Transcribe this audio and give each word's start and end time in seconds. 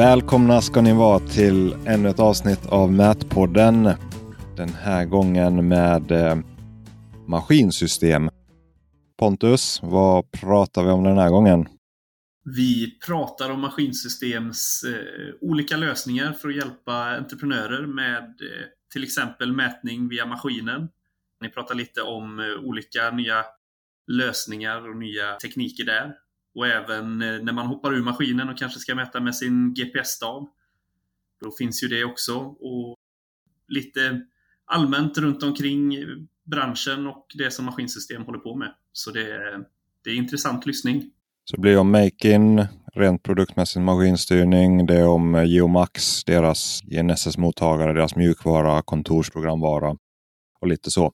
Välkomna 0.00 0.60
ska 0.60 0.80
ni 0.80 0.92
vara 0.92 1.18
till 1.18 1.72
ännu 1.86 2.08
ett 2.08 2.20
avsnitt 2.20 2.66
av 2.66 2.92
Mätpodden. 2.92 3.84
Den 4.56 4.68
här 4.68 5.04
gången 5.04 5.68
med 5.68 6.10
eh, 6.10 6.38
maskinsystem. 7.26 8.30
Pontus, 9.18 9.80
vad 9.82 10.32
pratar 10.32 10.84
vi 10.84 10.90
om 10.90 11.04
den 11.04 11.18
här 11.18 11.30
gången? 11.30 11.68
Vi 12.44 12.98
pratar 13.06 13.50
om 13.50 13.60
maskinsystems 13.60 14.84
eh, 14.88 15.34
olika 15.40 15.76
lösningar 15.76 16.32
för 16.32 16.48
att 16.48 16.56
hjälpa 16.56 16.94
entreprenörer 16.94 17.86
med 17.86 18.22
eh, 18.22 18.66
till 18.92 19.04
exempel 19.04 19.52
mätning 19.52 20.08
via 20.08 20.26
maskinen. 20.26 20.88
Ni 21.40 21.48
pratar 21.48 21.74
lite 21.74 22.02
om 22.02 22.40
eh, 22.40 22.68
olika 22.68 23.10
nya 23.10 23.44
lösningar 24.06 24.88
och 24.88 24.96
nya 24.96 25.34
tekniker 25.34 25.84
där. 25.84 26.14
Och 26.54 26.66
även 26.66 27.22
eh, 27.22 27.42
när 27.42 27.52
man 27.52 27.66
hoppar 27.66 27.94
ur 27.94 28.02
maskinen 28.02 28.48
och 28.48 28.58
kanske 28.58 28.80
ska 28.80 28.94
mäta 28.94 29.20
med 29.20 29.36
sin 29.36 29.74
GPS-stav. 29.74 30.48
Då 31.40 31.50
finns 31.58 31.84
ju 31.84 31.88
det 31.88 32.04
också. 32.04 32.38
Och 32.38 32.96
lite 33.68 34.20
allmänt 34.64 35.18
runt 35.18 35.42
omkring 35.42 35.96
branschen 36.44 37.06
och 37.06 37.26
det 37.38 37.50
som 37.50 37.64
maskinsystem 37.64 38.24
håller 38.24 38.38
på 38.38 38.54
med. 38.54 38.74
Så 38.92 39.10
det 39.10 39.32
är, 39.32 39.64
det 40.04 40.10
är 40.10 40.14
intressant 40.14 40.66
lyssning. 40.66 41.10
Så 41.44 41.56
det 41.56 41.60
blir 41.62 41.78
om 41.78 41.90
Make-In, 41.90 42.66
rent 42.94 43.22
produktmässig 43.22 43.80
maskinstyrning. 43.80 44.86
Det 44.86 44.96
är 44.96 45.06
om 45.06 45.34
eh, 45.34 45.44
Geomax, 45.44 46.24
deras 46.24 46.82
GNSS-mottagare, 46.82 47.92
deras 47.92 48.16
mjukvara, 48.16 48.82
kontorsprogramvara 48.82 49.96
och 50.60 50.68
lite 50.68 50.90
så. 50.90 51.12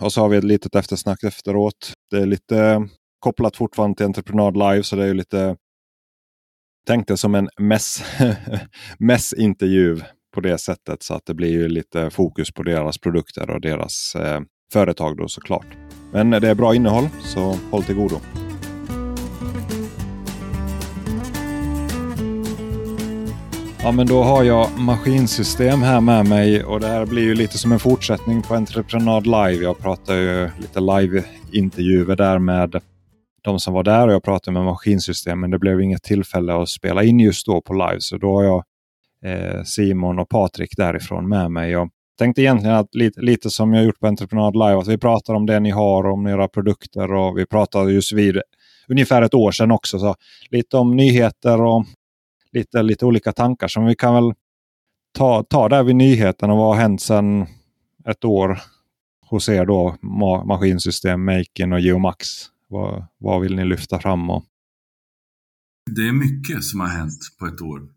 Och 0.00 0.12
så 0.12 0.20
har 0.20 0.28
vi 0.28 0.36
ett 0.36 0.44
litet 0.44 0.74
eftersnack 0.74 1.22
efteråt. 1.22 1.92
Det 2.10 2.16
är 2.16 2.26
lite 2.26 2.88
kopplat 3.22 3.56
fortfarande 3.56 3.96
till 3.96 4.06
Entreprenad 4.06 4.56
Live 4.56 4.82
så 4.82 4.96
det 4.96 5.02
är 5.02 5.06
ju 5.06 5.14
lite 5.14 5.56
Tänk 6.86 7.08
det 7.08 7.16
som 7.16 7.34
en 7.34 7.48
mäss, 7.58 8.02
mässintervju 8.98 10.00
på 10.34 10.40
det 10.40 10.58
sättet 10.58 11.02
så 11.02 11.14
att 11.14 11.26
det 11.26 11.34
blir 11.34 11.50
ju 11.50 11.68
lite 11.68 12.10
fokus 12.10 12.52
på 12.52 12.62
deras 12.62 12.98
produkter 12.98 13.50
och 13.50 13.60
deras 13.60 14.14
eh, 14.14 14.40
företag 14.72 15.16
då 15.16 15.28
såklart. 15.28 15.66
Men 16.12 16.30
det 16.30 16.48
är 16.48 16.54
bra 16.54 16.74
innehåll 16.74 17.08
så 17.20 17.56
håll 17.70 17.82
till 17.82 17.94
godo. 17.94 18.16
Ja 23.82 23.92
men 23.92 24.06
då 24.06 24.22
har 24.22 24.44
jag 24.44 24.78
maskinsystem 24.78 25.82
här 25.82 26.00
med 26.00 26.26
mig 26.26 26.64
och 26.64 26.80
det 26.80 26.86
här 26.86 27.06
blir 27.06 27.22
ju 27.22 27.34
lite 27.34 27.58
som 27.58 27.72
en 27.72 27.80
fortsättning 27.80 28.42
på 28.42 28.54
Entreprenad 28.54 29.26
Live. 29.26 29.64
Jag 29.64 29.78
pratar 29.78 30.14
ju 30.14 30.50
lite 30.58 30.80
live-intervjuer 30.80 32.16
där 32.16 32.38
med 32.38 32.80
de 33.42 33.60
som 33.60 33.74
var 33.74 33.82
där 33.82 34.08
och 34.08 34.14
jag 34.14 34.22
pratade 34.22 34.54
med 34.54 34.64
maskinsystem 34.64 35.40
men 35.40 35.50
det 35.50 35.58
blev 35.58 35.80
inget 35.80 36.02
tillfälle 36.02 36.54
att 36.54 36.68
spela 36.68 37.02
in 37.02 37.20
just 37.20 37.46
då 37.46 37.60
på 37.60 37.72
live. 37.72 38.00
Så 38.00 38.16
då 38.16 38.36
har 38.36 38.44
jag 38.44 38.64
eh, 39.24 39.62
Simon 39.62 40.18
och 40.18 40.28
Patrik 40.28 40.76
därifrån 40.76 41.28
med 41.28 41.50
mig. 41.50 41.70
Jag 41.70 41.90
tänkte 42.18 42.42
egentligen 42.42 42.76
att 42.76 42.94
lite, 42.94 43.20
lite 43.20 43.50
som 43.50 43.74
jag 43.74 43.84
gjort 43.84 44.00
på 44.00 44.06
Entreprenad 44.06 44.54
Live, 44.54 44.78
att 44.78 44.88
vi 44.88 44.98
pratar 44.98 45.34
om 45.34 45.46
det 45.46 45.60
ni 45.60 45.70
har, 45.70 46.06
om 46.06 46.26
era 46.26 46.48
produkter 46.48 47.12
och 47.12 47.38
vi 47.38 47.46
pratade 47.46 47.92
just 47.92 48.12
vid 48.12 48.40
ungefär 48.88 49.22
ett 49.22 49.34
år 49.34 49.50
sedan 49.50 49.70
också. 49.70 49.98
Så 49.98 50.14
lite 50.50 50.76
om 50.76 50.96
nyheter 50.96 51.62
och 51.62 51.84
lite, 52.52 52.82
lite 52.82 53.06
olika 53.06 53.32
tankar. 53.32 53.68
Som 53.68 53.84
vi 53.84 53.94
kan 53.94 54.14
väl 54.14 54.32
ta, 55.18 55.42
ta 55.42 55.68
där 55.68 55.82
vid 55.82 55.96
nyheten. 55.96 56.50
Och 56.50 56.56
Vad 56.56 56.66
har 56.66 56.82
hänt 56.82 57.02
sedan 57.02 57.46
ett 58.08 58.24
år 58.24 58.58
hos 59.26 59.48
er 59.48 59.66
då? 59.66 59.96
Ma 60.02 60.44
maskinsystem, 60.44 61.24
Makin 61.24 61.72
och 61.72 61.80
Geomax. 61.80 62.26
Vad, 62.72 63.06
vad 63.18 63.42
vill 63.42 63.56
ni 63.56 63.64
lyfta 63.64 64.00
fram? 64.00 64.30
Och... 64.30 64.46
Det 65.90 66.08
är 66.08 66.12
mycket 66.12 66.64
som 66.64 66.80
har 66.80 66.88
hänt 66.88 67.20
på 67.38 67.46
ett 67.46 67.60
år. 67.60 67.88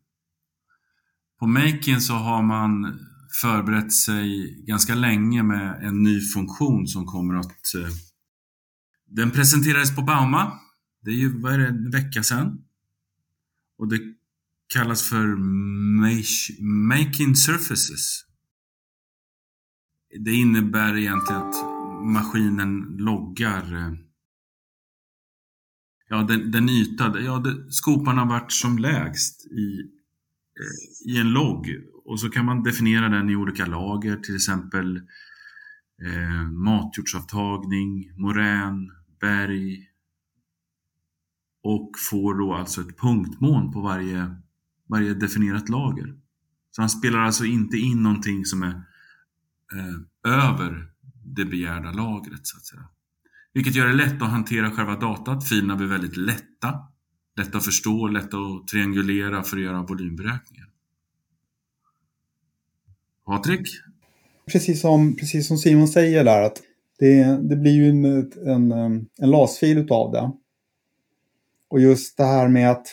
På 1.40 1.48
Makin 1.48 2.02
så 2.02 2.14
har 2.14 2.44
man 2.44 3.00
förberett 3.41 3.94
sig 3.94 4.56
ganska 4.68 4.96
länge 4.96 5.44
med 5.44 5.84
en 5.84 6.03
ny 6.03 6.22
funktion 6.22 6.88
som 6.88 7.06
kommer 7.06 7.36
att... 7.36 7.75
Eh, 7.75 7.90
den 9.08 9.31
presenterades 9.31 9.96
på 9.96 10.02
Bauma. 10.02 10.59
Det 11.02 11.12
är 11.12 11.16
ju, 11.16 11.42
vad 11.42 11.53
är 11.53 11.57
det, 11.57 11.68
en 11.68 11.92
vecka 11.92 12.24
sedan. 12.24 12.62
Och 13.78 13.88
det 13.88 14.00
kallas 14.74 15.09
för 15.09 15.36
Making 16.88 17.36
Surfaces. 17.36 18.25
Det 20.19 20.31
innebär 20.31 20.97
egentligen 20.97 21.42
att 21.42 21.56
maskinen 22.03 22.96
loggar 22.97 23.75
eh, 23.75 24.05
ja, 26.10 26.24
den, 26.24 26.52
den 26.52 26.70
yta, 26.70 27.20
ja, 27.20 27.40
det, 27.40 27.72
skopan 27.72 28.18
har 28.18 28.26
varit 28.26 28.52
som 28.52 28.78
lägst 28.78 29.46
i, 29.46 29.80
eh, 30.60 31.14
i 31.14 31.20
en 31.20 31.30
logg 31.30 31.68
och 32.06 32.20
så 32.20 32.30
kan 32.30 32.46
man 32.46 32.64
definiera 32.64 33.10
den 33.10 33.30
i 33.30 33.36
olika 33.36 33.66
lager, 33.66 34.18
till 34.18 34.36
exempel 34.36 34.98
eh, 36.06 36.50
matjordsavtagning, 36.52 38.12
morän, 38.18 38.92
berg 39.20 39.90
och 41.64 41.92
får 42.10 42.34
då 42.34 42.54
alltså 42.54 42.82
ett 42.82 42.98
punktmån 42.98 43.72
på 43.72 43.82
varje 43.82 44.36
varje 44.90 45.14
definierat 45.14 45.70
lager. 45.70 46.16
Så 46.72 46.82
han 46.82 46.90
spelar 46.90 47.20
alltså 47.20 47.46
inte 47.46 47.78
in 47.78 48.04
någonting 48.04 48.46
som 48.46 48.64
är 48.64 48.84
eh, 49.74 50.34
över 50.34 50.92
det 51.24 51.46
begärda 51.46 51.92
lagret 51.92 52.48
så 52.48 52.58
att 52.58 52.66
säga. 52.66 52.90
Vilket 53.56 53.76
gör 53.76 53.88
det 53.88 53.94
lätt 53.94 54.22
att 54.22 54.30
hantera 54.30 54.72
själva 54.72 54.96
datat. 54.96 55.48
Filerna 55.48 55.76
blir 55.76 55.88
väldigt 55.88 56.18
lätta, 56.18 56.74
lätta 57.38 57.58
att 57.58 57.66
förstå, 57.66 58.08
lätta 58.08 58.38
att 58.38 58.68
triangulera 58.68 59.44
för 59.44 59.58
att 59.58 59.64
göra 59.64 59.82
volymberäkningar. 59.82 60.68
Patrik? 63.26 63.68
Precis 64.52 64.82
som, 64.82 65.16
precis 65.16 65.48
som 65.48 65.58
Simon 65.58 65.88
säger 65.88 66.24
där 66.24 66.42
att 66.42 66.62
det, 67.00 67.24
det 67.50 67.56
blir 67.56 67.72
ju 67.72 67.90
en, 67.90 68.06
en, 68.48 68.72
en 69.18 69.32
LAS-fil 69.32 69.78
utav 69.78 70.12
det. 70.12 70.32
Och 71.70 71.82
just 71.82 72.18
det 72.18 72.26
här 72.26 72.48
med 72.48 72.72
att 72.72 72.88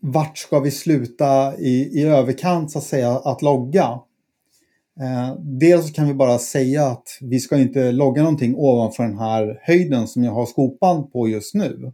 vart 0.00 0.38
ska 0.38 0.60
vi 0.60 0.70
sluta 0.70 1.58
i, 1.58 2.00
i 2.00 2.02
överkant 2.02 2.70
så 2.70 2.78
att 2.78 2.84
säga 2.84 3.10
att 3.10 3.42
logga? 3.42 4.00
Eh, 5.00 5.36
dels 5.40 5.90
kan 5.90 6.08
vi 6.08 6.14
bara 6.14 6.38
säga 6.38 6.86
att 6.86 7.18
vi 7.20 7.40
ska 7.40 7.58
inte 7.58 7.92
logga 7.92 8.22
någonting 8.22 8.54
ovanför 8.56 9.02
den 9.02 9.18
här 9.18 9.60
höjden 9.62 10.08
som 10.08 10.24
jag 10.24 10.32
har 10.32 10.46
skopan 10.46 11.10
på 11.10 11.28
just 11.28 11.54
nu. 11.54 11.92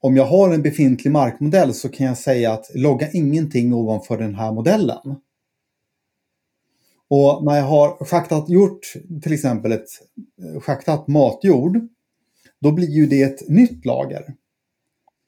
Om 0.00 0.16
jag 0.16 0.24
har 0.24 0.54
en 0.54 0.62
befintlig 0.62 1.10
markmodell 1.10 1.74
så 1.74 1.88
kan 1.88 2.06
jag 2.06 2.18
säga 2.18 2.52
att 2.52 2.70
logga 2.74 3.10
ingenting 3.12 3.74
ovanför 3.74 4.18
den 4.18 4.34
här 4.34 4.52
modellen. 4.52 5.16
Och 7.10 7.44
när 7.44 7.56
jag 7.56 7.64
har 7.64 8.04
schaktat, 8.04 8.48
gjort 8.48 8.92
till 9.22 9.32
exempel 9.32 9.72
ett 9.72 9.88
eh, 10.42 10.60
schaktat 10.60 11.08
matjord, 11.08 11.80
då 12.60 12.72
blir 12.72 12.90
ju 12.90 13.06
det 13.06 13.22
ett 13.22 13.48
nytt 13.48 13.84
lager. 13.84 14.34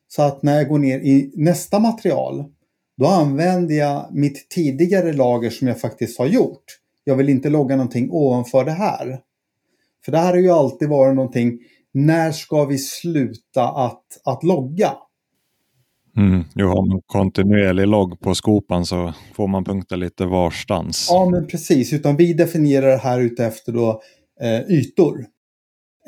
Så 0.09 0.23
att 0.23 0.43
när 0.43 0.57
jag 0.57 0.69
går 0.69 0.79
ner 0.79 0.99
i 0.99 1.33
nästa 1.35 1.79
material, 1.79 2.45
då 3.01 3.07
använder 3.07 3.75
jag 3.75 4.15
mitt 4.15 4.49
tidigare 4.49 5.13
lager 5.13 5.51
som 5.51 5.69
jag 5.69 5.81
faktiskt 5.81 6.19
har 6.19 6.27
gjort. 6.27 6.65
Jag 7.05 7.17
vill 7.17 7.29
inte 7.29 7.51
logga 7.51 7.77
någonting 7.77 8.11
ovanför 8.11 8.65
det 8.65 8.71
här. 8.71 9.21
För 10.05 10.13
det 10.13 10.19
här 10.19 10.33
har 10.33 10.41
ju 10.41 10.51
alltid 10.51 10.89
varit 10.89 11.17
någonting, 11.17 11.59
när 11.93 12.33
ska 12.33 12.65
vi 12.65 12.79
sluta 12.79 13.69
att, 13.69 14.05
att 14.25 14.45
logga? 14.45 14.93
Mm. 16.17 16.45
Jo, 16.55 16.69
har 16.69 16.89
man 16.89 17.01
kontinuerlig 17.07 17.87
logg 17.87 18.21
på 18.21 18.35
skopan 18.35 18.87
så 18.87 19.15
får 19.35 19.49
man 19.49 19.65
punkta 19.65 19.97
lite 19.97 20.27
varstans. 20.27 21.07
Ja, 21.11 21.31
men 21.31 21.47
precis. 21.47 21.93
Utan 21.93 22.17
vi 22.17 22.33
definierar 22.33 22.91
det 22.91 22.97
här 22.97 23.21
utefter 23.21 23.73
då, 23.73 24.03
eh, 24.41 24.61
ytor. 24.61 25.27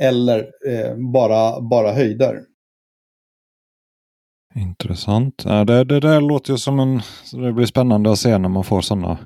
Eller 0.00 0.38
eh, 0.68 0.96
bara, 1.12 1.60
bara 1.60 1.92
höjder. 1.92 2.40
Intressant. 4.54 5.42
Ja, 5.46 5.64
det, 5.64 5.84
det 5.84 6.00
där 6.00 6.20
låter 6.20 6.52
ju 6.52 6.58
som 6.58 6.80
en... 6.80 7.00
Det 7.32 7.52
blir 7.52 7.66
spännande 7.66 8.12
att 8.12 8.18
se 8.18 8.38
när 8.38 8.48
man 8.48 8.64
får 8.64 8.80
sådana 8.80 9.18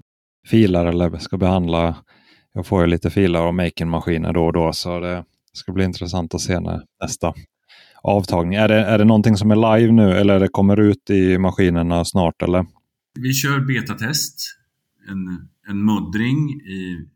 filer 0.46 0.86
eller 0.86 1.18
ska 1.18 1.36
behandla. 1.36 1.96
Jag 2.52 2.66
får 2.66 2.80
ju 2.80 2.86
lite 2.86 3.10
filer 3.10 3.46
och 3.46 3.54
making-maskiner 3.54 4.32
då 4.32 4.44
och 4.46 4.52
då 4.52 4.72
så 4.72 5.00
det 5.00 5.24
ska 5.52 5.72
bli 5.72 5.84
intressant 5.84 6.34
att 6.34 6.40
se 6.40 6.60
när 6.60 6.82
nästa 7.02 7.34
avtagning. 8.02 8.54
Är 8.54 8.68
det, 8.68 8.84
är 8.84 8.98
det 8.98 9.04
någonting 9.04 9.36
som 9.36 9.50
är 9.50 9.78
live 9.78 9.92
nu 9.92 10.12
eller 10.12 10.40
det 10.40 10.48
kommer 10.48 10.80
ut 10.80 11.10
i 11.10 11.38
maskinerna 11.38 12.04
snart 12.04 12.42
eller? 12.42 12.66
Vi 13.20 13.32
kör 13.32 13.60
betatest. 13.60 14.38
En, 15.08 15.48
en 15.68 15.84
muddring 15.84 16.50
i, 16.50 17.06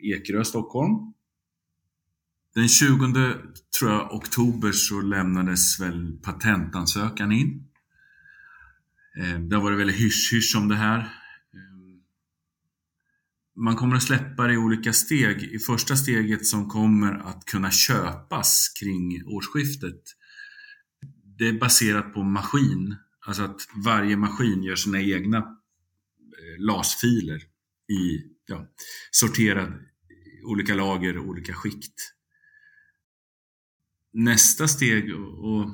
i 0.00 0.12
Ekerö, 0.12 0.44
Stockholm. 0.44 1.12
Den 2.56 2.68
20 2.68 3.12
tror 3.78 3.90
jag, 3.90 4.14
oktober 4.14 4.72
så 4.72 5.00
lämnades 5.00 5.80
väl 5.80 6.18
patentansökan 6.22 7.32
in. 7.32 7.68
Eh, 9.18 9.40
det 9.40 9.56
har 9.56 9.62
varit 9.62 9.78
väldigt 9.78 9.96
hysch-hysch 9.96 10.56
om 10.56 10.68
det 10.68 10.74
här. 10.74 10.98
Eh, 10.98 11.06
man 13.56 13.76
kommer 13.76 13.96
att 13.96 14.02
släppa 14.02 14.46
det 14.46 14.54
i 14.54 14.56
olika 14.56 14.92
steg. 14.92 15.42
I 15.42 15.58
första 15.58 15.96
steget 15.96 16.46
som 16.46 16.68
kommer 16.68 17.14
att 17.14 17.44
kunna 17.44 17.70
köpas 17.70 18.68
kring 18.80 19.26
årsskiftet, 19.26 20.02
det 21.38 21.48
är 21.48 21.60
baserat 21.60 22.14
på 22.14 22.22
maskin, 22.22 22.96
Alltså 23.26 23.42
att 23.42 23.68
varje 23.84 24.16
maskin 24.16 24.62
gör 24.62 24.76
sina 24.76 25.00
egna 25.00 25.38
eh, 25.38 26.58
LAS-filer 26.58 27.42
i 27.88 28.22
ja, 28.46 28.66
sorterad 29.10 29.72
olika 30.44 30.74
lager, 30.74 31.18
och 31.18 31.28
olika 31.28 31.54
skikt. 31.54 32.15
Nästa 34.18 34.68
steg, 34.68 35.14
och 35.14 35.70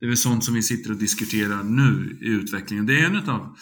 det 0.00 0.06
är 0.06 0.08
väl 0.08 0.16
sånt 0.16 0.44
som 0.44 0.54
vi 0.54 0.62
sitter 0.62 0.90
och 0.90 0.96
diskuterar 0.96 1.62
nu 1.62 2.18
i 2.20 2.28
utvecklingen, 2.28 2.86
det 2.86 3.00
är 3.00 3.06
en 3.06 3.28
av 3.28 3.56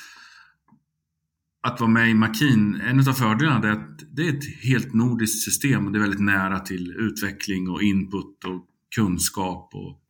att 1.61 1.81
vara 1.81 1.91
med 1.91 2.11
i 2.11 2.15
Makin, 2.15 2.75
en 2.75 3.09
av 3.09 3.13
fördelarna 3.13 3.69
är 3.69 3.73
att 3.73 4.03
det 4.13 4.29
är 4.29 4.39
ett 4.39 4.63
helt 4.63 4.95
nordiskt 4.95 5.45
system 5.45 5.87
och 5.87 5.93
det 5.93 5.99
är 5.99 6.01
väldigt 6.01 6.21
nära 6.21 6.61
till 6.61 6.91
utveckling 6.91 7.69
och 7.69 7.83
input 7.83 8.45
och 8.45 8.67
kunskap 8.95 9.75
och 9.75 10.03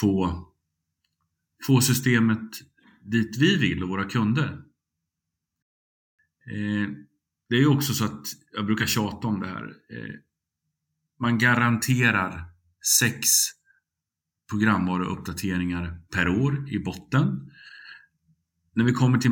få, 0.00 0.44
få 1.66 1.80
systemet 1.80 2.50
dit 3.02 3.36
vi 3.36 3.56
vill 3.56 3.82
och 3.82 3.88
våra 3.88 4.04
kunder. 4.04 4.62
Eh, 6.46 6.88
det 7.48 7.56
är 7.56 7.66
också 7.66 7.94
så 7.94 8.04
att, 8.04 8.26
jag 8.52 8.66
brukar 8.66 8.86
tjata 8.86 9.28
om 9.28 9.40
det 9.40 9.46
här, 9.46 9.64
eh, 9.64 10.14
man 11.24 11.38
garanterar 11.38 12.44
sex 12.98 13.28
programvaruuppdateringar 14.50 16.00
per 16.14 16.28
år 16.28 16.68
i 16.68 16.78
botten. 16.78 17.50
När 18.74 18.84
vi 18.84 18.92
kommer 18.92 19.18
till 19.18 19.30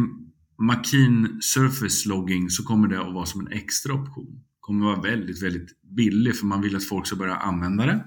Makin 0.58 1.38
Surface 1.42 2.08
Logging 2.08 2.50
så 2.50 2.64
kommer 2.64 2.88
det 2.88 3.00
att 3.00 3.14
vara 3.14 3.26
som 3.26 3.40
en 3.40 3.52
extra 3.52 3.94
option. 3.94 4.34
Det 4.34 4.60
kommer 4.60 4.90
att 4.90 4.98
vara 4.98 5.10
väldigt, 5.10 5.42
väldigt 5.42 5.82
billig 5.82 6.36
för 6.36 6.46
man 6.46 6.62
vill 6.62 6.76
att 6.76 6.84
folk 6.84 7.06
ska 7.06 7.16
börja 7.16 7.36
använda 7.36 7.86
det. 7.86 8.04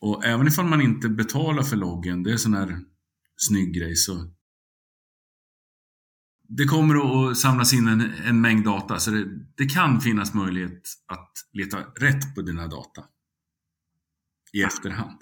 Och 0.00 0.24
även 0.24 0.46
ifall 0.48 0.66
man 0.66 0.80
inte 0.80 1.08
betalar 1.08 1.62
för 1.62 1.76
loggen, 1.76 2.22
det 2.22 2.30
är 2.30 2.32
en 2.32 2.38
sån 2.38 2.54
här 2.54 2.80
snygg 3.36 3.74
grej, 3.74 3.96
så 3.96 4.30
det 6.48 6.64
kommer 6.64 7.30
att 7.30 7.38
samlas 7.38 7.72
in 7.72 7.88
en, 7.88 8.00
en 8.00 8.40
mängd 8.40 8.64
data, 8.64 8.98
så 8.98 9.10
det, 9.10 9.28
det, 9.54 9.66
kan 9.66 10.00
finnas 10.00 10.34
möjlighet 10.34 10.82
att 11.06 11.32
leta 11.52 11.78
rätt 11.78 12.34
på 12.34 12.42
dina 12.42 12.66
data 12.66 13.04
i 14.52 14.62
efterhand. 14.62 15.20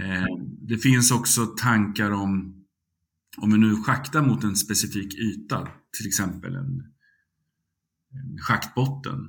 Eh, 0.00 0.26
det 0.60 0.78
finns 0.78 1.10
också 1.10 1.46
tankar 1.46 2.10
om 2.10 2.54
om 3.36 3.52
vi 3.52 3.58
nu 3.58 3.82
schaktar 3.82 4.22
mot 4.22 4.44
en 4.44 4.56
specifik 4.56 5.14
yta, 5.14 5.68
till 5.96 6.06
exempel 6.06 6.54
en, 6.54 6.84
en 8.12 8.38
schaktbotten 8.38 9.28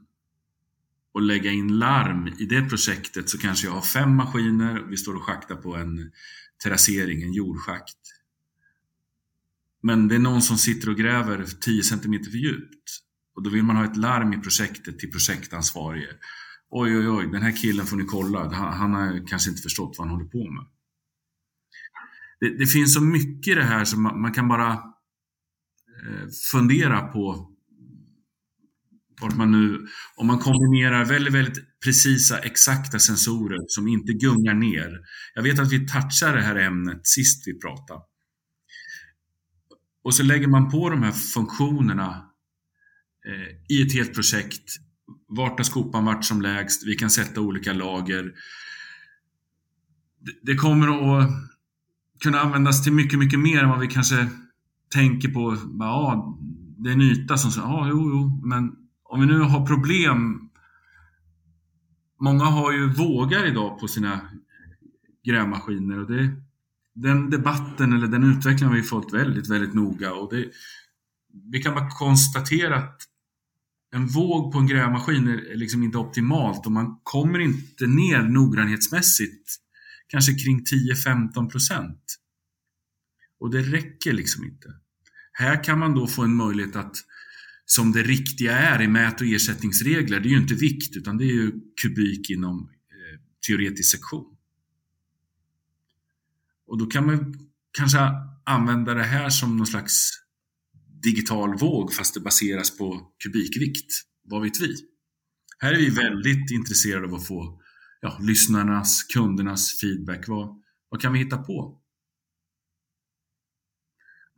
och 1.13 1.21
lägga 1.21 1.51
in 1.51 1.79
larm 1.79 2.27
i 2.27 2.45
det 2.45 2.69
projektet 2.69 3.29
så 3.29 3.37
kanske 3.37 3.67
jag 3.67 3.73
har 3.73 3.81
fem 3.81 4.15
maskiner 4.15 4.79
vi 4.89 4.97
står 4.97 5.15
och 5.15 5.23
schaktar 5.23 5.55
på 5.55 5.75
en 5.75 6.11
terrassering, 6.63 7.21
en 7.21 7.33
jordschakt. 7.33 7.97
Men 9.83 10.07
det 10.07 10.15
är 10.15 10.19
någon 10.19 10.41
som 10.41 10.57
sitter 10.57 10.89
och 10.89 10.97
gräver 10.97 11.45
10 11.61 11.83
cm 11.83 12.01
för 12.01 12.37
djupt 12.37 12.89
och 13.35 13.43
då 13.43 13.49
vill 13.49 13.63
man 13.63 13.75
ha 13.75 13.85
ett 13.85 13.97
larm 13.97 14.33
i 14.33 14.37
projektet 14.37 14.99
till 14.99 15.11
projektansvarige. 15.11 16.09
Oj, 16.69 16.97
oj, 16.97 17.09
oj, 17.09 17.29
den 17.31 17.41
här 17.41 17.61
killen 17.61 17.85
får 17.85 17.97
ni 17.97 18.03
kolla. 18.03 18.53
Han, 18.53 18.73
han 18.73 18.93
har 18.93 19.27
kanske 19.27 19.49
inte 19.49 19.61
förstått 19.61 19.95
vad 19.97 20.07
han 20.07 20.15
håller 20.15 20.29
på 20.29 20.51
med 20.51 20.65
det, 22.39 22.57
det, 22.57 22.67
finns 22.67 22.93
så 22.93 23.01
mycket 23.01 23.51
i 23.51 23.55
det 23.55 23.63
här 23.63 23.85
som 23.85 24.03
man, 24.03 24.21
man 24.21 24.33
kan 24.33 24.47
bara 24.47 24.71
eh, 24.71 26.27
fundera 26.51 27.01
på 27.01 27.49
vart 29.21 29.35
man 29.35 29.51
nu, 29.51 29.87
om 30.15 30.27
man 30.27 30.39
kombinerar 30.39 31.05
väldigt, 31.05 31.33
väldigt 31.33 31.79
precisa, 31.83 32.39
exakta 32.39 32.99
sensorer 32.99 33.59
som 33.67 33.87
inte 33.87 34.13
gungar 34.13 34.53
ner. 34.53 34.99
Jag 35.35 35.43
vet 35.43 35.59
att 35.59 35.71
vi 35.71 35.87
touchade 35.87 36.37
det 36.37 36.43
här 36.43 36.55
ämnet 36.55 37.07
sist 37.07 37.47
vi 37.47 37.59
pratade. 37.59 38.01
Och 40.03 40.15
så 40.15 40.23
lägger 40.23 40.47
man 40.47 40.69
på 40.69 40.89
de 40.89 41.03
här 41.03 41.11
funktionerna 41.11 42.25
eh, 43.27 43.75
i 43.77 43.81
ett 43.81 43.93
helt 43.93 44.13
projekt. 44.13 44.75
Vart 45.27 45.57
har 45.57 45.63
skopan 45.63 46.05
varit 46.05 46.25
som 46.25 46.41
lägst? 46.41 46.87
Vi 46.87 46.95
kan 46.95 47.09
sätta 47.09 47.41
olika 47.41 47.73
lager. 47.73 48.33
Det, 50.19 50.51
det 50.51 50.55
kommer 50.55 50.87
att 50.87 51.29
kunna 52.23 52.39
användas 52.39 52.83
till 52.83 52.93
mycket, 52.93 53.19
mycket 53.19 53.39
mer 53.39 53.63
än 53.63 53.69
vad 53.69 53.79
vi 53.79 53.87
kanske 53.87 54.27
tänker 54.93 55.29
på. 55.29 55.57
Ja, 55.79 56.37
det 56.77 56.89
är 56.89 56.93
en 56.93 57.01
yta 57.01 57.37
som 57.37 57.51
säger, 57.51 57.67
ja, 57.67 57.87
jo, 57.89 58.09
jo, 58.09 58.41
men 58.45 58.75
om 59.03 59.19
vi 59.19 59.25
nu 59.25 59.39
har 59.39 59.65
problem. 59.65 60.49
Många 62.21 62.43
har 62.43 62.71
ju 62.71 62.93
vågar 62.93 63.47
idag 63.47 63.79
på 63.79 63.87
sina 63.87 64.21
grävmaskiner 65.25 65.99
och 65.99 66.11
det, 66.11 66.31
den 66.95 67.29
debatten 67.29 67.93
eller 67.93 68.07
den 68.07 68.23
utvecklingen 68.23 68.69
har 68.69 68.75
vi 68.75 68.83
fått 68.83 69.13
väldigt, 69.13 69.49
väldigt 69.49 69.73
noga 69.73 70.13
och 70.13 70.33
det, 70.33 70.51
vi 71.51 71.61
kan 71.61 71.73
bara 71.73 71.89
konstatera 71.89 72.75
att 72.75 73.01
en 73.91 74.07
våg 74.07 74.53
på 74.53 74.59
en 74.59 74.67
grävmaskin 74.67 75.27
är 75.27 75.55
liksom 75.55 75.83
inte 75.83 75.97
optimalt 75.97 76.65
och 76.65 76.71
man 76.71 76.99
kommer 77.03 77.39
inte 77.39 77.87
ner 77.87 78.21
noggrannhetsmässigt 78.21 79.49
kanske 80.07 80.33
kring 80.33 80.63
10-15 81.05 81.49
procent. 81.49 82.03
Och 83.39 83.51
det 83.51 83.61
räcker 83.61 84.13
liksom 84.13 84.43
inte. 84.43 84.73
Här 85.31 85.63
kan 85.63 85.79
man 85.79 85.95
då 85.95 86.07
få 86.07 86.23
en 86.23 86.35
möjlighet 86.35 86.75
att, 86.75 86.95
som 87.65 87.91
det 87.91 88.03
riktiga 88.03 88.57
är 88.57 88.81
i 88.81 88.87
mät 88.87 89.21
och 89.21 89.27
ersättningsregler, 89.27 90.19
det 90.19 90.29
är 90.29 90.31
ju 90.31 90.37
inte 90.37 90.53
vikt 90.53 90.97
utan 90.97 91.17
det 91.17 91.23
är 91.23 91.33
ju 91.33 91.51
kubik 91.81 92.29
inom 92.29 92.69
eh, 92.69 93.19
teoretisk 93.47 93.91
sektion. 93.91 94.35
Och 96.69 96.77
då 96.77 96.85
kan 96.85 97.05
man 97.05 97.35
kanske 97.77 97.99
använda 98.45 98.93
det 98.93 99.03
här 99.03 99.29
som 99.29 99.57
någon 99.57 99.67
slags 99.67 100.11
digital 101.03 101.57
våg 101.57 101.93
fast 101.93 102.13
det 102.13 102.19
baseras 102.19 102.77
på 102.77 103.13
kubikvikt. 103.23 103.91
Vad 104.23 104.41
vet 104.41 104.61
vi? 104.61 104.75
Här 105.59 105.73
är 105.73 105.77
vi 105.77 105.89
väldigt 105.89 106.51
intresserade 106.51 107.07
av 107.07 107.15
att 107.15 107.27
få 107.27 107.61
ja, 108.01 108.19
lyssnarnas, 108.21 109.03
kundernas 109.03 109.79
feedback. 109.79 110.27
Vad, 110.27 110.61
vad 110.89 111.01
kan 111.01 111.13
vi 111.13 111.19
hitta 111.19 111.37
på? 111.37 111.81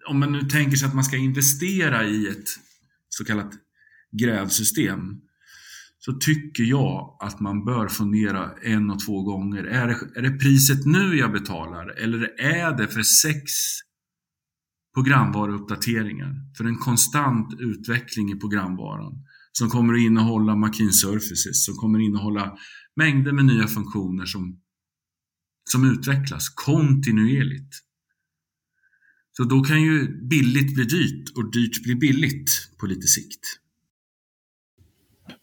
Om 0.08 0.20
man 0.20 0.32
nu 0.32 0.42
tänker 0.42 0.78
sig 0.78 0.88
att 0.88 0.96
man 0.96 1.04
ska 1.04 1.18
investera 1.18 2.08
i 2.08 2.28
ett 2.28 2.50
så 3.10 3.26
kallat 3.26 3.54
grävsystem 4.12 5.22
så 6.06 6.14
tycker 6.14 6.64
jag 6.64 7.18
att 7.20 7.40
man 7.40 7.66
bör 7.66 7.88
fundera 7.88 8.52
en 8.62 8.90
och 8.90 9.06
två 9.06 9.24
gånger. 9.24 9.64
Är 9.64 9.88
det, 9.88 10.20
är 10.20 10.22
det 10.22 10.40
priset 10.40 10.86
nu 10.86 11.16
jag 11.16 11.32
betalar 11.32 11.88
eller 12.04 12.42
är 12.42 12.78
det 12.78 12.88
för 12.88 13.04
sex 13.04 13.52
programvaruuppdateringar? 14.94 16.36
För 16.58 16.66
en 16.66 16.76
konstant 16.76 17.60
utveckling 17.60 18.32
i 18.32 18.36
programvaran 18.36 19.14
som 19.52 19.70
kommer 19.70 19.94
att 19.94 20.00
innehålla 20.00 20.56
Makin 20.56 20.92
Surfaces, 20.92 21.66
som 21.66 21.76
kommer 21.76 22.00
att 22.00 22.04
innehålla 22.04 22.58
mängder 22.96 23.32
med 23.32 23.46
nya 23.46 23.68
funktioner 23.68 24.26
som, 24.26 24.60
som 25.70 25.92
utvecklas 25.92 26.50
kontinuerligt. 26.50 27.76
Så 29.32 29.44
då 29.44 29.64
kan 29.64 29.82
ju 29.82 30.28
billigt 30.30 30.76
bli 30.76 30.84
dyrt 30.84 31.38
och 31.38 31.52
dyrt 31.52 31.84
bli 31.84 31.96
billigt 31.96 32.50
på 32.80 32.86
lite 32.86 33.08
sikt. 33.08 33.61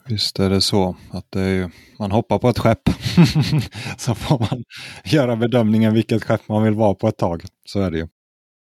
Visst 0.08 0.38
är 0.38 0.50
det 0.50 0.60
så 0.60 0.96
att 1.10 1.26
det 1.30 1.40
är, 1.40 1.70
man 1.98 2.10
hoppar 2.10 2.38
på 2.38 2.48
ett 2.48 2.58
skepp. 2.58 2.88
så 3.98 4.14
får 4.14 4.38
man 4.38 4.64
göra 5.04 5.36
bedömningen 5.36 5.94
vilket 5.94 6.24
skepp 6.24 6.48
man 6.48 6.62
vill 6.62 6.74
vara 6.74 6.94
på 6.94 7.08
ett 7.08 7.16
tag. 7.16 7.44
Så 7.64 7.80
är 7.80 7.90
det 7.90 7.98
ju. 7.98 8.08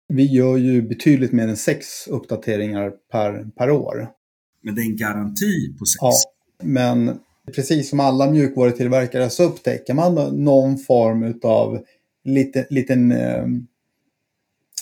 Vi 0.09 0.25
gör 0.25 0.57
ju 0.57 0.83
betydligt 0.83 1.33
mer 1.33 1.49
än 1.49 1.57
sex 1.57 2.07
uppdateringar 2.07 2.93
per, 3.13 3.45
per 3.59 3.71
år. 3.71 4.09
Men 4.63 4.75
det 4.75 4.81
är 4.81 4.85
en 4.85 4.97
garanti 4.97 5.77
på 5.79 5.85
sex? 5.85 5.99
Ja, 6.01 6.13
men 6.63 7.19
precis 7.55 7.91
som 7.91 8.01
alla 8.01 8.31
mjukvarutillverkare 8.31 9.31
så 9.31 9.45
upptäcker 9.45 9.95
man 9.95 10.15
någon 10.45 10.79
form 10.79 11.41
av 11.43 11.85
liten, 12.25 12.65
liten, 12.71 13.13
eh, 13.13 13.47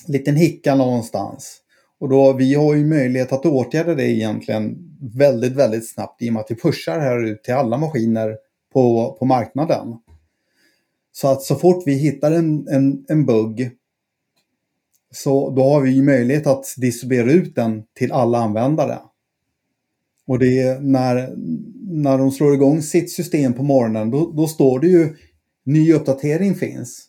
liten 0.06 0.36
hicka 0.36 0.74
någonstans. 0.74 1.61
Och 2.02 2.08
då, 2.08 2.32
vi 2.32 2.54
har 2.54 2.74
ju 2.74 2.86
möjlighet 2.86 3.32
att 3.32 3.46
åtgärda 3.46 3.94
det 3.94 4.10
egentligen 4.10 4.96
väldigt, 5.00 5.52
väldigt 5.52 5.90
snabbt 5.90 6.22
i 6.22 6.28
och 6.28 6.32
med 6.32 6.40
att 6.40 6.50
vi 6.50 6.54
pushar 6.54 7.00
här 7.00 7.24
ut 7.24 7.44
till 7.44 7.54
alla 7.54 7.78
maskiner 7.78 8.36
på, 8.72 9.16
på 9.18 9.24
marknaden. 9.24 9.96
Så 11.12 11.28
att 11.28 11.42
så 11.42 11.54
fort 11.54 11.82
vi 11.86 11.94
hittar 11.94 12.32
en, 12.32 12.68
en, 12.68 13.04
en 13.08 13.26
bugg 13.26 13.70
så 15.10 15.50
då 15.50 15.62
har 15.62 15.80
vi 15.80 16.02
möjlighet 16.02 16.46
att 16.46 16.74
distribuera 16.76 17.32
ut 17.32 17.54
den 17.54 17.82
till 17.98 18.12
alla 18.12 18.38
användare. 18.38 18.98
Och 20.26 20.38
det 20.38 20.62
är 20.62 20.80
när, 20.80 21.34
när 22.02 22.18
de 22.18 22.30
slår 22.30 22.54
igång 22.54 22.82
sitt 22.82 23.12
system 23.12 23.52
på 23.52 23.62
morgonen, 23.62 24.10
då, 24.10 24.32
då 24.32 24.46
står 24.46 24.80
det 24.80 24.88
ju 24.88 25.16
ny 25.64 25.92
uppdatering 25.92 26.54
finns. 26.54 27.08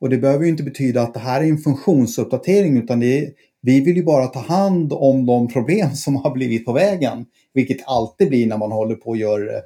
Och 0.00 0.10
det 0.10 0.18
behöver 0.18 0.44
ju 0.44 0.50
inte 0.50 0.62
betyda 0.62 1.02
att 1.02 1.14
det 1.14 1.20
här 1.20 1.40
är 1.40 1.48
en 1.48 1.58
funktionsuppdatering 1.58 2.78
utan 2.78 3.00
det 3.00 3.18
är, 3.18 3.32
vi 3.60 3.80
vill 3.80 3.96
ju 3.96 4.04
bara 4.04 4.26
ta 4.26 4.40
hand 4.40 4.92
om 4.92 5.26
de 5.26 5.48
problem 5.48 5.90
som 5.94 6.16
har 6.16 6.30
blivit 6.30 6.64
på 6.64 6.72
vägen. 6.72 7.26
Vilket 7.54 7.88
alltid 7.88 8.28
blir 8.28 8.46
när 8.46 8.58
man 8.58 8.72
håller 8.72 8.94
på 8.94 9.10
och 9.10 9.16
gör 9.16 9.54
eh, 9.54 9.60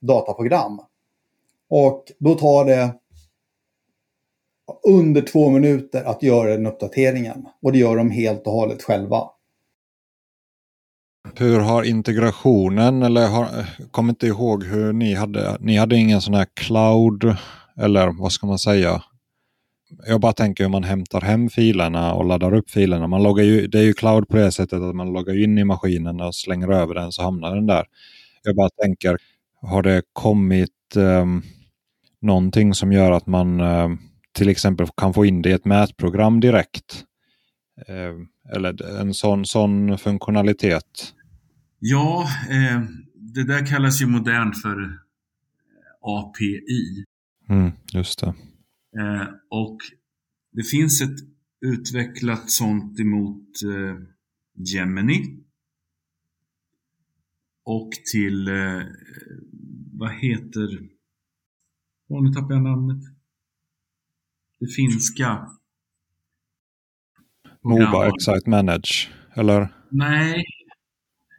dataprogram. 0.00 0.80
Och 1.70 2.04
då 2.18 2.34
tar 2.34 2.64
det 2.64 2.94
under 4.88 5.22
två 5.22 5.50
minuter 5.50 6.04
att 6.04 6.22
göra 6.22 6.50
den 6.50 6.66
uppdateringen. 6.66 7.46
Och 7.62 7.72
det 7.72 7.78
gör 7.78 7.96
de 7.96 8.10
helt 8.10 8.46
och 8.46 8.52
hållet 8.52 8.82
själva. 8.82 9.22
Hur 11.34 11.60
har 11.60 11.82
integrationen, 11.82 13.02
eller 13.02 13.28
har, 13.28 13.48
kommer 13.90 14.10
inte 14.10 14.26
ihåg 14.26 14.64
hur 14.64 14.92
ni 14.92 15.14
hade, 15.14 15.56
ni 15.60 15.76
hade 15.76 15.96
ingen 15.96 16.20
sån 16.20 16.34
här 16.34 16.46
cloud, 16.54 17.36
eller 17.76 18.20
vad 18.20 18.32
ska 18.32 18.46
man 18.46 18.58
säga? 18.58 19.02
Jag 20.06 20.20
bara 20.20 20.32
tänker 20.32 20.64
hur 20.64 20.70
man 20.70 20.84
hämtar 20.84 21.20
hem 21.20 21.48
filerna 21.50 22.12
och 22.12 22.24
laddar 22.24 22.54
upp 22.54 22.70
filerna. 22.70 23.06
Man 23.06 23.22
loggar 23.22 23.44
ju, 23.44 23.66
det 23.66 23.78
är 23.78 23.82
ju 23.82 23.92
cloud 23.92 24.28
på 24.28 24.36
det 24.36 24.52
sättet 24.52 24.82
att 24.82 24.94
man 24.94 25.12
loggar 25.12 25.42
in 25.42 25.58
i 25.58 25.64
maskinen 25.64 26.20
och 26.20 26.34
slänger 26.34 26.68
över 26.68 26.94
den 26.94 27.12
så 27.12 27.22
hamnar 27.22 27.54
den 27.54 27.66
där. 27.66 27.86
Jag 28.42 28.56
bara 28.56 28.70
tänker, 28.82 29.16
har 29.60 29.82
det 29.82 30.02
kommit 30.12 30.70
um, 30.96 31.42
någonting 32.22 32.74
som 32.74 32.92
gör 32.92 33.12
att 33.12 33.26
man 33.26 33.60
um, 33.60 33.98
till 34.32 34.48
exempel 34.48 34.86
kan 34.96 35.14
få 35.14 35.24
in 35.24 35.42
det 35.42 35.48
i 35.48 35.52
ett 35.52 35.64
mätprogram 35.64 36.40
direkt? 36.40 37.04
Um, 37.88 38.28
eller 38.54 39.00
en 39.00 39.14
sån, 39.14 39.44
sån 39.46 39.98
funktionalitet? 39.98 41.14
Ja, 41.78 42.28
eh, 42.50 42.82
det 43.14 43.44
där 43.44 43.66
kallas 43.66 44.02
ju 44.02 44.06
modernt 44.06 44.62
för 44.62 44.98
API. 46.00 47.04
Mm, 47.48 47.72
just 47.92 48.20
det. 48.20 48.34
Eh, 48.98 49.28
och 49.48 49.78
det 50.52 50.62
finns 50.62 51.02
ett 51.02 51.18
utvecklat 51.60 52.50
sånt 52.50 53.00
emot 53.00 53.48
eh, 53.74 53.96
Gemini. 54.54 55.44
Och 57.64 57.90
till, 58.12 58.48
eh, 58.48 58.82
vad 59.92 60.10
heter, 60.10 60.88
oh, 62.08 62.22
nu 62.22 62.32
tappar 62.32 62.54
jag 62.54 62.62
namnet. 62.62 63.02
Det 64.60 64.66
finska. 64.66 65.50
Moba 67.62 68.08
Excite 68.08 68.50
Manage, 68.50 69.10
eller? 69.34 69.68
Nej, 69.90 70.44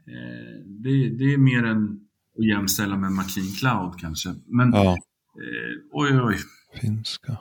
Eh, 0.09 0.59
det, 0.65 1.09
det, 1.09 1.33
är 1.33 1.37
mer 1.37 1.63
än 1.63 1.99
att 2.39 2.45
jämställa 2.45 2.97
med 2.97 3.11
Machine 3.11 3.51
Cloud 3.59 3.99
kanske. 3.99 4.29
Men 4.45 4.71
ja. 4.73 4.91
eh, 4.91 5.75
oj, 5.91 6.21
oj. 6.21 6.35
Finska. 6.73 7.37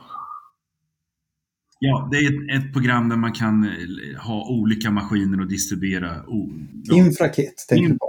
Ja, 1.81 2.09
det 2.11 2.17
är 2.17 2.27
ett, 2.27 2.65
ett, 2.65 2.73
program 2.73 3.09
där 3.09 3.17
man 3.17 3.33
kan 3.33 3.65
eh, 3.65 4.21
ha 4.21 4.49
olika 4.49 4.91
maskiner 4.91 5.41
och 5.41 5.49
distribuera. 5.49 6.23
Oh, 6.27 6.51
Infrakit, 6.93 7.67
tänker 7.69 7.89
du 7.89 7.99
på? 7.99 8.09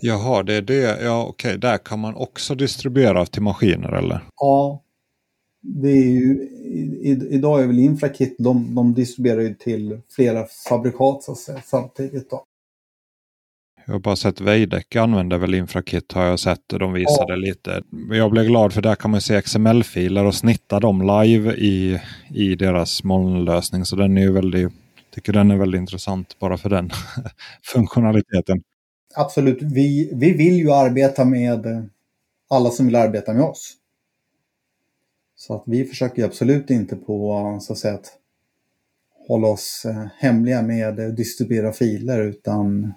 Jaha, 0.00 0.42
det 0.42 0.54
är 0.54 0.62
det. 0.62 1.02
Ja, 1.02 1.26
okej. 1.26 1.58
Där 1.58 1.78
kan 1.78 1.98
man 1.98 2.14
också 2.14 2.54
distribuera 2.54 3.26
till 3.26 3.42
maskiner, 3.42 3.92
eller? 3.92 4.20
Ja. 4.36 4.82
Det 5.62 5.88
är 5.88 6.10
ju, 6.10 6.42
i, 7.02 7.28
idag 7.30 7.62
är 7.62 7.66
väl 7.66 7.78
Infrakit, 7.78 8.36
de, 8.38 8.74
de 8.74 8.94
distribuerar 8.94 9.40
ju 9.40 9.54
till 9.54 10.00
flera 10.10 10.46
fabrikat 10.68 11.22
så 11.22 11.32
att 11.32 11.38
säga, 11.38 11.62
samtidigt. 11.64 12.30
Då. 12.30 12.44
Jag 13.86 13.92
har 13.92 14.00
bara 14.00 14.16
sett 14.16 14.40
Veidekke 14.40 15.00
använder 15.00 15.38
väl 15.38 15.54
Infrakit 15.54 16.12
har 16.12 16.24
jag 16.24 16.40
sett. 16.40 16.68
De 16.68 16.92
visade 16.92 17.32
ja. 17.32 17.36
lite. 17.36 17.82
Jag 18.10 18.30
blev 18.30 18.44
glad 18.44 18.72
för 18.72 18.82
där 18.82 18.94
kan 18.94 19.10
man 19.10 19.20
se 19.20 19.42
XML-filer 19.42 20.24
och 20.24 20.34
snitta 20.34 20.80
dem 20.80 21.02
live 21.02 21.54
i, 21.54 22.00
i 22.34 22.54
deras 22.54 23.04
molnlösning. 23.04 23.84
Så 23.84 23.96
den 23.96 24.18
är 24.18 24.22
ju 24.22 24.32
väldigt, 24.32 24.72
tycker 25.14 25.32
den 25.32 25.50
är 25.50 25.56
väldigt 25.56 25.78
intressant 25.78 26.38
bara 26.38 26.58
för 26.58 26.70
den 26.70 26.90
funktionaliteten. 27.62 28.62
Absolut. 29.14 29.62
Vi, 29.62 30.10
vi 30.14 30.32
vill 30.32 30.56
ju 30.56 30.72
arbeta 30.72 31.24
med 31.24 31.88
alla 32.50 32.70
som 32.70 32.86
vill 32.86 32.96
arbeta 32.96 33.32
med 33.32 33.42
oss. 33.42 33.76
Så 35.36 35.54
att 35.54 35.62
vi 35.66 35.84
försöker 35.84 36.24
absolut 36.24 36.70
inte 36.70 36.96
på 36.96 37.58
så 37.60 37.72
att 37.72 37.78
säga 37.78 37.94
att 37.94 38.12
hålla 39.28 39.48
oss 39.48 39.86
eh, 39.88 40.06
hemliga 40.18 40.62
med 40.62 41.00
att 41.00 41.16
distribuera 41.16 41.72
filer 41.72 42.20
utan 42.20 42.92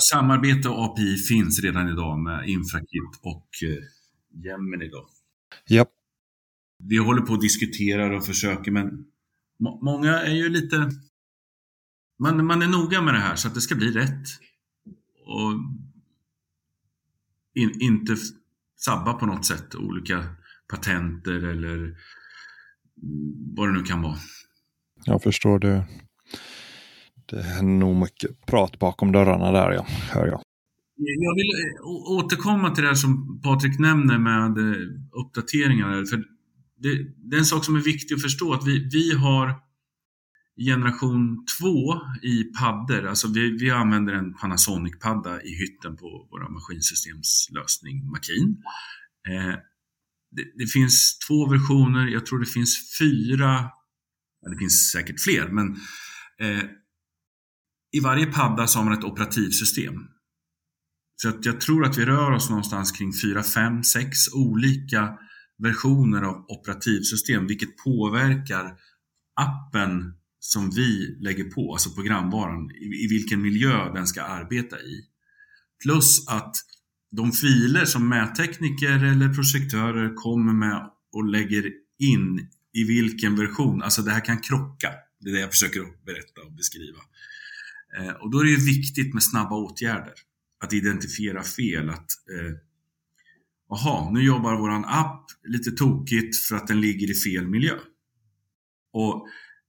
Samarbete 0.00 0.68
och 0.68 0.84
API 0.84 1.16
finns 1.16 1.62
redan 1.62 1.88
idag 1.88 2.18
med 2.18 2.48
Infrakit 2.48 3.20
och 3.22 3.48
eh, 3.62 3.84
Gemini. 4.44 4.88
Då. 4.88 5.08
Yep. 5.74 5.88
Vi 6.78 6.96
håller 6.96 7.22
på 7.22 7.34
att 7.34 7.40
diskutera 7.40 8.16
och 8.16 8.26
försöker, 8.26 8.70
men 8.70 9.04
må 9.58 9.80
många 9.82 10.20
är 10.20 10.34
ju 10.34 10.48
lite... 10.48 10.90
Man, 12.18 12.46
man 12.46 12.62
är 12.62 12.68
noga 12.68 13.02
med 13.02 13.14
det 13.14 13.20
här 13.20 13.36
så 13.36 13.48
att 13.48 13.54
det 13.54 13.60
ska 13.60 13.74
bli 13.74 13.90
rätt. 13.90 14.26
Och 15.26 15.52
in, 17.54 17.80
inte 17.80 18.16
sabba 18.76 19.12
på 19.12 19.26
något 19.26 19.46
sätt 19.46 19.74
olika 19.74 20.24
patenter 20.68 21.44
eller 21.44 21.96
vad 23.56 23.68
det 23.68 23.72
nu 23.72 23.82
kan 23.82 24.02
vara. 24.02 24.16
Jag 25.04 25.22
förstår 25.22 25.58
det. 25.58 25.86
Det 27.30 27.40
är 27.40 27.62
nog 27.62 27.96
mycket 27.96 28.46
prat 28.46 28.78
bakom 28.78 29.12
dörrarna 29.12 29.52
där, 29.52 29.70
ja, 29.70 29.86
hör 29.88 30.26
jag. 30.26 30.40
Jag 30.96 31.34
vill 31.34 31.50
eh, 31.50 31.86
återkomma 32.10 32.74
till 32.74 32.84
det 32.84 32.96
som 32.96 33.40
Patrik 33.42 33.78
nämner 33.78 34.18
med 34.18 34.58
eh, 34.58 34.86
uppdateringar. 35.24 36.04
För 36.04 36.16
det, 36.78 36.88
det, 37.30 37.36
är 37.36 37.38
en 37.38 37.44
sak 37.44 37.64
som 37.64 37.76
är 37.76 37.80
viktig 37.80 38.14
att 38.14 38.22
förstå, 38.22 38.52
att 38.52 38.66
vi, 38.66 38.88
vi 38.92 39.14
har 39.14 39.54
generation 40.56 41.44
2 41.60 41.68
i 42.22 42.44
paddor. 42.44 43.06
Alltså 43.06 43.28
vi, 43.28 43.50
vi 43.50 43.70
använder 43.70 44.12
en 44.12 44.34
Panasonic-padda 44.34 45.42
i 45.42 45.54
hytten 45.54 45.96
på 45.96 46.28
våra 46.30 46.48
maskinsystemslösning 46.48 48.10
Makin. 48.10 48.62
Eh, 49.28 49.54
det, 50.30 50.44
det, 50.56 50.66
finns 50.66 51.18
två 51.28 51.48
versioner, 51.48 52.06
jag 52.06 52.26
tror 52.26 52.38
det 52.38 52.46
finns 52.46 52.98
fyra, 52.98 53.70
det 54.50 54.56
finns 54.58 54.90
säkert 54.90 55.20
fler, 55.20 55.48
men 55.48 55.76
eh, 56.40 56.64
i 57.92 58.00
varje 58.00 58.26
padda 58.26 58.66
så 58.66 58.78
har 58.78 58.84
man 58.84 58.98
ett 58.98 59.04
operativsystem. 59.04 59.94
Så 61.22 61.28
att 61.28 61.44
jag 61.44 61.60
tror 61.60 61.84
att 61.84 61.98
vi 61.98 62.04
rör 62.04 62.30
oss 62.30 62.50
någonstans 62.50 62.92
kring 62.92 63.12
4, 63.12 63.42
5, 63.42 63.84
6 63.84 64.18
olika 64.34 65.18
versioner 65.58 66.22
av 66.22 66.44
operativsystem, 66.48 67.46
vilket 67.46 67.76
påverkar 67.76 68.76
appen 69.40 70.14
som 70.40 70.70
vi 70.70 71.16
lägger 71.20 71.44
på, 71.44 71.72
alltså 71.72 71.90
programvaran, 71.90 72.70
i, 72.70 73.04
i 73.04 73.08
vilken 73.10 73.42
miljö 73.42 73.92
den 73.92 74.06
ska 74.06 74.22
arbeta 74.22 74.80
i. 74.80 75.04
Plus 75.82 76.28
att 76.28 76.56
de 77.16 77.32
filer 77.32 77.84
som 77.84 78.08
mättekniker 78.08 79.04
eller 79.04 79.34
projektörer 79.34 80.14
kommer 80.14 80.52
med 80.52 80.90
och 81.12 81.24
lägger 81.24 81.72
in 81.98 82.48
i 82.72 82.84
vilken 82.84 83.36
version, 83.36 83.82
alltså 83.82 84.02
det 84.02 84.10
här 84.10 84.24
kan 84.24 84.40
krocka. 84.40 84.92
Det 85.20 85.30
är 85.30 85.34
det 85.34 85.40
jag 85.40 85.50
försöker 85.50 85.80
berätta 86.06 86.40
och 86.46 86.52
beskriva. 86.52 86.98
Eh, 87.96 88.10
och 88.10 88.30
då 88.30 88.38
är 88.40 88.44
det 88.44 88.50
ju 88.50 88.64
viktigt 88.64 89.14
med 89.14 89.22
snabba 89.22 89.56
åtgärder. 89.56 90.14
Att 90.64 90.72
identifiera 90.72 91.42
fel. 91.42 91.90
Att 91.90 92.10
eh, 92.30 92.54
Jaha, 93.68 94.06
eh, 94.06 94.12
nu 94.12 94.22
jobbar 94.22 94.56
våran 94.56 94.84
app 94.84 95.24
lite 95.42 95.70
tokigt 95.70 96.36
för 96.36 96.56
att 96.56 96.66
den 96.66 96.80
ligger 96.80 97.10
i 97.10 97.14
fel 97.14 97.48
miljö. 97.48 97.74
Och 98.92 99.28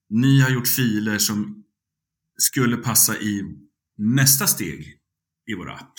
ni 0.10 0.42
har 0.42 0.50
gjort 0.50 0.68
filer 0.68 1.18
som 1.18 1.64
skulle 2.38 2.78
passa 2.78 3.18
i 3.18 3.44
nästa 3.98 4.48
steg 4.48 4.98
i 5.52 5.54
vår 5.54 5.72
app. 5.72 5.94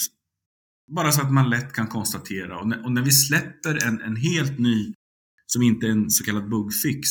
Bara 0.96 1.12
så 1.12 1.22
att 1.22 1.32
man 1.32 1.50
lätt 1.50 1.72
kan 1.72 1.86
konstatera. 1.86 2.58
Och 2.58 2.68
när, 2.68 2.84
och 2.84 2.92
när 2.92 3.02
vi 3.02 3.10
släpper 3.10 3.86
en, 3.86 4.00
en, 4.00 4.16
helt 4.16 4.58
ny, 4.58 4.94
som 5.46 5.62
inte 5.62 5.86
är 5.86 5.90
en 5.90 6.10
så 6.10 6.24
kallad 6.24 6.50
bugfix, 6.50 7.08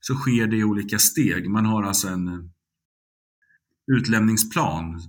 så 0.00 0.14
sker 0.14 0.46
det 0.46 0.56
i 0.56 0.64
olika 0.64 0.98
steg. 0.98 1.50
Man 1.50 1.66
har 1.66 1.82
alltså 1.82 2.08
en, 2.08 2.28
eh, 2.28 2.40
utlämningsplan. 3.86 5.00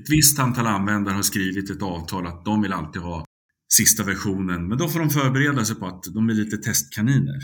Ett 0.00 0.10
visst 0.10 0.38
antal 0.38 0.66
användare 0.66 1.14
har 1.14 1.22
skrivit 1.22 1.70
ett 1.70 1.82
avtal 1.82 2.26
att 2.26 2.44
de 2.44 2.62
vill 2.62 2.72
alltid 2.72 3.02
ha 3.02 3.24
sista 3.72 4.04
versionen, 4.04 4.68
men 4.68 4.78
då 4.78 4.88
får 4.88 4.98
de 5.00 5.10
förbereda 5.10 5.64
sig 5.64 5.76
på 5.76 5.86
att 5.86 6.02
de 6.14 6.28
är 6.28 6.34
lite 6.34 6.56
testkaniner. 6.56 7.38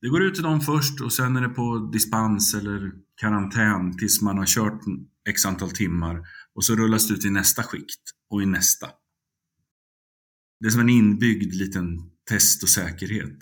Det 0.00 0.08
går 0.08 0.22
ut 0.22 0.34
till 0.34 0.42
dem 0.42 0.60
först 0.60 1.00
och 1.00 1.12
sen 1.12 1.36
är 1.36 1.40
det 1.40 1.48
på 1.48 1.90
dispens 1.92 2.54
eller 2.54 2.92
karantän 3.20 3.98
tills 3.98 4.22
man 4.22 4.38
har 4.38 4.46
kört 4.46 4.80
x 5.28 5.46
antal 5.46 5.70
timmar 5.70 6.22
och 6.54 6.64
så 6.64 6.74
rullas 6.74 7.08
det 7.08 7.14
ut 7.14 7.24
i 7.24 7.30
nästa 7.30 7.62
skikt 7.62 8.02
och 8.30 8.42
i 8.42 8.46
nästa. 8.46 8.86
Det 10.60 10.66
är 10.66 10.70
som 10.70 10.80
en 10.80 10.88
inbyggd 10.88 11.54
liten 11.54 11.98
test 12.28 12.62
och 12.62 12.68
säkerhet. 12.68 13.38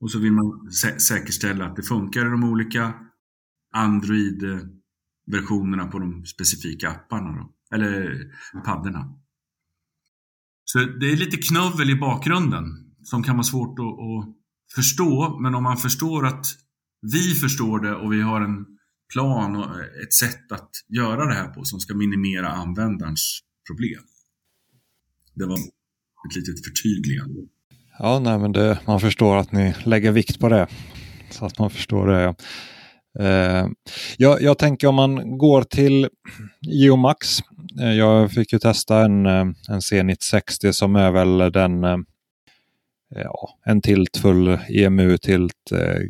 Och 0.00 0.10
så 0.10 0.18
vill 0.18 0.32
man 0.32 0.70
sä 0.70 1.00
säkerställa 1.00 1.66
att 1.66 1.76
det 1.76 1.82
funkar 1.82 2.26
i 2.26 2.30
de 2.30 2.44
olika 2.44 2.94
Android-versionerna 3.74 5.86
på 5.86 5.98
de 5.98 6.26
specifika 6.26 6.90
apparna, 6.90 7.32
då, 7.32 7.54
eller 7.74 8.24
paddorna. 8.64 9.14
Så 10.64 10.78
det 10.78 11.12
är 11.12 11.16
lite 11.16 11.36
knövel 11.36 11.90
i 11.90 11.94
bakgrunden 11.94 12.64
som 13.02 13.22
kan 13.22 13.36
vara 13.36 13.44
svårt 13.44 13.78
att, 13.78 13.84
att 13.84 14.36
förstå, 14.74 15.38
men 15.40 15.54
om 15.54 15.62
man 15.62 15.76
förstår 15.76 16.26
att 16.26 16.46
vi 17.12 17.34
förstår 17.34 17.80
det 17.80 17.94
och 17.94 18.12
vi 18.12 18.20
har 18.20 18.40
en 18.40 18.66
plan 19.12 19.56
och 19.56 19.80
ett 19.80 20.12
sätt 20.12 20.52
att 20.52 20.70
göra 20.88 21.26
det 21.26 21.34
här 21.34 21.48
på 21.48 21.64
som 21.64 21.80
ska 21.80 21.94
minimera 21.94 22.48
användarens 22.48 23.40
problem. 23.68 24.02
Det 25.34 25.46
var 25.46 25.58
ett 26.28 26.36
litet 26.36 26.64
förtydligande. 26.64 27.40
Ja, 27.98 28.18
nej, 28.18 28.38
men 28.38 28.52
det, 28.52 28.78
man 28.84 29.00
förstår 29.00 29.36
att 29.36 29.52
ni 29.52 29.74
lägger 29.84 30.12
vikt 30.12 30.40
på 30.40 30.48
det. 30.48 30.66
Så 31.30 31.46
att 31.46 31.58
man 31.58 31.70
förstår 31.70 32.06
det. 32.06 32.22
Ja. 32.22 32.34
Eh, 33.18 33.66
jag, 34.16 34.42
jag, 34.42 34.58
tänker 34.58 34.86
om 34.88 34.94
man 34.94 35.38
går 35.38 35.62
till 35.62 36.08
Geomax. 36.60 37.38
Eh, 37.80 37.92
jag 37.92 38.32
fick 38.32 38.52
ju 38.52 38.58
testa 38.58 39.04
en, 39.04 39.26
eh, 39.26 39.44
en 39.68 39.82
Zenit 39.82 40.22
60 40.22 40.72
som 40.72 40.96
är 40.96 41.10
väl 41.10 41.52
den 41.52 41.84
eh, 41.84 41.98
ja, 43.14 43.58
en 43.64 43.82
tiltfull 43.82 44.58
EMU 44.68 45.18
tilt 45.18 45.72
eh, 45.72 46.00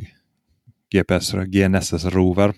GPS 0.93 1.33
GNSS 1.33 2.05
rover. 2.05 2.55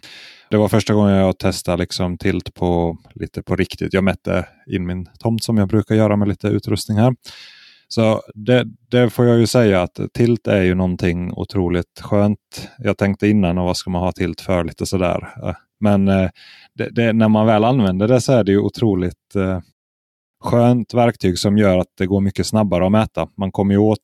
Det 0.51 0.57
var 0.57 0.69
första 0.69 0.95
gången 0.95 1.15
jag 1.15 1.39
testade 1.39 1.77
liksom 1.77 2.19
tilt 2.19 2.55
på 2.55 2.99
lite 3.15 3.43
på 3.43 3.57
riktigt. 3.57 3.93
Jag 3.93 4.05
mätte 4.05 4.47
in 4.67 4.87
min 4.87 5.07
tomt 5.19 5.45
som 5.45 5.59
jag 5.59 5.69
brukar 5.69 5.95
göra 5.95 6.17
med 6.17 6.29
lite 6.29 6.49
utrustning 6.49 6.99
här. 6.99 7.15
Så 7.89 8.23
det, 8.35 8.65
det, 8.91 9.11
får 9.11 9.27
jag 9.27 9.39
ju 9.39 9.47
säga 9.47 9.83
att 9.83 10.01
tilt 10.15 10.47
är 10.47 10.63
ju 10.63 10.75
någonting 10.75 11.33
otroligt 11.33 12.01
skönt. 12.01 12.69
Jag 12.79 12.99
tänkte 12.99 13.29
innan, 13.29 13.59
och 13.59 13.65
vad 13.65 13.77
ska 13.77 13.91
man 13.91 14.03
ha 14.03 14.13
tilt 14.13 14.41
för? 14.41 14.65
Lite 14.65 14.87
sådär. 14.87 15.29
Eh, 15.45 15.55
men 15.81 16.09
eh, 16.09 16.31
det, 16.75 16.89
det, 16.91 17.13
när 17.13 17.29
man 17.29 17.47
väl 17.47 17.65
använder 17.65 18.09
det 18.09 18.21
så 18.21 18.33
är 18.33 18.45
det 18.45 18.53
ju 18.53 18.59
otroligt 18.59 19.37
eh, 19.37 19.61
skönt 20.41 20.95
verktyg 20.95 21.39
som 21.39 21.59
gör 21.59 21.79
att 21.79 21.97
det 21.99 22.07
går 22.07 22.21
mycket 22.21 22.47
snabbare 22.47 22.87
att 22.87 22.93
mäta. 22.93 23.29
Man 23.37 23.53
kommer 23.53 23.75
ju 23.75 23.79
åt 23.79 23.99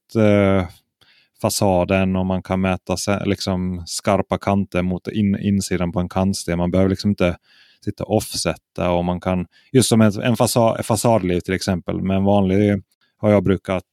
fasaden 1.43 2.17
och 2.17 2.27
man 2.27 2.43
kan 2.43 2.61
mäta 2.61 2.97
liksom, 3.25 3.83
skarpa 3.87 4.39
kanter 4.39 4.83
mot 4.83 5.09
in, 5.09 5.39
insidan 5.41 5.93
på 5.93 6.01
en 6.01 6.09
kantsten. 6.09 6.59
Man 6.59 6.71
behöver 6.71 6.91
liksom 6.91 7.11
inte 7.11 7.37
sitta 7.85 8.05
och 8.05 8.17
offsetta 8.17 8.91
och 8.91 9.05
man 9.05 9.21
kan, 9.21 9.47
just 9.73 9.89
som 9.89 10.01
en, 10.01 10.23
en 10.23 10.37
fasad, 10.37 10.87
fasadliv 10.87 11.41
till 11.41 11.55
exempel, 11.55 12.03
med 12.03 12.17
en 12.17 12.25
vanlig 12.25 12.83
har 13.17 13.31
jag 13.31 13.43
brukat 13.43 13.85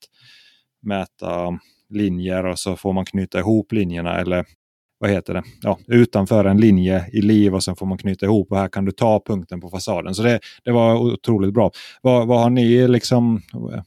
mäta 0.81 1.59
linjer 1.89 2.45
och 2.45 2.59
så 2.59 2.75
får 2.75 2.93
man 2.93 3.05
knyta 3.05 3.39
ihop 3.39 3.71
linjerna 3.71 4.19
eller 4.19 4.45
vad 5.01 5.09
heter 5.09 5.33
det? 5.33 5.43
Ja, 5.61 5.79
utanför 5.87 6.45
en 6.45 6.57
linje 6.57 7.05
i 7.13 7.21
liv 7.21 7.55
och 7.55 7.63
sen 7.63 7.75
får 7.75 7.85
man 7.85 7.97
knyta 7.97 8.25
ihop 8.25 8.51
och 8.51 8.57
här 8.57 8.67
kan 8.67 8.85
du 8.85 8.91
ta 8.91 9.23
punkten 9.25 9.61
på 9.61 9.69
fasaden. 9.69 10.15
Så 10.15 10.23
det, 10.23 10.39
det 10.63 10.71
var 10.71 10.95
otroligt 10.95 11.53
bra. 11.53 11.71
Vad, 12.01 12.27
vad 12.27 12.41
har 12.41 12.49
ni 12.49 12.87
liksom, 12.87 13.41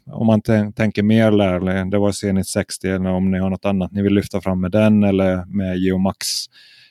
om 0.06 0.26
man 0.26 0.40
tänker 0.72 1.02
mer 1.02 1.30
lärling. 1.30 1.90
det 1.90 1.98
var 1.98 2.12
Zenit 2.12 2.46
60 2.46 2.88
eller 2.88 3.10
om 3.10 3.30
ni 3.30 3.38
har 3.38 3.50
något 3.50 3.64
annat 3.64 3.92
ni 3.92 4.02
vill 4.02 4.14
lyfta 4.14 4.40
fram 4.40 4.60
med 4.60 4.70
den 4.70 5.04
eller 5.04 5.44
med 5.44 5.78
Geomax 5.78 6.26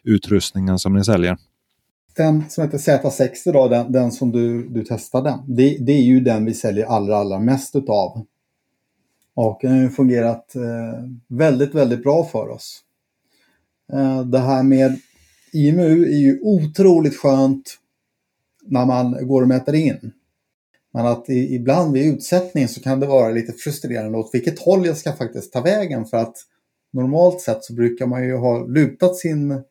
utrustningen 0.04 0.80
som 0.80 0.94
ni 0.94 1.04
säljer? 1.04 1.38
Den 2.16 2.50
som 2.50 2.64
heter 2.64 2.78
Z60 2.78 3.54
då, 3.54 3.68
den, 3.68 3.92
den 3.92 4.12
som 4.12 4.32
du, 4.32 4.68
du 4.70 4.84
testade, 4.84 5.40
det, 5.48 5.78
det 5.80 5.94
är 5.94 6.04
ju 6.04 6.20
den 6.20 6.46
vi 6.46 6.54
säljer 6.54 6.86
allra, 6.86 7.18
allra 7.18 7.40
mest 7.40 7.76
utav. 7.76 8.26
Och 9.36 9.60
den 9.62 9.84
har 9.84 9.90
fungerat 9.90 10.56
eh, 10.56 11.04
väldigt, 11.28 11.76
väldigt 11.76 12.04
bra 12.04 12.26
för 12.26 12.50
oss. 12.50 12.80
Eh, 13.94 14.26
det 14.26 14.40
här 14.40 14.64
med 14.64 15.00
IMU 15.54 16.06
är 16.06 16.18
ju 16.18 16.40
otroligt 16.42 17.18
skönt 17.18 17.78
när 18.66 18.86
man 18.86 19.28
går 19.28 19.42
och 19.42 19.48
mäter 19.48 19.76
in. 19.76 20.12
Men 20.94 21.06
att 21.06 21.30
i, 21.30 21.56
ibland 21.56 21.94
vid 21.94 22.14
utsättning 22.14 22.68
så 22.68 22.82
kan 22.82 23.00
det 23.00 23.08
vara 23.08 23.30
lite 23.30 23.54
frustrerande 23.54 24.18
åt 24.18 24.30
vilket 24.34 24.60
håll 24.60 24.86
jag 24.86 24.98
ska 24.98 25.14
faktiskt 25.14 25.54
ta 25.54 25.62
vägen 25.62 26.06
för 26.06 26.18
att 26.18 26.36
normalt 26.94 27.42
sett 27.42 27.64
så 27.64 27.74
brukar 27.74 28.08
man 28.08 28.24
ju 28.24 28.36
ha 28.36 28.66
lutat 28.66 29.18
sin 29.18 29.64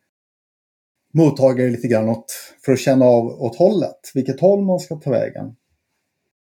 mottagare 1.13 1.69
lite 1.69 1.87
grann 1.87 2.09
åt, 2.09 2.25
för 2.65 2.71
att 2.71 2.79
känna 2.79 3.05
av 3.05 3.25
åt 3.25 3.55
hållet, 3.55 4.11
vilket 4.13 4.39
håll 4.39 4.65
man 4.65 4.79
ska 4.79 4.95
ta 4.95 5.09
vägen. 5.09 5.55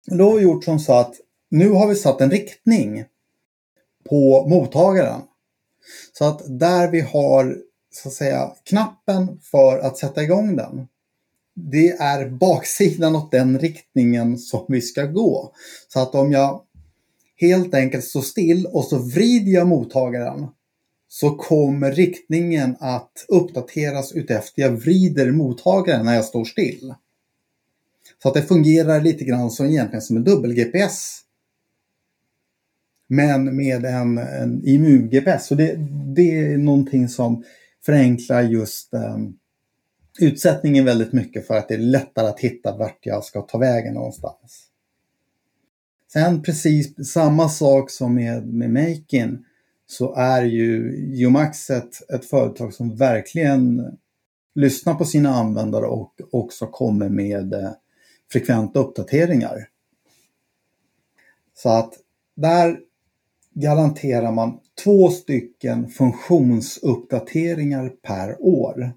Då 0.07 0.25
har 0.25 0.37
vi 0.37 0.43
gjort 0.43 0.65
som 0.65 0.79
så 0.79 0.93
att 0.93 1.15
nu 1.51 1.69
har 1.69 1.89
vi 1.89 1.95
satt 1.95 2.21
en 2.21 2.31
riktning 2.31 3.05
på 4.09 4.47
mottagaren. 4.49 5.21
Så 6.13 6.25
att 6.25 6.59
där 6.59 6.91
vi 6.91 7.01
har 7.01 7.57
så 7.93 8.09
att 8.09 8.15
säga 8.15 8.53
knappen 8.65 9.41
för 9.43 9.79
att 9.79 9.99
sätta 9.99 10.23
igång 10.23 10.57
den. 10.57 10.87
Det 11.55 11.89
är 11.89 12.29
baksidan 12.29 13.17
åt 13.17 13.31
den 13.31 13.59
riktningen 13.59 14.39
som 14.39 14.65
vi 14.69 14.81
ska 14.81 15.05
gå. 15.05 15.53
Så 15.89 16.01
att 16.01 16.15
om 16.15 16.33
jag 16.33 16.63
helt 17.37 17.75
enkelt 17.75 18.05
står 18.05 18.23
still 18.23 18.67
och 18.67 18.85
så 18.85 18.99
vrider 18.99 19.53
jag 19.53 19.67
mottagaren 19.67 20.47
så 21.09 21.31
kommer 21.31 21.93
riktningen 21.93 22.77
att 22.81 23.25
uppdateras 23.29 24.13
utefter 24.13 24.63
jag 24.63 24.71
vrider 24.71 25.31
mottagaren 25.31 26.05
när 26.05 26.15
jag 26.15 26.25
står 26.25 26.45
still. 26.45 26.95
Så 28.23 28.29
att 28.29 28.35
det 28.35 28.43
fungerar 28.43 29.01
lite 29.01 29.25
grann 29.25 29.51
som 29.51 29.67
egentligen 29.67 30.03
som 30.03 30.17
en 30.17 30.25
dubbel-GPS. 30.25 31.21
Men 33.13 33.57
med 33.57 33.85
en, 33.85 34.19
en 34.19 34.63
IMU-GPS. 34.65 35.47
Så 35.47 35.55
det, 35.55 35.77
det 36.17 36.39
är 36.39 36.59
någonting 36.59 37.09
som 37.09 37.45
förenklar 37.87 38.43
just 38.43 38.95
um, 38.95 39.39
utsättningen 40.21 40.85
väldigt 40.85 41.13
mycket 41.13 41.47
för 41.47 41.55
att 41.55 41.69
det 41.69 41.75
är 41.75 41.79
lättare 41.79 42.27
att 42.27 42.41
hitta 42.41 42.77
vart 42.77 42.99
jag 43.01 43.25
ska 43.25 43.41
ta 43.41 43.59
vägen 43.59 43.95
någonstans. 43.95 44.67
Sen 46.13 46.43
precis 46.43 47.11
samma 47.13 47.49
sak 47.49 47.91
som 47.91 48.15
med, 48.15 48.47
med 48.47 48.71
Makin 48.71 49.45
så 49.87 50.15
är 50.15 50.43
ju 50.43 50.97
Geomax 51.15 51.71
ett, 51.71 52.11
ett 52.11 52.25
företag 52.25 52.75
som 52.75 52.97
verkligen 52.97 53.85
lyssnar 54.55 54.95
på 54.95 55.05
sina 55.05 55.31
användare 55.31 55.87
och 55.87 56.21
också 56.31 56.67
kommer 56.67 57.09
med 57.09 57.55
eh, 57.55 57.71
frekventa 58.33 58.79
uppdateringar. 58.79 59.69
Så 61.55 61.69
att 61.69 61.95
där 62.37 62.81
garanterar 63.55 64.33
man 64.33 64.59
två 64.85 65.11
stycken 65.11 65.89
funktionsuppdateringar 65.89 67.89
per 67.89 68.37
år. 68.41 68.93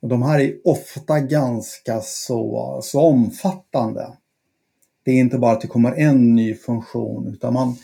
Och 0.00 0.08
de 0.08 0.22
här 0.22 0.40
är 0.40 0.56
ofta 0.64 1.20
ganska 1.20 2.00
så, 2.00 2.80
så 2.82 3.00
omfattande. 3.00 4.16
Det 5.04 5.10
är 5.10 5.16
inte 5.16 5.38
bara 5.38 5.52
att 5.52 5.60
det 5.60 5.68
kommer 5.68 5.92
en 5.92 6.34
ny 6.34 6.54
funktion 6.54 7.26
utan 7.26 7.54
man, 7.54 7.76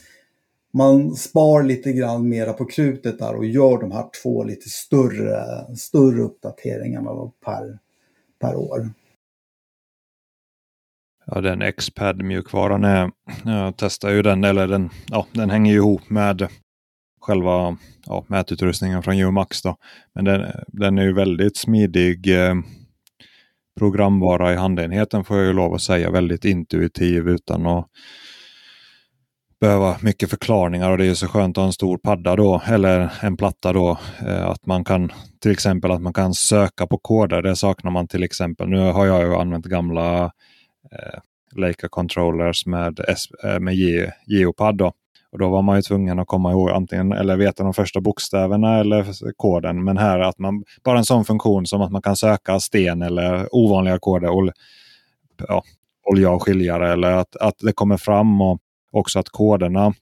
man 0.72 1.16
spar 1.16 1.62
lite 1.62 1.92
grann 1.92 2.28
mera 2.28 2.52
på 2.52 2.64
krutet 2.64 3.18
där 3.18 3.34
och 3.34 3.46
gör 3.46 3.80
de 3.80 3.92
här 3.92 4.06
två 4.22 4.44
lite 4.44 4.68
större, 4.68 5.44
större 5.76 6.22
uppdateringarna 6.22 7.30
per, 7.44 7.78
per 8.40 8.56
år. 8.56 8.90
Ja, 11.34 11.40
den 11.40 11.72
Xpad-mjukvaran 11.72 12.84
är, 12.84 13.10
jag 13.44 13.76
testar 13.76 14.10
ju 14.10 14.22
den, 14.22 14.44
eller 14.44 14.66
den, 14.68 14.90
ja, 15.06 15.26
den 15.32 15.50
hänger 15.50 15.72
ju 15.72 15.78
ihop 15.78 16.10
med 16.10 16.48
själva 17.20 17.76
ja, 18.06 18.24
mätutrustningen 18.26 19.02
från 19.02 19.20
Umax. 19.20 19.62
Då. 19.62 19.76
Men 20.14 20.24
den, 20.24 20.46
den 20.66 20.98
är 20.98 21.02
ju 21.02 21.12
väldigt 21.12 21.56
smidig 21.56 22.46
eh, 22.46 22.54
programvara 23.78 24.52
i 24.52 24.56
handenheten 24.56 25.24
får 25.24 25.36
jag 25.36 25.46
ju 25.46 25.52
lov 25.52 25.74
att 25.74 25.82
säga. 25.82 26.10
Väldigt 26.10 26.44
intuitiv 26.44 27.28
utan 27.28 27.66
att 27.66 27.86
behöva 29.60 29.96
mycket 30.00 30.30
förklaringar 30.30 30.90
och 30.90 30.98
det 30.98 31.06
är 31.06 31.14
så 31.14 31.28
skönt 31.28 31.58
att 31.58 31.62
ha 31.62 31.66
en 31.66 31.72
stor 31.72 31.98
padda 31.98 32.36
då, 32.36 32.62
eller 32.66 33.12
en 33.20 33.36
platta 33.36 33.72
då. 33.72 33.98
Eh, 34.26 34.46
att 34.46 34.66
man 34.66 34.84
kan 34.84 35.12
till 35.40 35.50
exempel 35.50 35.90
att 35.90 36.02
man 36.02 36.12
kan 36.12 36.34
söka 36.34 36.86
på 36.86 36.98
koder. 36.98 37.42
Det 37.42 37.56
saknar 37.56 37.90
man 37.90 38.08
till 38.08 38.22
exempel. 38.22 38.68
Nu 38.68 38.78
har 38.78 39.06
jag 39.06 39.22
ju 39.22 39.34
använt 39.34 39.66
gamla 39.66 40.24
eh, 40.24 40.30
Eh, 40.92 41.20
Leica 41.56 41.88
controllers 41.88 42.66
med, 42.66 43.00
eh, 43.44 43.60
med 43.60 43.74
Geopad. 44.26 44.76
Då. 44.76 44.92
Och 45.32 45.38
då 45.38 45.48
var 45.48 45.62
man 45.62 45.76
ju 45.76 45.82
tvungen 45.82 46.18
att 46.18 46.26
komma 46.26 46.50
ihåg 46.52 46.70
antingen 46.70 47.12
eller 47.12 47.36
veta 47.36 47.64
de 47.64 47.74
första 47.74 48.00
bokstäverna 48.00 48.78
eller 48.78 49.06
koden. 49.36 49.84
Men 49.84 49.96
här 49.96 50.18
att 50.18 50.38
man 50.38 50.64
bara 50.84 50.98
en 50.98 51.04
sån 51.04 51.24
funktion 51.24 51.66
som 51.66 51.82
att 51.82 51.92
man 51.92 52.02
kan 52.02 52.16
söka 52.16 52.60
sten 52.60 53.02
eller 53.02 53.54
ovanliga 53.54 53.98
koder. 53.98 54.28
Ol, 54.28 54.52
ja, 55.48 55.62
olja 56.10 56.30
och 56.30 56.42
skiljare 56.42 56.92
eller 56.92 57.12
att, 57.12 57.36
att 57.36 57.58
det 57.58 57.72
kommer 57.72 57.96
fram 57.96 58.40
och 58.40 58.60
också 58.90 59.18
att 59.18 59.28
koderna 59.28 59.94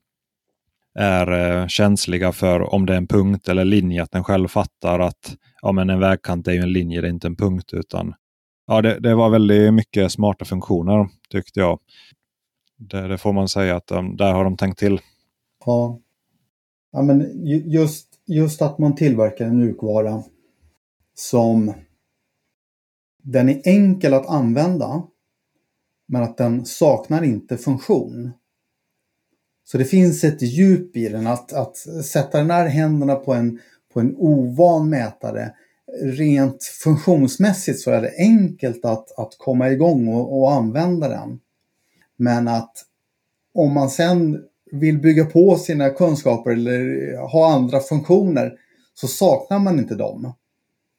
är 0.95 1.33
eh, 1.33 1.67
känsliga 1.67 2.33
för 2.33 2.75
om 2.75 2.87
det 2.87 2.93
är 2.93 2.97
en 2.97 3.07
punkt 3.07 3.49
eller 3.49 3.65
linje. 3.65 4.03
Att 4.03 4.11
den 4.11 4.25
själv 4.25 4.49
fattar 4.49 5.01
att 5.01 5.37
ja, 5.63 5.73
men 5.73 5.91
en 5.91 6.01
vägkant 6.01 6.49
är 6.49 6.53
ju 6.53 6.61
en 6.61 6.73
linje, 6.73 7.01
det 7.01 7.09
är 7.09 7.11
inte 7.13 7.27
en 7.27 7.37
punkt. 7.37 7.73
utan 7.73 8.15
ja, 8.71 8.83
det, 8.83 9.01
det, 9.01 9.15
var 9.15 9.31
väldigt 9.31 9.75
mycket 9.75 10.13
smarta 10.13 10.45
funktioner 10.45 11.09
tyckte 11.31 11.61
jag. 11.61 11.79
Det, 12.77 13.09
det 13.09 13.19
får 13.19 13.33
man 13.33 13.49
säga 13.49 13.77
att 13.77 13.91
um, 13.91 14.17
där 14.17 14.33
har 14.33 14.45
de 14.45 14.57
tänkt 14.57 14.79
till. 14.79 15.01
Ja, 15.67 16.01
ja 16.93 17.03
men 17.03 17.31
just, 17.71 18.09
just 18.27 18.63
att 18.63 18.79
man 18.79 18.95
tillverkar 18.95 19.47
en 19.47 19.59
mjukvara 19.59 20.23
som 21.15 21.73
den 23.23 23.49
är 23.49 23.61
enkel 23.65 24.15
att 24.15 24.27
använda 24.27 25.03
men 26.07 26.23
att 26.23 26.37
den 26.37 26.65
saknar 26.65 27.23
inte 27.23 27.57
funktion. 27.57 28.31
Så 29.65 29.79
det 29.79 29.85
finns 29.85 30.25
ett 30.25 30.43
djup 30.43 30.97
i 30.97 31.09
den 31.09 31.27
att, 31.27 31.53
att 31.53 31.77
sätta 32.05 32.39
den 32.39 32.51
här 32.51 32.69
händerna 32.69 33.15
på 33.15 33.35
en, 33.35 33.61
på 33.93 34.01
en 34.01 34.17
ovan 34.17 34.91
mätare 34.91 35.55
rent 36.03 36.65
funktionsmässigt 36.65 37.81
så 37.81 37.91
är 37.91 38.03
det 38.03 38.13
enkelt 38.19 38.85
att, 38.85 39.19
att 39.19 39.39
komma 39.39 39.71
igång 39.71 40.09
och, 40.09 40.41
och 40.41 40.53
använda 40.53 41.09
den. 41.09 41.41
Men 42.17 42.49
att 42.49 42.73
om 43.55 43.75
man 43.75 43.91
sen 43.91 44.43
vill 44.73 44.99
bygga 44.99 45.25
på 45.25 45.57
sina 45.57 45.91
kunskaper 45.91 46.51
eller 46.51 47.17
ha 47.17 47.53
andra 47.53 47.81
funktioner 47.81 48.53
så 48.95 49.07
saknar 49.07 49.59
man 49.59 49.79
inte 49.79 49.95
dem. 49.95 50.33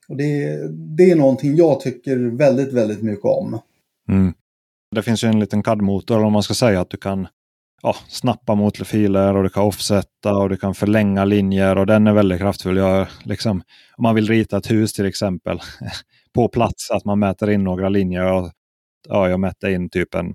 Och 0.07 0.17
det, 0.17 0.57
det 0.97 1.11
är 1.11 1.15
någonting 1.15 1.55
jag 1.55 1.79
tycker 1.79 2.17
väldigt, 2.17 2.73
väldigt 2.73 3.01
mycket 3.01 3.25
om. 3.25 3.59
Mm. 4.09 4.33
Det 4.95 5.03
finns 5.03 5.23
ju 5.23 5.27
en 5.27 5.39
liten 5.39 5.63
CAD-motor 5.63 6.23
om 6.23 6.33
man 6.33 6.43
ska 6.43 6.53
säga 6.53 6.81
att 6.81 6.89
du 6.89 6.97
kan 6.97 7.27
ja, 7.83 7.95
snappa 8.07 8.55
mot 8.55 8.87
filer 8.87 9.35
och 9.35 9.43
du 9.43 9.49
kan 9.49 9.63
offsätta 9.63 10.37
och 10.37 10.49
du 10.49 10.57
kan 10.57 10.73
förlänga 10.73 11.25
linjer 11.25 11.77
och 11.77 11.85
den 11.85 12.07
är 12.07 12.13
väldigt 12.13 12.39
kraftfull. 12.39 12.77
Jag, 12.77 13.07
liksom, 13.23 13.61
om 13.97 14.03
man 14.03 14.15
vill 14.15 14.27
rita 14.27 14.57
ett 14.57 14.71
hus 14.71 14.93
till 14.93 15.05
exempel 15.05 15.59
på 16.33 16.47
plats, 16.47 16.91
att 16.91 17.05
man 17.05 17.19
mäter 17.19 17.49
in 17.49 17.63
några 17.63 17.89
linjer. 17.89 18.33
Och, 18.33 18.51
ja, 19.09 19.29
jag 19.29 19.39
mätte 19.39 19.71
in 19.71 19.89
typ 19.89 20.15
en 20.15 20.33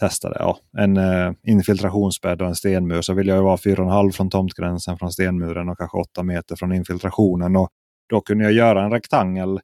testade 0.00 0.36
ja, 0.38 0.58
en 0.78 0.96
eh, 0.96 1.32
infiltrationsbädd 1.46 2.42
och 2.42 2.48
en 2.48 2.54
stenmur 2.54 3.02
så 3.02 3.14
vill 3.14 3.28
jag 3.28 3.42
vara 3.42 3.56
4,5 3.56 4.12
från 4.12 4.30
tomtgränsen 4.30 4.98
från 4.98 5.12
stenmuren 5.12 5.68
och 5.68 5.78
kanske 5.78 5.98
8 5.98 6.22
meter 6.22 6.56
från 6.56 6.72
infiltrationen. 6.72 7.56
Och 7.56 7.68
då 8.08 8.20
kunde 8.20 8.44
jag 8.44 8.52
göra 8.52 8.84
en 8.84 8.90
rektangel 8.90 9.60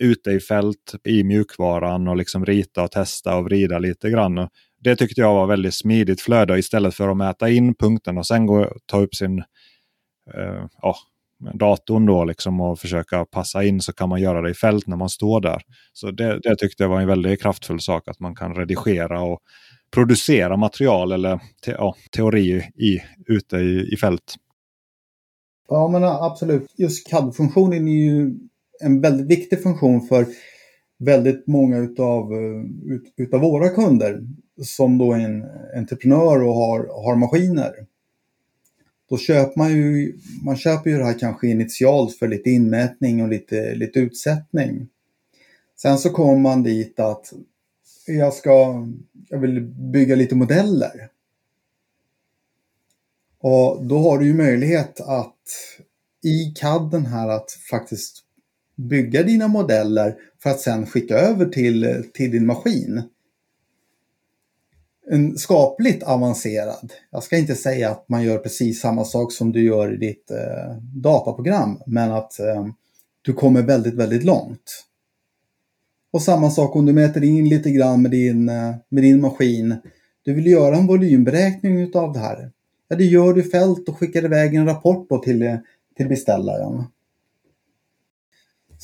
ute 0.00 0.30
i 0.30 0.40
fält 0.40 0.94
i 1.04 1.24
mjukvaran 1.24 2.08
och 2.08 2.16
liksom 2.16 2.46
rita 2.46 2.82
och 2.82 2.90
testa 2.90 3.36
och 3.36 3.44
vrida 3.44 3.78
lite 3.78 4.10
grann. 4.10 4.38
Och 4.38 4.48
det 4.84 4.96
tyckte 4.96 5.20
jag 5.20 5.34
var 5.34 5.46
väldigt 5.46 5.74
smidigt 5.74 6.20
flöde 6.20 6.58
istället 6.58 6.94
för 6.94 7.08
att 7.08 7.16
mäta 7.16 7.50
in 7.50 7.74
punkten 7.74 8.18
och 8.18 8.26
sen 8.26 8.46
gå, 8.46 8.72
ta 8.86 9.00
upp 9.00 9.14
sin 9.14 9.38
eh, 10.34 10.66
ja, 10.82 10.96
datorn 11.54 12.06
då 12.06 12.24
liksom 12.24 12.60
och 12.60 12.78
försöka 12.78 13.24
passa 13.24 13.64
in 13.64 13.80
så 13.80 13.92
kan 13.92 14.08
man 14.08 14.20
göra 14.20 14.42
det 14.42 14.50
i 14.50 14.54
fält 14.54 14.86
när 14.86 14.96
man 14.96 15.08
står 15.08 15.40
där. 15.40 15.62
Så 15.92 16.10
det, 16.10 16.40
det 16.42 16.56
tyckte 16.56 16.82
jag 16.82 16.90
var 16.90 17.00
en 17.00 17.08
väldigt 17.08 17.42
kraftfull 17.42 17.80
sak 17.80 18.08
att 18.08 18.20
man 18.20 18.34
kan 18.34 18.54
redigera 18.54 19.22
och 19.22 19.40
producera 19.94 20.56
material 20.56 21.12
eller 21.12 21.40
te, 21.64 21.70
ja, 21.70 21.94
teori 22.16 22.50
i, 22.74 23.00
ute 23.26 23.56
i, 23.56 23.92
i 23.92 23.96
fält. 23.96 24.34
Ja 25.68 25.88
men 25.88 26.04
absolut. 26.04 26.74
Just 26.76 27.10
CAD-funktionen 27.10 27.88
är 27.88 27.92
ju 27.92 28.34
en 28.80 29.00
väldigt 29.00 29.26
viktig 29.26 29.62
funktion 29.62 30.00
för 30.00 30.26
väldigt 31.02 31.46
många 31.46 31.78
utav, 31.78 32.32
eh, 32.32 32.92
ut, 32.92 33.14
utav 33.16 33.40
våra 33.40 33.68
kunder 33.68 34.26
som 34.62 34.98
då 34.98 35.12
är 35.12 35.18
en 35.18 35.44
entreprenör 35.76 36.42
och 36.42 36.54
har, 36.54 37.04
har 37.04 37.16
maskiner. 37.16 37.72
Då 39.08 39.18
köper 39.18 39.58
man 39.58 39.72
ju, 39.72 40.18
man 40.44 40.56
köper 40.56 40.90
ju 40.90 40.98
det 40.98 41.04
här 41.04 41.18
kanske 41.18 41.48
initialt 41.48 42.18
för 42.18 42.28
lite 42.28 42.50
inmätning 42.50 43.22
och 43.22 43.28
lite, 43.28 43.74
lite 43.74 44.00
utsättning. 44.00 44.88
Sen 45.76 45.98
så 45.98 46.10
kommer 46.10 46.38
man 46.38 46.62
dit 46.62 47.00
att 47.00 47.32
jag 48.06 48.34
ska, 48.34 48.86
jag 49.28 49.38
vill 49.38 49.60
bygga 49.92 50.16
lite 50.16 50.34
modeller. 50.34 51.08
Och 53.38 53.84
då 53.84 53.98
har 53.98 54.18
du 54.18 54.26
ju 54.26 54.34
möjlighet 54.34 55.00
att 55.00 55.36
i 56.24 56.54
CADen 56.54 57.06
här 57.06 57.28
att 57.28 57.50
faktiskt 57.70 58.24
bygga 58.76 59.22
dina 59.22 59.48
modeller 59.48 60.14
för 60.42 60.50
att 60.50 60.60
sen 60.60 60.86
skicka 60.86 61.18
över 61.18 61.46
till, 61.46 62.04
till 62.14 62.30
din 62.30 62.46
maskin 62.46 63.02
en 65.10 65.38
skapligt 65.38 66.02
avancerad. 66.02 66.92
Jag 67.10 67.22
ska 67.22 67.38
inte 67.38 67.54
säga 67.54 67.90
att 67.90 68.08
man 68.08 68.22
gör 68.22 68.38
precis 68.38 68.80
samma 68.80 69.04
sak 69.04 69.32
som 69.32 69.52
du 69.52 69.64
gör 69.64 69.94
i 69.94 69.96
ditt 69.96 70.30
eh, 70.30 70.76
dataprogram, 70.94 71.78
men 71.86 72.12
att 72.12 72.40
eh, 72.40 72.66
du 73.22 73.32
kommer 73.32 73.62
väldigt, 73.62 73.94
väldigt 73.94 74.24
långt. 74.24 74.84
Och 76.12 76.22
samma 76.22 76.50
sak 76.50 76.76
om 76.76 76.86
du 76.86 76.92
mäter 76.92 77.24
in 77.24 77.48
lite 77.48 77.70
grann 77.70 78.02
med 78.02 78.10
din, 78.10 78.48
eh, 78.48 78.74
med 78.88 79.02
din 79.02 79.20
maskin. 79.20 79.74
Du 80.24 80.34
vill 80.34 80.46
göra 80.46 80.76
en 80.76 80.86
volymberäkning 80.86 81.80
utav 81.80 82.12
det 82.12 82.18
här. 82.18 82.50
Ja, 82.88 82.96
det 82.96 83.04
gör 83.04 83.32
du 83.32 83.40
i 83.40 83.50
fält 83.50 83.88
och 83.88 83.98
skickar 83.98 84.24
iväg 84.24 84.54
en 84.54 84.66
rapport 84.66 85.06
då 85.08 85.18
till, 85.18 85.42
eh, 85.42 85.56
till 85.96 86.08
beställaren. 86.08 86.84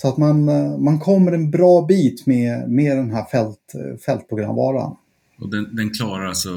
Så 0.01 0.09
att 0.09 0.19
man, 0.19 0.49
eh, 0.49 0.79
man 0.79 0.99
kommer 0.99 1.33
en 1.33 1.51
bra 1.51 1.87
bit 1.87 2.27
med, 2.27 2.71
med 2.71 2.97
den 2.97 3.11
här 3.11 3.25
fält, 3.31 3.75
eh, 3.75 3.99
fältprogramvaran. 3.99 4.97
Och 5.39 5.51
den, 5.51 5.77
den 5.77 5.91
klarar 5.91 6.27
alltså 6.27 6.51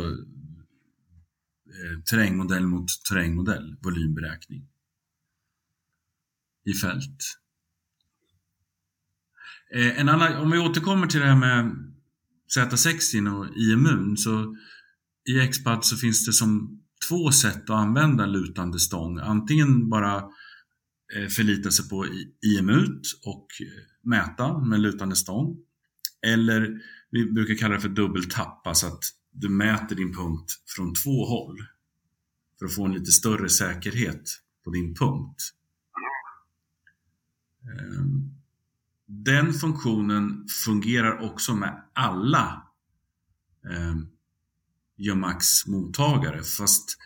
eh, 1.68 2.04
terrängmodell 2.10 2.68
mot 2.68 2.88
terrängmodell, 3.10 3.76
volymberäkning 3.84 4.68
i 6.66 6.74
fält. 6.74 7.38
Eh, 9.76 10.00
en 10.00 10.10
annan, 10.10 10.38
om 10.38 10.52
vi 10.52 10.60
återkommer 10.60 11.08
till 11.08 11.20
det 11.20 11.26
här 11.26 11.36
med 11.36 11.76
Z60 12.58 13.40
och 13.40 13.58
IMUN 13.58 14.18
så 14.18 14.56
i 15.30 15.48
XPAD 15.48 15.86
så 15.86 15.98
finns 15.98 16.26
det 16.26 16.34
som 16.34 16.82
två 17.10 17.32
sätt 17.32 17.64
att 17.64 17.70
använda 17.70 18.26
lutande 18.26 18.80
stång. 18.80 19.20
Antingen 19.20 19.90
bara 19.90 20.24
Eh, 21.16 21.28
förlita 21.28 21.72
sig 21.72 21.90
på 21.90 22.06
IMU 22.42 23.02
och 23.26 23.48
eh, 23.62 23.84
mäta 24.02 24.58
med 24.58 24.80
lutande 24.80 25.16
stång. 25.16 25.58
Eller 26.22 26.82
vi 27.10 27.32
brukar 27.32 27.56
kalla 27.56 27.76
det 27.76 27.82
för 27.82 27.90
dubbeltapp, 27.90 28.68
alltså 28.68 28.88
att 28.88 29.04
du 29.32 29.50
mäter 29.50 29.96
din 29.96 30.16
punkt 30.16 30.52
från 30.66 30.94
två 30.94 31.26
håll 31.26 31.58
för 32.60 32.66
att 32.66 32.76
få 32.76 32.86
en 32.86 32.94
lite 32.94 33.12
större 33.12 33.50
säkerhet 33.50 34.30
på 34.64 34.72
din 34.72 34.96
punkt. 34.96 35.42
Ehm, 37.64 38.36
den 39.06 39.54
funktionen 39.54 40.48
fungerar 40.66 41.32
också 41.32 41.56
med 41.56 41.84
alla 41.94 42.68
ehm, 43.72 44.08
Jomax 44.98 45.68
mottagare 45.68 46.44
fast 46.44 46.98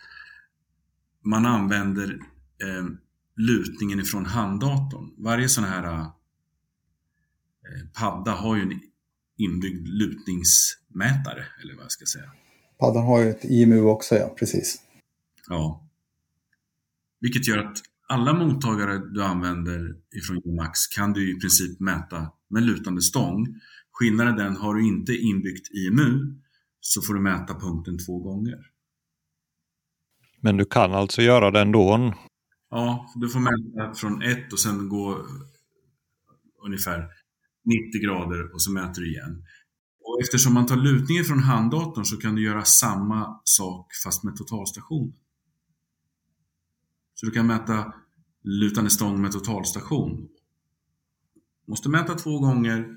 man 1.22 1.46
använder 1.46 2.20
ehm, 2.64 2.98
lutningen 3.36 4.00
ifrån 4.00 4.26
handdatorn. 4.26 5.10
Varje 5.18 5.48
sån 5.48 5.64
här 5.64 5.84
eh, 5.84 6.06
padda 8.00 8.30
har 8.30 8.56
ju 8.56 8.62
en 8.62 8.80
inbyggd 9.38 9.88
lutningsmätare, 9.88 11.44
eller 11.62 11.74
vad 11.74 11.84
jag 11.84 11.92
ska 11.92 12.06
säga. 12.06 12.32
Paddan 12.78 13.04
har 13.04 13.20
ju 13.20 13.30
ett 13.30 13.44
IMU 13.44 13.82
också, 13.82 14.14
ja, 14.14 14.34
precis. 14.38 14.80
Ja. 15.48 15.88
Vilket 17.20 17.48
gör 17.48 17.58
att 17.58 17.78
alla 18.08 18.32
mottagare 18.32 18.98
du 18.98 19.22
använder 19.22 19.96
ifrån 20.16 20.40
Jomax 20.44 20.86
kan 20.86 21.12
du 21.12 21.36
i 21.36 21.40
princip 21.40 21.80
mäta 21.80 22.32
med 22.48 22.62
lutande 22.62 23.02
stång. 23.02 23.46
Skillnaden 23.92 24.38
är 24.38 24.44
den, 24.44 24.56
har 24.56 24.74
du 24.74 24.88
inte 24.88 25.12
inbyggt 25.12 25.70
IMU 25.70 26.34
så 26.80 27.02
får 27.02 27.14
du 27.14 27.20
mäta 27.20 27.54
punkten 27.54 27.98
två 28.06 28.18
gånger. 28.18 28.58
Men 30.40 30.56
du 30.56 30.64
kan 30.64 30.94
alltså 30.94 31.22
göra 31.22 31.50
det 31.50 31.60
ändå? 31.60 32.12
Ja, 32.70 33.12
du 33.14 33.28
får 33.28 33.40
mäta 33.40 33.94
från 33.94 34.22
ett 34.22 34.52
och 34.52 34.60
sen 34.60 34.88
gå 34.88 35.26
ungefär 36.64 37.08
90 37.64 38.02
grader 38.02 38.54
och 38.54 38.62
så 38.62 38.72
mäter 38.72 39.02
du 39.02 39.12
igen. 39.12 39.44
Och 40.04 40.20
eftersom 40.22 40.54
man 40.54 40.66
tar 40.66 40.76
lutningen 40.76 41.24
från 41.24 41.42
handdatorn 41.42 42.04
så 42.04 42.16
kan 42.16 42.34
du 42.34 42.42
göra 42.42 42.64
samma 42.64 43.40
sak 43.44 43.94
fast 44.04 44.24
med 44.24 44.36
totalstation. 44.36 45.14
Så 47.14 47.26
du 47.26 47.32
kan 47.32 47.46
mäta 47.46 47.94
lutande 48.42 48.90
stång 48.90 49.22
med 49.22 49.32
totalstation. 49.32 50.28
Måste 51.66 51.88
mäta 51.88 52.14
två 52.14 52.38
gånger 52.38 52.96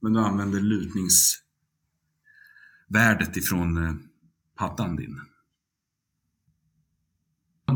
men 0.00 0.12
du 0.12 0.20
använder 0.20 0.60
lutningsvärdet 0.60 3.36
ifrån 3.36 3.84
eh, 3.84 3.94
paddan 4.56 4.96
din. 4.96 5.20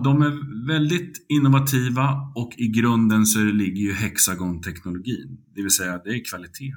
De 0.02 0.22
är 0.22 0.66
väldigt 0.66 1.26
innovativa 1.28 2.32
och 2.34 2.52
i 2.56 2.68
grunden 2.68 3.26
så 3.26 3.38
ligger 3.38 3.82
ju 3.82 3.92
Hexagon-teknologin. 3.92 5.38
Det 5.54 5.62
vill 5.62 5.70
säga, 5.70 6.00
det 6.04 6.10
är 6.10 6.24
kvalitet. 6.30 6.74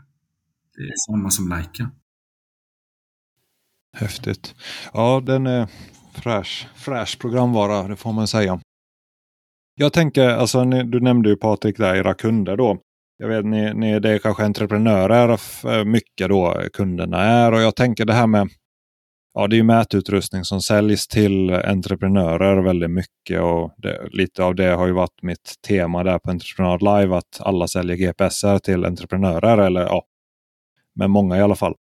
Det 0.75 0.83
är 0.83 0.93
samma 1.09 1.29
som 1.29 1.49
Leica. 1.49 1.91
Häftigt. 3.97 4.55
Ja, 4.93 5.23
den 5.25 5.47
är 5.47 5.67
fräsch, 6.13 6.67
fräsch 6.75 7.19
programvara, 7.19 7.87
det 7.87 7.95
får 7.95 8.13
man 8.13 8.27
säga. 8.27 8.59
Jag 9.75 9.93
tänker, 9.93 10.29
alltså 10.29 10.65
du 10.65 10.99
nämnde 10.99 11.29
ju 11.29 11.35
Patrik 11.35 11.77
där, 11.77 11.95
era 11.95 12.13
kunder 12.13 12.57
då. 12.57 12.81
Jag 13.17 13.27
vet, 13.27 13.45
ni, 13.45 13.73
ni, 13.73 13.99
det 13.99 14.09
är 14.09 14.19
kanske 14.19 14.45
entreprenörer 14.45 15.39
eh, 15.65 15.85
mycket 15.85 16.29
då 16.29 16.63
kunderna 16.73 17.17
är 17.17 17.51
och 17.51 17.61
jag 17.61 17.75
tänker 17.75 18.05
det 18.05 18.13
här 18.13 18.27
med 18.27 18.49
ja, 19.37 19.47
det 19.47 19.55
är 19.55 19.57
ju 19.57 19.63
mätutrustning 19.63 20.43
som 20.45 20.61
säljs 20.61 21.07
till 21.07 21.49
entreprenörer 21.53 22.61
väldigt 22.61 22.91
mycket. 22.91 23.41
och 23.41 23.73
det, 23.77 24.07
Lite 24.11 24.43
av 24.43 24.55
det 24.55 24.69
har 24.69 24.87
ju 24.87 24.93
varit 24.93 25.21
mitt 25.21 25.53
tema 25.67 26.03
där 26.03 26.19
på 26.19 26.29
Entreprenad 26.29 26.81
Live. 26.81 27.17
Att 27.17 27.39
alla 27.39 27.67
säljer 27.67 27.95
GPSer 27.95 28.59
till 28.59 28.85
entreprenörer. 28.85 29.57
Eller 29.57 29.81
ja, 29.81 30.03
men 30.95 31.11
många 31.11 31.37
i 31.37 31.41
alla 31.41 31.55
fall. 31.55 31.75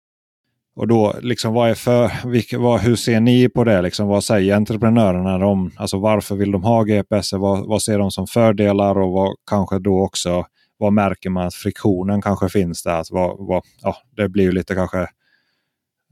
Och 0.76 0.88
då, 0.88 1.14
liksom, 1.20 1.54
vad 1.54 1.70
är 1.70 1.74
för, 1.74 2.28
vilka, 2.28 2.58
vad, 2.58 2.80
hur 2.80 2.96
ser 2.96 3.20
ni 3.20 3.48
på 3.48 3.64
det? 3.64 3.82
Liksom, 3.82 4.08
vad 4.08 4.24
säger 4.24 4.56
entreprenörerna 4.56 5.38
De, 5.38 5.70
alltså 5.76 5.98
varför 5.98 6.36
vill 6.36 6.52
de 6.52 6.62
ha 6.62 6.82
GPS? 6.82 7.32
Vad, 7.32 7.68
vad 7.68 7.82
ser 7.82 7.98
de 7.98 8.10
som 8.10 8.26
fördelar 8.26 8.98
och 8.98 9.12
vad 9.12 9.36
kanske 9.50 9.78
då 9.78 10.02
också, 10.02 10.46
vad 10.76 10.92
märker 10.92 11.30
man 11.30 11.46
att 11.46 11.54
friktionen 11.54 12.22
kanske 12.22 12.48
finns 12.48 12.82
där? 12.82 13.00
Att 13.00 13.10
vad, 13.10 13.36
vad, 13.38 13.62
ja, 13.82 13.96
det 14.16 14.28
blir 14.28 14.44
ju 14.44 14.52
lite 14.52 14.74
kanske, 14.74 15.08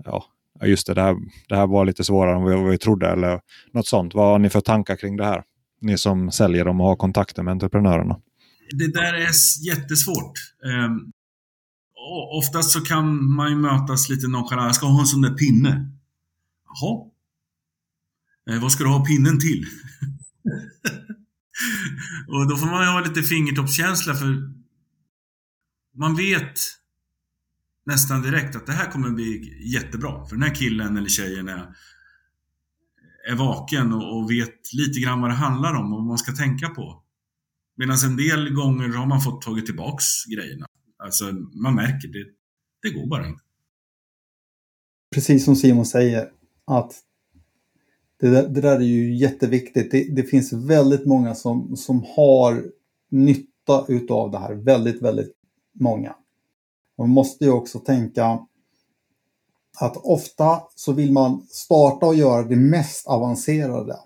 ja, 0.04 0.24
just 0.66 0.86
det, 0.86 0.94
det 0.94 1.02
här, 1.02 1.16
det 1.48 1.56
här 1.56 1.66
var 1.66 1.84
lite 1.84 2.04
svårare 2.04 2.36
än 2.36 2.42
vad 2.42 2.70
vi 2.70 2.78
trodde 2.78 3.08
eller 3.08 3.40
något 3.72 3.86
sånt. 3.86 4.14
Vad 4.14 4.26
har 4.26 4.38
ni 4.38 4.50
för 4.50 4.60
tankar 4.60 4.96
kring 4.96 5.16
det 5.16 5.24
här? 5.24 5.42
Ni 5.80 5.98
som 5.98 6.30
säljer 6.30 6.64
dem 6.64 6.80
och 6.80 6.86
har 6.86 6.96
kontakter 6.96 7.42
med 7.42 7.52
entreprenörerna. 7.52 8.16
Det 8.70 8.92
där 8.92 9.14
är 9.14 9.30
jättesvårt. 9.66 10.32
Um, 10.64 11.12
oftast 12.38 12.70
så 12.70 12.80
kan 12.80 13.32
man 13.32 13.50
ju 13.50 13.56
mötas 13.56 14.08
lite 14.08 14.28
nonchalant. 14.28 14.66
Jag 14.66 14.74
ska 14.74 14.86
ha 14.86 15.00
en 15.00 15.06
sån 15.06 15.22
där 15.22 15.34
pinne. 15.34 15.90
Jaha. 16.66 17.06
Eh, 18.50 18.62
vad 18.62 18.72
ska 18.72 18.84
du 18.84 18.90
ha 18.90 19.04
pinnen 19.04 19.40
till? 19.40 19.66
och 22.28 22.48
då 22.48 22.56
får 22.56 22.66
man 22.66 22.88
ha 22.88 23.00
lite 23.00 23.22
fingertoppskänsla 23.22 24.14
för 24.14 24.52
man 25.96 26.16
vet 26.16 26.60
nästan 27.86 28.22
direkt 28.22 28.56
att 28.56 28.66
det 28.66 28.72
här 28.72 28.90
kommer 28.90 29.10
bli 29.10 29.58
jättebra. 29.72 30.26
För 30.26 30.36
den 30.36 30.42
här 30.42 30.54
killen 30.54 30.96
eller 30.96 31.08
tjejen 31.08 31.48
är, 31.48 31.74
är 33.30 33.34
vaken 33.34 33.92
och, 33.92 34.16
och 34.16 34.30
vet 34.30 34.72
lite 34.72 35.00
grann 35.00 35.20
vad 35.20 35.30
det 35.30 35.34
handlar 35.34 35.74
om 35.74 35.92
och 35.92 35.98
vad 35.98 36.06
man 36.06 36.18
ska 36.18 36.32
tänka 36.32 36.68
på. 36.68 37.02
Medan 37.76 37.96
en 38.04 38.16
del 38.16 38.54
gånger 38.54 38.88
har 38.88 39.06
man 39.06 39.20
fått 39.20 39.42
tagit 39.42 39.66
tillbaks 39.66 40.24
grejerna. 40.24 40.66
Alltså 40.98 41.24
man 41.62 41.74
märker 41.74 42.08
det, 42.08 42.26
det 42.82 42.90
går 42.90 43.06
bara 43.06 43.26
inte. 43.26 43.42
Precis 45.14 45.44
som 45.44 45.56
Simon 45.56 45.86
säger, 45.86 46.30
att 46.66 46.92
det 48.20 48.30
där, 48.30 48.48
det 48.48 48.60
där 48.60 48.76
är 48.76 48.84
ju 48.84 49.16
jätteviktigt. 49.16 49.90
Det, 49.90 50.16
det, 50.16 50.22
finns 50.22 50.52
väldigt 50.52 51.06
många 51.06 51.34
som, 51.34 51.76
som 51.76 52.04
har 52.16 52.64
nytta 53.10 53.84
utav 53.88 54.30
det 54.30 54.38
här. 54.38 54.54
Väldigt, 54.54 55.02
väldigt 55.02 55.32
många. 55.80 56.16
Man 57.00 57.08
måste 57.08 57.44
ju 57.44 57.50
också 57.50 57.78
tänka 57.78 58.46
att 59.80 59.96
ofta 59.96 60.62
så 60.74 60.92
vill 60.92 61.12
man 61.12 61.46
starta 61.50 62.06
och 62.06 62.14
göra 62.14 62.42
det 62.42 62.56
mest 62.56 63.06
avancerade. 63.06 63.96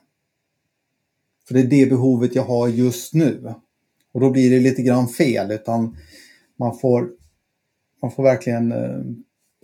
För 1.48 1.54
det 1.54 1.61
är 1.61 1.66
det 1.66 1.87
behovet 1.87 2.35
jag 2.35 2.44
har 2.44 2.68
just 2.68 3.14
nu. 3.14 3.54
Och 4.12 4.20
då 4.20 4.30
blir 4.30 4.50
det 4.50 4.61
lite 4.61 4.83
grann 4.83 5.09
fel 5.09 5.50
utan 5.50 5.96
man 6.57 6.78
får, 6.78 7.09
man 8.02 8.11
får 8.11 8.22
verkligen 8.22 8.72
eh, 8.72 9.00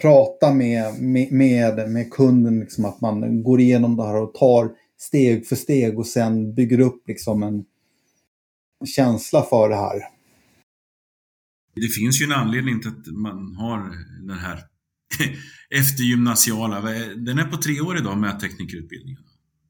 prata 0.01 0.55
med, 0.55 1.03
med, 1.03 1.33
med, 1.33 1.91
med 1.91 2.13
kunden, 2.13 2.61
liksom, 2.61 2.85
att 2.85 3.01
man 3.01 3.43
går 3.43 3.61
igenom 3.61 3.97
det 3.97 4.07
här 4.07 4.23
och 4.23 4.35
tar 4.35 4.71
steg 4.99 5.47
för 5.47 5.57
steg 5.57 5.99
och 5.99 6.07
sen 6.07 6.55
bygger 6.55 6.81
upp 6.81 7.09
liksom 7.09 7.43
en 7.43 7.65
känsla 8.85 9.43
för 9.43 9.69
det 9.69 9.77
här. 9.77 10.20
Det 11.75 11.89
finns 11.89 12.21
ju 12.21 12.25
en 12.25 12.33
anledning 12.33 12.81
till 12.81 12.91
att 12.91 13.07
man 13.07 13.57
har 13.57 13.97
den 14.27 14.39
här 14.39 14.61
eftergymnasiala, 15.71 16.81
den 17.17 17.39
är 17.39 17.45
på 17.45 17.57
tre 17.57 17.81
år 17.81 17.99
idag, 17.99 18.19
mätteknikerutbildningen. 18.19 19.23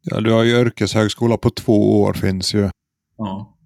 Ja, 0.02 0.20
du 0.20 0.30
har 0.30 0.44
ju 0.44 0.60
yrkeshögskola 0.60 1.36
på 1.36 1.50
två 1.50 2.02
år 2.02 2.14
finns 2.14 2.54
ju. 2.54 2.70
Ja. 3.16 3.56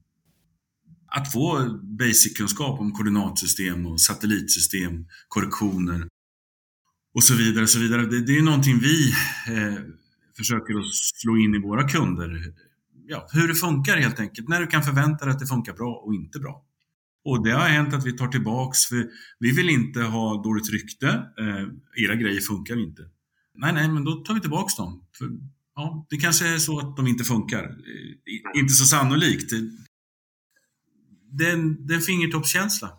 Att 1.06 1.32
få 1.32 1.78
basic-kunskap 1.82 2.80
om 2.80 2.92
koordinatsystem 2.92 3.86
och 3.86 4.00
satellitsystem, 4.00 5.06
korrektioner 5.28 6.08
och 7.14 7.24
så 7.24 7.34
vidare. 7.34 7.66
Så 7.66 7.78
vidare. 7.78 8.06
Det, 8.06 8.26
det 8.26 8.36
är 8.36 8.42
någonting 8.42 8.78
vi 8.78 9.10
eh, 9.48 9.74
försöker 10.36 10.78
att 10.78 10.94
slå 10.94 11.36
in 11.36 11.54
i 11.54 11.58
våra 11.58 11.88
kunder. 11.88 12.54
Ja, 13.06 13.28
hur 13.32 13.48
det 13.48 13.54
funkar 13.54 13.96
helt 13.96 14.20
enkelt. 14.20 14.48
När 14.48 14.60
du 14.60 14.66
kan 14.66 14.82
förvänta 14.82 15.24
dig 15.24 15.34
att 15.34 15.40
det 15.40 15.46
funkar 15.46 15.72
bra 15.72 16.02
och 16.06 16.14
inte 16.14 16.38
bra. 16.38 16.64
Och 17.24 17.44
det 17.44 17.50
har 17.50 17.68
hänt 17.68 17.94
att 17.94 18.06
vi 18.06 18.12
tar 18.12 18.28
tillbaks, 18.28 18.86
för 18.86 19.10
vi 19.38 19.52
vill 19.52 19.68
inte 19.68 20.00
ha 20.00 20.42
dåligt 20.42 20.72
rykte. 20.72 21.08
Eh, 21.38 22.04
era 22.04 22.14
grejer 22.14 22.40
funkar 22.40 22.82
inte. 22.82 23.02
Nej, 23.54 23.72
nej, 23.72 23.88
men 23.88 24.04
då 24.04 24.12
tar 24.12 24.34
vi 24.34 24.40
tillbaks 24.40 24.76
dem. 24.76 25.06
För, 25.18 25.30
ja, 25.74 26.06
det 26.10 26.16
kanske 26.16 26.54
är 26.54 26.58
så 26.58 26.78
att 26.78 26.96
de 26.96 27.06
inte 27.06 27.24
funkar. 27.24 27.64
Eh, 27.64 28.60
inte 28.60 28.72
så 28.72 28.84
sannolikt. 28.84 29.52
Det 31.32 31.44
är 31.44 31.52
en, 31.52 31.86
det 31.86 31.94
är 31.94 31.96
en 31.96 32.02
fingertoppskänsla. 32.02 32.92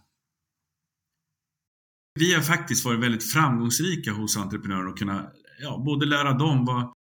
Vi 2.19 2.33
har 2.33 2.41
faktiskt 2.41 2.85
varit 2.85 2.99
väldigt 2.99 3.31
framgångsrika 3.31 4.11
hos 4.11 4.37
entreprenörer 4.37 4.87
och 4.87 4.97
kunna 4.97 5.31
ja, 5.61 5.83
både 5.85 6.05
lära 6.05 6.33
dem 6.33 6.65
vad, 6.65 6.93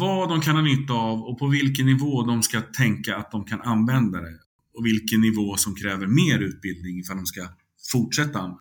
vad 0.00 0.28
de 0.28 0.40
kan 0.40 0.54
ha 0.54 0.62
nytta 0.62 0.92
av 0.92 1.22
och 1.22 1.38
på 1.38 1.46
vilken 1.46 1.86
nivå 1.86 2.22
de 2.22 2.42
ska 2.42 2.60
tänka 2.60 3.16
att 3.16 3.30
de 3.30 3.44
kan 3.44 3.60
använda 3.60 4.20
det 4.20 4.38
och 4.80 4.86
vilken 4.86 5.20
nivå 5.20 5.56
som 5.56 5.74
kräver 5.74 6.06
mer 6.06 6.38
utbildning 6.38 6.98
ifall 6.98 7.16
de 7.16 7.26
ska 7.26 7.48
fortsätta. 7.92 8.60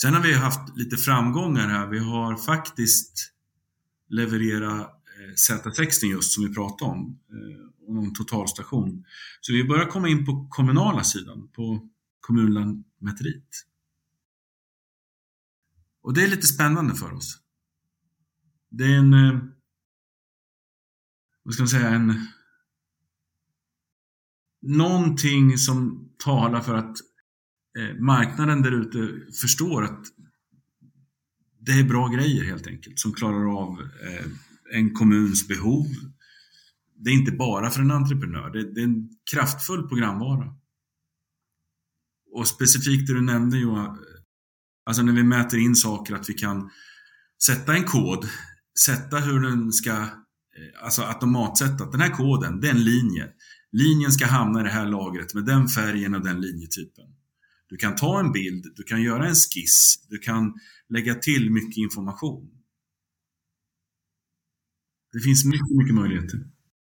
Sen 0.00 0.14
har 0.14 0.22
vi 0.22 0.32
haft 0.34 0.76
lite 0.76 0.96
framgångar 0.96 1.68
här. 1.68 1.86
Vi 1.86 1.98
har 1.98 2.36
faktiskt 2.36 3.32
levererat 4.08 5.02
eh, 5.18 5.34
Z60 5.34 6.04
just 6.04 6.32
som 6.32 6.44
vi 6.44 6.54
pratade 6.54 6.90
om, 6.90 7.18
eh, 7.30 7.86
och 7.86 7.94
någon 7.94 8.14
totalstation. 8.14 9.04
Så 9.40 9.52
vi 9.52 9.64
börjar 9.64 9.86
komma 9.86 10.08
in 10.08 10.26
på 10.26 10.48
kommunala 10.50 11.04
sidan, 11.04 11.48
på 11.48 11.88
kommunlantmäteriet. 12.20 13.48
Och 16.02 16.14
det 16.14 16.22
är 16.22 16.28
lite 16.28 16.46
spännande 16.46 16.94
för 16.94 17.12
oss. 17.12 17.38
Det 18.70 18.84
är 18.84 18.98
en, 18.98 19.14
eh, 19.14 19.38
vad 21.42 21.54
ska 21.54 21.62
man 21.62 21.68
säga, 21.68 21.88
en 21.88 22.26
någonting 24.62 25.58
som 25.58 26.08
talar 26.24 26.60
för 26.60 26.74
att 26.74 26.96
eh, 27.78 27.96
marknaden 28.00 28.62
där 28.62 28.72
ute 28.72 29.32
förstår 29.40 29.84
att 29.84 30.06
det 31.60 31.72
är 31.72 31.84
bra 31.84 32.08
grejer 32.08 32.44
helt 32.44 32.66
enkelt 32.66 32.98
som 32.98 33.12
klarar 33.12 33.62
av 33.62 33.80
eh, 33.80 34.26
en 34.72 34.94
kommuns 34.94 35.48
behov. 35.48 35.86
Det 36.94 37.10
är 37.10 37.14
inte 37.14 37.32
bara 37.32 37.70
för 37.70 37.80
en 37.80 37.90
entreprenör, 37.90 38.50
det, 38.50 38.80
är 38.80 38.84
en 38.84 39.08
kraftfull 39.30 39.88
programvara. 39.88 40.54
Och 42.32 42.48
specifikt 42.48 43.06
det 43.06 43.14
du 43.14 43.20
nämnde 43.20 43.58
Johan, 43.58 43.98
alltså 44.86 45.02
när 45.02 45.12
vi 45.12 45.22
mäter 45.22 45.58
in 45.58 45.76
saker 45.76 46.14
att 46.14 46.30
vi 46.30 46.34
kan 46.34 46.70
sätta 47.42 47.74
en 47.74 47.84
kod, 47.84 48.28
sätta 48.84 49.18
hur 49.18 49.40
den 49.40 49.72
ska, 49.72 49.90
eh, 49.90 50.84
alltså 50.84 51.02
automatsätta, 51.02 51.90
den 51.90 52.00
här 52.00 52.10
koden, 52.10 52.60
det 52.60 52.68
är 52.68 52.72
en 52.72 52.84
linje 52.84 53.28
linjen 53.72 54.12
ska 54.12 54.26
hamna 54.26 54.60
i 54.60 54.62
det 54.62 54.70
här 54.70 54.86
lagret 54.86 55.34
med 55.34 55.44
den 55.44 55.68
färgen 55.68 56.14
och 56.14 56.24
den 56.24 56.40
linjetypen. 56.40 57.04
Du 57.68 57.76
kan 57.76 57.96
ta 57.96 58.20
en 58.20 58.32
bild, 58.32 58.64
du 58.76 58.82
kan 58.82 59.02
göra 59.02 59.26
en 59.28 59.34
skiss, 59.34 60.06
du 60.08 60.18
kan 60.18 60.54
lägga 60.88 61.14
till 61.14 61.50
mycket 61.50 61.76
information. 61.76 62.50
Det 65.12 65.20
finns 65.20 65.44
mycket, 65.44 65.76
mycket 65.78 65.94
möjligheter. 65.94 66.38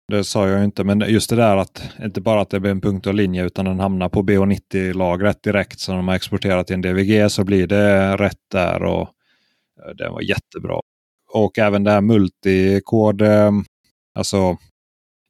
Det 0.08 0.24
sa 0.24 0.48
jag 0.48 0.64
inte, 0.64 0.84
men 0.84 1.00
just 1.00 1.30
det 1.30 1.36
där 1.36 1.58
att 1.58 1.84
inte 2.00 2.22
bara 2.22 2.42
att 2.42 2.50
det 2.50 2.60
blir 2.60 2.72
en 2.72 2.82
punkt 2.82 3.08
och 3.08 3.14
linje 3.14 3.46
utan 3.46 3.66
den 3.66 3.80
hamnar 3.80 4.10
på 4.10 4.24
BH90-lagret 4.24 5.44
direkt. 5.44 5.80
som 5.80 5.96
de 5.96 6.08
har 6.08 6.16
exporterat 6.16 6.68
till 6.68 6.74
en 6.74 6.82
DVG 6.82 7.32
så 7.32 7.44
blir 7.44 7.68
det 7.68 8.18
rätt 8.18 8.50
där 8.52 8.84
och 8.84 9.02
eh, 9.02 9.08
den 9.86 9.98
det 9.98 10.10
var 10.10 10.22
jättebra. 10.22 10.80
Och 11.34 11.58
även 11.58 11.84
det 11.84 11.92
här 11.92 12.02
multikod, 12.02 13.22
eh, 13.22 13.52
alltså 14.16 14.58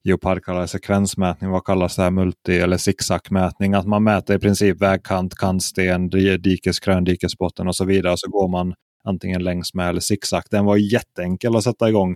Geopard 0.03 0.43
kallar 0.43 0.61
det 0.61 0.67
sekvensmätning. 0.67 1.49
Vad 1.49 1.65
kallas 1.65 1.95
det 1.95 2.01
här? 2.01 2.11
Multi 2.11 2.59
eller 2.59 2.77
zigzagmätning. 2.77 3.73
Att 3.73 3.87
man 3.87 4.03
mäter 4.03 4.35
i 4.35 4.39
princip 4.39 4.81
vägkant, 4.81 5.35
kantsten, 5.35 6.09
dikeskrön, 6.09 7.03
dikesbotten 7.03 7.67
och 7.67 7.75
så 7.75 7.85
vidare. 7.85 8.17
Så 8.17 8.29
går 8.29 8.47
man 8.47 8.73
antingen 9.03 9.43
längs 9.43 9.73
med 9.73 9.89
eller 9.89 9.99
zigzag. 9.99 10.43
Den 10.51 10.65
var 10.65 10.77
jätteenkel 10.77 11.55
att 11.55 11.63
sätta 11.63 11.89
igång. 11.89 12.15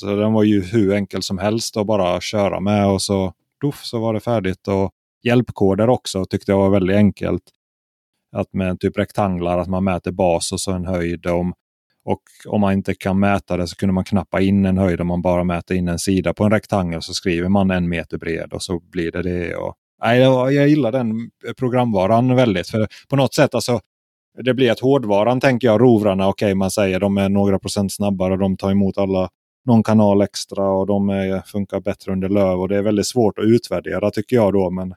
Så 0.00 0.16
den 0.16 0.32
var 0.32 0.42
ju 0.42 0.62
hur 0.62 0.92
enkel 0.92 1.22
som 1.22 1.38
helst 1.38 1.76
att 1.76 1.86
bara 1.86 2.20
köra 2.20 2.60
med 2.60 2.86
och 2.86 3.02
så, 3.02 3.32
doff, 3.60 3.84
så 3.84 3.98
var 4.00 4.14
det 4.14 4.20
färdigt. 4.20 4.68
Och 4.68 4.90
hjälpkoder 5.22 5.88
också 5.88 6.24
tyckte 6.24 6.52
jag 6.52 6.58
var 6.58 6.70
väldigt 6.70 6.96
enkelt. 6.96 7.42
Att 8.36 8.52
med 8.52 8.80
typ 8.80 8.98
rektanglar, 8.98 9.58
att 9.58 9.68
man 9.68 9.84
mäter 9.84 10.12
bas 10.12 10.52
och 10.52 10.60
så 10.60 10.72
en 10.72 10.86
höjd. 10.86 11.26
Om 11.26 11.54
och 12.04 12.22
om 12.46 12.60
man 12.60 12.72
inte 12.72 12.94
kan 12.94 13.20
mäta 13.20 13.56
det 13.56 13.66
så 13.66 13.76
kunde 13.76 13.92
man 13.92 14.04
knappa 14.04 14.40
in 14.40 14.66
en 14.66 14.78
höjd 14.78 15.00
om 15.00 15.06
man 15.06 15.22
bara 15.22 15.44
mäter 15.44 15.76
in 15.76 15.88
en 15.88 15.98
sida 15.98 16.34
på 16.34 16.44
en 16.44 16.50
rektangel 16.50 17.02
så 17.02 17.14
skriver 17.14 17.48
man 17.48 17.70
en 17.70 17.88
meter 17.88 18.18
bred 18.18 18.52
och 18.52 18.62
så 18.62 18.80
blir 18.80 19.12
det 19.12 19.22
det. 19.22 19.56
Och, 19.56 19.74
nej, 20.02 20.18
jag 20.20 20.68
gillar 20.68 20.92
den 20.92 21.30
programvaran 21.58 22.36
väldigt. 22.36 22.68
För 22.68 22.88
på 23.08 23.16
något 23.16 23.34
sätt 23.34 23.54
alltså, 23.54 23.80
det 24.44 24.54
blir 24.54 24.70
att 24.70 24.80
hårdvaran 24.80 25.40
tänker 25.40 25.66
jag, 25.66 25.80
rovrarna, 25.80 26.28
okej 26.28 26.46
okay, 26.46 26.54
man 26.54 26.70
säger 26.70 27.00
de 27.00 27.18
är 27.18 27.28
några 27.28 27.58
procent 27.58 27.92
snabbare 27.92 28.32
och 28.32 28.38
de 28.38 28.56
tar 28.56 28.70
emot 28.70 28.98
alla 28.98 29.28
någon 29.64 29.82
kanal 29.82 30.22
extra 30.22 30.70
och 30.70 30.86
de 30.86 31.08
är, 31.08 31.42
funkar 31.46 31.80
bättre 31.80 32.12
under 32.12 32.28
löv. 32.28 32.60
Och 32.60 32.68
det 32.68 32.76
är 32.76 32.82
väldigt 32.82 33.06
svårt 33.06 33.38
att 33.38 33.44
utvärdera 33.44 34.10
tycker 34.10 34.36
jag 34.36 34.52
då. 34.52 34.70
Men 34.70 34.94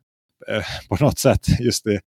eh, 0.47 0.63
på 0.89 1.03
något 1.03 1.19
sätt 1.19 1.59
just 1.59 1.83
det 1.83 1.99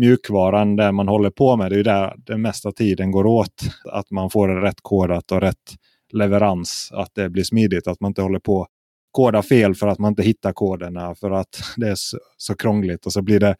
mjukvaran, 0.00 0.76
det 0.76 0.92
man 0.92 1.08
håller 1.08 1.30
på 1.30 1.56
med, 1.56 1.70
det 1.70 1.78
är 1.78 1.84
där 1.84 2.14
den 2.16 2.42
mesta 2.42 2.72
tiden 2.72 3.10
går 3.10 3.26
åt. 3.26 3.62
Att 3.92 4.10
man 4.10 4.30
får 4.30 4.48
det 4.48 4.60
rätt 4.60 4.80
kodat 4.82 5.32
och 5.32 5.40
rätt 5.40 5.76
leverans. 6.12 6.90
Att 6.92 7.14
det 7.14 7.30
blir 7.30 7.44
smidigt, 7.44 7.86
att 7.86 8.00
man 8.00 8.10
inte 8.10 8.22
håller 8.22 8.38
på 8.38 8.66
koda 9.10 9.42
fel 9.42 9.74
för 9.74 9.86
att 9.88 9.98
man 9.98 10.12
inte 10.12 10.22
hittar 10.22 10.52
koderna 10.52 11.14
för 11.14 11.30
att 11.30 11.56
det 11.76 11.88
är 11.88 11.94
så, 11.94 12.18
så 12.36 12.54
krångligt. 12.54 13.06
Och 13.06 13.12
så 13.12 13.22
blir 13.22 13.40
det 13.40 13.56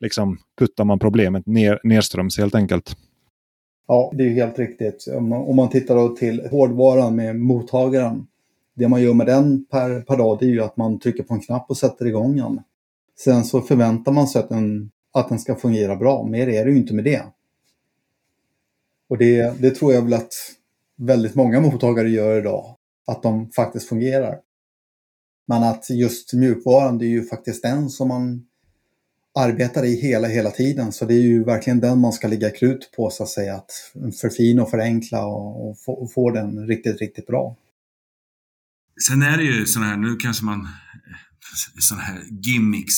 liksom, 0.00 0.38
puttar 0.58 0.84
man 0.84 0.98
problemet 0.98 1.46
ner, 1.46 1.80
nerströms 1.84 2.38
helt 2.38 2.54
enkelt. 2.54 2.96
Ja, 3.88 4.12
det 4.14 4.24
är 4.24 4.30
helt 4.30 4.58
riktigt. 4.58 5.06
Om 5.16 5.28
man, 5.28 5.40
om 5.40 5.56
man 5.56 5.68
tittar 5.68 5.96
då 5.96 6.08
till 6.08 6.48
hårdvaran 6.50 7.16
med 7.16 7.36
mottagaren. 7.36 8.26
Det 8.74 8.88
man 8.88 9.02
gör 9.02 9.14
med 9.14 9.26
den 9.26 9.64
per, 9.64 10.00
per 10.00 10.16
dag 10.16 10.38
det 10.40 10.46
är 10.46 10.50
ju 10.50 10.62
att 10.62 10.76
man 10.76 10.98
trycker 10.98 11.22
på 11.22 11.34
en 11.34 11.40
knapp 11.40 11.70
och 11.70 11.76
sätter 11.76 12.06
igång 12.06 12.36
den. 12.36 12.60
Sen 13.24 13.44
så 13.44 13.60
förväntar 13.60 14.12
man 14.12 14.26
sig 14.26 14.42
att 14.42 14.48
den, 14.48 14.90
att 15.12 15.28
den 15.28 15.38
ska 15.38 15.56
fungera 15.56 15.96
bra. 15.96 16.26
Mer 16.26 16.48
är 16.48 16.64
det 16.64 16.70
ju 16.70 16.76
inte 16.76 16.94
med 16.94 17.04
det. 17.04 17.22
Och 19.08 19.18
det, 19.18 19.60
det 19.60 19.70
tror 19.70 19.92
jag 19.92 20.02
väl 20.02 20.14
att 20.14 20.32
väldigt 20.96 21.34
många 21.34 21.60
mottagare 21.60 22.10
gör 22.10 22.38
idag. 22.38 22.76
Att 23.06 23.22
de 23.22 23.50
faktiskt 23.50 23.88
fungerar. 23.88 24.38
Men 25.46 25.62
att 25.62 25.90
just 25.90 26.32
mjukvaran, 26.32 26.98
det 26.98 27.04
är 27.04 27.08
ju 27.08 27.24
faktiskt 27.24 27.62
den 27.62 27.90
som 27.90 28.08
man 28.08 28.46
arbetar 29.34 29.84
i 29.84 30.00
hela, 30.00 30.28
hela 30.28 30.50
tiden. 30.50 30.92
Så 30.92 31.04
det 31.04 31.14
är 31.14 31.22
ju 31.22 31.44
verkligen 31.44 31.80
den 31.80 31.98
man 31.98 32.12
ska 32.12 32.28
ligga 32.28 32.50
krut 32.50 32.92
på 32.96 33.10
så 33.10 33.22
att 33.22 33.28
säga. 33.28 33.54
Att 33.54 33.72
förfina 34.20 34.62
och 34.62 34.70
förenkla 34.70 35.26
och, 35.26 35.70
och, 35.70 35.78
få, 35.78 35.92
och 35.92 36.12
få 36.12 36.30
den 36.30 36.66
riktigt, 36.66 37.00
riktigt 37.00 37.26
bra. 37.26 37.56
Sen 39.08 39.22
är 39.22 39.36
det 39.36 39.44
ju 39.44 39.66
sådana 39.66 39.90
här, 39.90 39.96
nu 39.96 40.16
kanske 40.16 40.44
man, 40.44 40.68
sådana 41.78 42.04
här 42.04 42.22
gimmicks. 42.30 42.94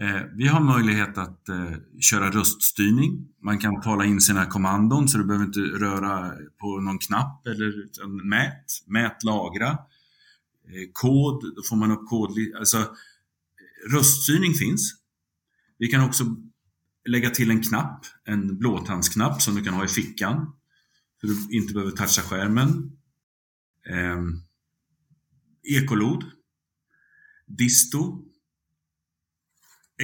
Eh, 0.00 0.22
vi 0.34 0.46
har 0.46 0.60
möjlighet 0.60 1.18
att 1.18 1.48
eh, 1.48 1.74
köra 2.00 2.30
röststyrning. 2.30 3.28
Man 3.42 3.58
kan 3.58 3.80
tala 3.80 4.04
in 4.04 4.20
sina 4.20 4.46
kommandon 4.46 5.08
så 5.08 5.18
du 5.18 5.24
behöver 5.24 5.46
inte 5.46 5.60
röra 5.60 6.32
på 6.60 6.80
någon 6.80 6.98
knapp 6.98 7.46
eller 7.46 7.88
mät, 8.24 8.64
mät, 8.86 9.24
lagra. 9.24 9.68
Eh, 9.68 10.90
kod, 10.92 11.54
då 11.56 11.62
får 11.68 11.76
man 11.76 11.90
upp 11.90 12.08
kod. 12.08 12.30
Alltså, 12.58 12.86
röststyrning 13.92 14.54
finns. 14.54 14.94
Vi 15.78 15.86
kan 15.86 16.04
också 16.04 16.24
lägga 17.08 17.30
till 17.30 17.50
en 17.50 17.62
knapp, 17.62 18.06
en 18.24 18.58
blåtandsknapp 18.58 19.42
som 19.42 19.54
du 19.54 19.64
kan 19.64 19.74
ha 19.74 19.84
i 19.84 19.88
fickan. 19.88 20.52
Så 21.20 21.26
du 21.26 21.56
inte 21.56 21.74
behöver 21.74 21.92
toucha 21.92 22.22
skärmen. 22.22 22.92
Ehm, 23.90 24.42
ekolod. 25.62 26.24
Disto. 27.46 28.29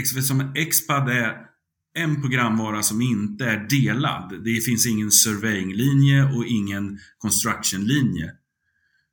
Som 0.04 0.52
Expad 0.54 1.09
är 1.09 1.46
en 1.94 2.20
programvara 2.22 2.82
som 2.82 3.02
inte 3.02 3.44
är 3.44 3.68
delad. 3.68 4.44
Det 4.44 4.61
finns 4.61 4.87
ingen 4.87 5.11
surveying-linje 5.11 6.24
och 6.37 6.46
ingen 6.46 6.98
construction-linje. 7.18 8.32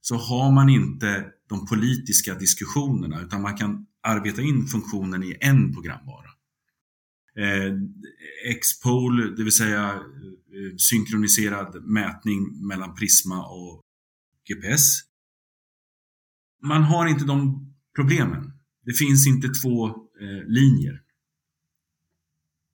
Så 0.02 0.16
har 0.16 0.52
man 0.52 0.70
inte 0.70 1.26
de 1.50 1.68
politiska 1.68 2.36
diskussionerna 2.36 3.22
utan 3.22 3.42
man 3.42 3.58
kan 3.58 3.86
arbeta 4.04 4.42
in 4.42 4.68
funktionen 4.68 5.24
i 5.24 5.38
en 5.42 5.74
programvara. 5.74 6.30
Eh, 7.38 7.74
X-pole, 8.56 9.36
det 9.36 9.44
vill 9.44 9.52
säga 9.52 9.90
eh, 9.90 10.76
synkroniserad 10.78 11.84
mätning 11.86 12.68
mellan 12.68 12.96
Prisma 12.96 13.46
och 13.46 13.82
GPS. 14.50 15.00
Man 16.62 16.84
har 16.84 17.08
inte 17.08 17.26
de 17.26 17.68
problemen. 17.96 18.52
Det 18.86 18.94
finns 18.94 19.28
inte 19.28 19.48
två 19.48 20.03
linjer. 20.46 21.02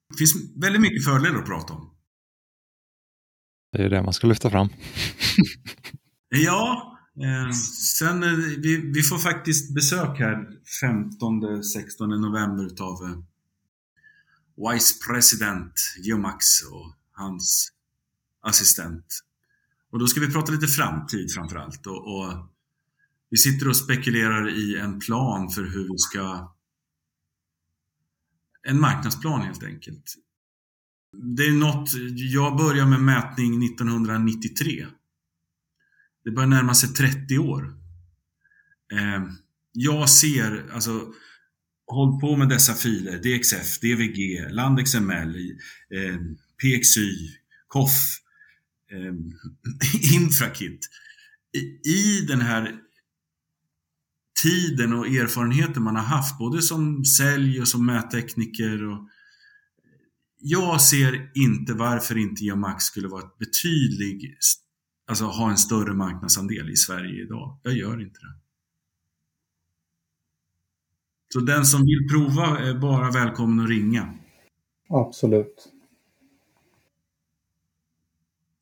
Det 0.10 0.18
finns 0.18 0.34
väldigt 0.56 0.82
mycket 0.82 1.06
fördelar 1.06 1.40
att 1.40 1.46
prata 1.46 1.74
om. 1.74 1.90
Det 3.72 3.84
är 3.84 3.90
det 3.90 4.04
man 4.04 4.14
ska 4.14 4.28
lyfta 4.28 4.50
fram. 4.50 4.70
ja, 6.30 6.98
eh, 7.16 7.52
sen 7.98 8.24
eh, 8.24 8.30
vi, 8.58 8.92
vi, 8.94 9.02
får 9.02 9.18
faktiskt 9.18 9.76
besök 9.76 10.20
här 10.20 10.48
15-16 10.84 12.20
november 12.20 12.66
utav 12.66 13.04
eh, 13.04 13.18
Vice 14.72 14.94
President 15.08 15.74
Geomax 16.04 16.46
och 16.72 16.94
hans 17.12 17.72
assistent. 18.42 19.06
Och 19.92 20.00
då 20.00 20.08
ska 20.08 20.20
vi 20.20 20.34
prata 20.34 20.52
lite 20.52 20.68
framtid 20.68 21.34
framförallt. 21.34 21.88
Och, 21.88 22.18
och 22.18 22.34
vi 23.30 23.38
sitter 23.38 23.68
och 23.68 23.76
spekulerar 23.76 24.50
i 24.50 24.78
en 24.78 25.00
plan 25.00 25.50
för 25.50 25.64
hur 25.64 25.84
vi 25.84 25.98
ska... 25.98 26.56
En 28.68 28.80
marknadsplan 28.80 29.42
helt 29.42 29.64
enkelt. 29.64 30.16
Det 31.18 31.46
är 31.46 31.52
något, 31.52 31.90
jag 32.16 32.58
började 32.58 32.90
med 32.90 33.02
mätning 33.02 33.66
1993. 33.66 34.88
Det 36.24 36.32
börjar 36.32 36.48
närma 36.48 36.74
sig 36.74 36.90
30 36.90 37.38
år. 37.38 37.74
Eh, 38.94 39.24
jag 39.72 40.10
ser, 40.10 40.70
alltså 40.74 41.14
håll 41.88 42.20
på 42.20 42.38
med 42.38 42.50
dessa 42.50 42.74
filer, 42.74 43.18
DXF, 43.18 43.80
DVG, 43.80 44.48
LandXML, 44.52 45.36
eh, 45.96 46.16
PXY, 46.62 47.12
KOF, 47.68 47.92
eh, 48.92 49.14
Infrakit. 50.16 50.90
I, 51.58 51.90
I 51.90 52.26
den 52.28 52.42
här 52.42 52.76
tiden 54.44 54.94
och 54.94 55.08
erfarenheten 55.08 55.84
man 55.84 55.96
har 55.96 56.04
haft, 56.04 56.38
både 56.38 56.62
som 56.62 57.06
sälj 57.06 57.62
och 57.62 57.68
som 57.68 57.86
mättekniker. 57.86 58.90
Och 58.90 59.10
jag 60.40 60.82
ser 60.82 61.32
inte 61.36 61.74
varför 61.74 62.18
inte 62.18 62.44
Geomax 62.44 62.84
skulle 62.84 63.08
vara 63.08 63.24
ett 63.24 63.38
betydligt, 63.38 64.24
alltså 65.08 65.26
ha 65.26 65.50
en 65.50 65.58
större 65.58 65.94
marknadsandel 65.94 66.70
i 66.70 66.76
Sverige 66.76 67.24
idag. 67.24 67.60
Jag 67.64 67.74
gör 67.74 68.02
inte 68.02 68.20
det. 68.20 68.40
Så 71.34 71.40
den 71.40 71.66
som 71.66 71.82
vill 71.82 72.08
prova 72.12 72.60
är 72.60 72.74
bara 72.74 73.12
välkommen 73.12 73.60
att 73.60 73.70
ringa. 73.70 74.14
Absolut. 74.90 75.70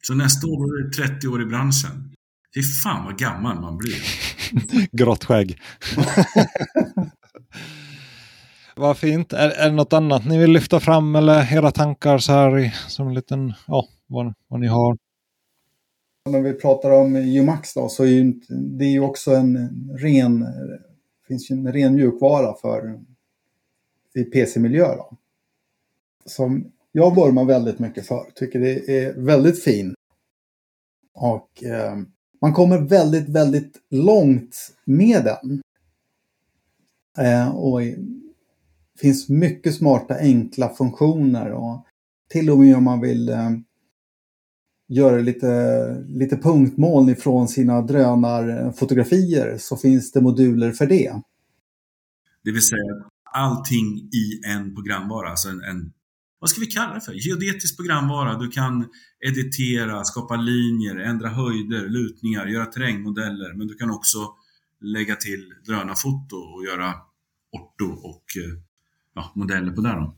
Så 0.01 0.13
nästa 0.13 0.47
år 0.47 0.79
är 0.79 0.83
det 0.83 0.89
30 0.89 1.27
år 1.27 1.41
i 1.41 1.45
branschen. 1.45 2.16
Fy 2.57 2.63
fan 2.63 3.05
vad 3.05 3.17
gammal 3.17 3.61
man 3.61 3.77
blir. 3.77 3.95
Grått 4.91 5.23
skägg. 5.23 5.61
vad 8.75 8.97
fint. 8.97 9.33
Är, 9.33 9.49
är 9.49 9.69
det 9.69 9.75
något 9.75 9.93
annat 9.93 10.25
ni 10.25 10.37
vill 10.37 10.51
lyfta 10.51 10.79
fram 10.79 11.15
eller 11.15 11.53
era 11.53 11.71
tankar 11.71 12.17
så 12.17 12.31
här 12.31 12.59
i, 12.59 12.73
som 12.87 13.07
en 13.07 13.13
liten, 13.13 13.53
ja, 13.67 13.87
vad, 14.07 14.33
vad 14.47 14.59
ni 14.59 14.67
har? 14.67 14.97
När 16.29 16.41
vi 16.41 16.53
pratar 16.53 16.91
om 16.91 17.15
Umax 17.15 17.73
då 17.73 17.89
så 17.89 18.03
är 18.03 18.07
ju, 18.07 18.33
det 18.49 18.85
är 18.85 18.91
ju 18.91 18.99
också 18.99 19.31
en 19.31 19.69
ren 19.99 20.45
finns 21.27 21.51
ju 21.51 21.53
en 21.53 21.73
ren 21.73 21.95
mjukvara 21.95 22.55
för 22.61 22.99
i 24.15 24.23
PC-miljö. 24.23 24.95
Då. 24.95 25.17
Som 26.25 26.71
jag 26.91 27.15
vurmar 27.15 27.45
väldigt 27.45 27.79
mycket 27.79 28.07
för. 28.07 28.31
Tycker 28.35 28.59
det 28.59 28.89
är 28.89 29.13
väldigt 29.13 29.63
fin. 29.63 29.95
Och 31.13 31.63
eh, 31.63 31.97
man 32.41 32.53
kommer 32.53 32.77
väldigt, 32.77 33.29
väldigt 33.29 33.77
långt 33.89 34.55
med 34.85 35.23
den. 35.23 35.61
Eh, 37.17 37.55
och 37.55 37.81
det 37.81 39.01
finns 39.01 39.29
mycket 39.29 39.75
smarta, 39.75 40.15
enkla 40.15 40.69
funktioner. 40.69 41.51
Och 41.51 41.85
till 42.29 42.49
och 42.49 42.59
med 42.59 42.77
om 42.77 42.83
man 42.83 43.01
vill 43.01 43.29
eh, 43.29 43.51
göra 44.87 45.17
lite, 45.17 46.05
lite 46.07 46.37
punktmoln 46.37 47.09
ifrån 47.09 47.47
sina 47.47 47.81
drönarfotografier 47.81 49.57
så 49.57 49.77
finns 49.77 50.11
det 50.11 50.21
moduler 50.21 50.71
för 50.71 50.85
det. 50.85 51.21
Det 52.43 52.51
vill 52.51 52.61
säga 52.61 53.03
allting 53.33 53.97
i 53.97 54.41
en 54.47 54.75
programvara, 54.75 55.29
alltså 55.29 55.49
en, 55.49 55.61
en 55.61 55.91
vad 56.39 56.49
ska 56.49 56.59
vi 56.59 56.67
kalla 56.67 56.93
det 56.93 57.01
för? 57.01 57.13
Geodetisk 57.13 57.77
programvara. 57.77 58.37
Du 58.37 58.47
kan 58.49 58.87
editera, 59.27 60.03
skapa 60.03 60.35
linjer, 60.35 60.95
ändra 60.95 61.29
höjder, 61.29 61.89
lutningar, 61.89 62.47
göra 62.47 62.65
terrängmodeller. 62.65 63.53
Men 63.53 63.67
du 63.67 63.75
kan 63.75 63.91
också 63.91 64.17
lägga 64.81 65.15
till 65.15 65.53
drönarfoto 65.65 66.35
och 66.35 66.63
göra 66.65 66.93
orto 67.51 67.85
och 67.85 68.23
eh, 68.43 68.59
ja, 69.15 69.31
modeller 69.35 69.71
på 69.71 69.81
det. 69.81 69.89
Då. 69.89 70.15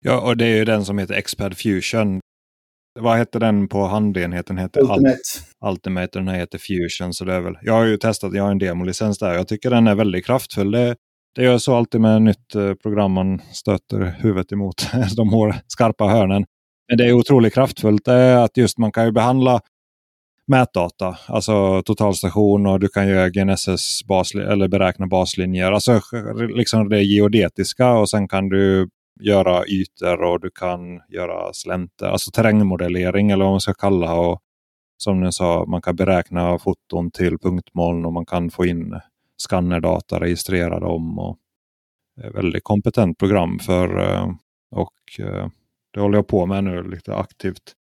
Ja, 0.00 0.20
och 0.20 0.36
det 0.36 0.44
är 0.46 0.56
ju 0.56 0.64
den 0.64 0.84
som 0.84 0.98
heter 0.98 1.14
Expad 1.14 1.58
Fusion. 1.58 2.20
Vad 3.00 3.18
heter 3.18 3.40
den 3.40 3.68
på 3.68 3.86
handenheten? 3.86 4.58
Heter 4.58 4.80
Ultimate. 4.80 5.18
Ultimate 5.64 6.18
den 6.18 6.28
här 6.28 6.36
heter 6.36 6.58
Fusion. 6.58 7.14
Så 7.14 7.24
det 7.24 7.34
är 7.34 7.40
väl, 7.40 7.58
jag 7.62 7.72
har 7.72 7.84
ju 7.84 7.96
testat, 7.96 8.34
jag 8.34 8.42
har 8.42 8.50
en 8.50 8.58
demolicens 8.58 9.18
där. 9.18 9.34
Jag 9.34 9.48
tycker 9.48 9.70
den 9.70 9.86
är 9.86 9.94
väldigt 9.94 10.26
kraftfull. 10.26 10.70
Det, 10.70 10.96
det 11.34 11.42
gör 11.42 11.58
så 11.58 11.74
alltid 11.74 12.00
med 12.00 12.22
nytt 12.22 12.54
eh, 12.54 12.74
program 12.74 13.12
man 13.12 13.40
stöter 13.52 14.16
huvudet 14.18 14.52
emot 14.52 14.90
de 15.16 15.52
skarpa 15.66 16.04
hörnen. 16.04 16.44
Men 16.88 16.98
det 16.98 17.04
är 17.04 17.12
otroligt 17.12 17.54
kraftfullt. 17.54 18.04
Det 18.04 18.12
är 18.12 18.36
att 18.36 18.56
just 18.56 18.78
man 18.78 18.92
kan 18.92 19.04
ju 19.04 19.12
behandla 19.12 19.60
mätdata, 20.46 21.18
alltså 21.26 21.82
totalstation 21.82 22.66
och 22.66 22.80
du 22.80 22.88
kan 22.88 23.08
göra 23.08 23.28
GNSS 23.28 24.00
eller 24.34 24.68
beräkna 24.68 25.06
baslinjer. 25.06 25.72
Alltså 25.72 26.00
liksom 26.56 26.88
det 26.88 27.02
geodetiska 27.02 27.92
och 27.92 28.10
sen 28.10 28.28
kan 28.28 28.48
du 28.48 28.88
göra 29.20 29.64
ytor 29.66 30.22
och 30.22 30.40
du 30.40 30.50
kan 30.50 31.00
göra 31.08 31.52
slänter, 31.52 32.06
alltså 32.06 32.30
terrängmodellering 32.30 33.30
eller 33.30 33.44
vad 33.44 33.52
man 33.52 33.60
ska 33.60 33.74
kalla 33.74 34.14
och 34.14 34.40
Som 34.96 35.20
ni 35.20 35.32
sa, 35.32 35.64
man 35.66 35.82
kan 35.82 35.96
beräkna 35.96 36.58
foton 36.58 37.10
till 37.10 37.38
punktmoln 37.38 38.06
och 38.06 38.12
man 38.12 38.26
kan 38.26 38.50
få 38.50 38.66
in 38.66 39.00
skannerdata, 39.40 40.20
registrera 40.20 40.80
dem. 40.80 41.18
Och 41.18 41.38
väldigt 42.34 42.64
kompetent 42.64 43.18
program 43.18 43.58
för 43.58 43.98
eh, 43.98 44.28
och 44.70 45.20
eh, 45.26 45.48
det 45.94 46.00
håller 46.00 46.18
jag 46.18 46.26
på 46.28 46.46
med 46.46 46.64
nu 46.64 46.90
lite 46.90 47.14
aktivt. 47.16 47.74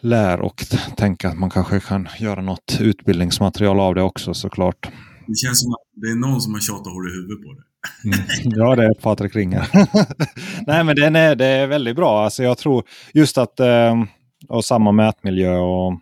lär 0.00 0.40
och 0.40 0.64
tänka 0.96 1.28
att 1.28 1.38
man 1.38 1.50
kanske 1.50 1.80
kan 1.80 2.08
göra 2.18 2.42
något 2.42 2.78
utbildningsmaterial 2.80 3.80
av 3.80 3.94
det 3.94 4.02
också 4.02 4.34
såklart. 4.34 4.88
Det 5.26 5.36
känns 5.36 5.62
som 5.62 5.72
att 5.72 5.82
det 5.92 6.06
är 6.06 6.14
någon 6.14 6.40
som 6.40 6.52
har 6.52 6.60
tjatat 6.60 6.92
hål 6.92 7.08
i 7.08 7.12
huvudet 7.12 7.42
på 7.42 7.52
det. 7.52 7.62
Mm. 8.04 8.18
Ja, 8.44 8.76
det 8.76 8.84
är 8.84 8.94
Patrik 8.94 9.36
Ringa. 9.36 9.66
Nej, 10.66 10.84
men 10.84 10.96
den 10.96 11.16
är, 11.16 11.36
det 11.36 11.46
är 11.46 11.66
väldigt 11.66 11.96
bra. 11.96 12.24
Alltså, 12.24 12.42
jag 12.42 12.58
tror 12.58 12.84
just 13.14 13.38
att 13.38 13.60
eh, 13.60 14.04
och 14.48 14.64
samma 14.64 14.92
mätmiljö 14.92 15.56
och 15.58 16.00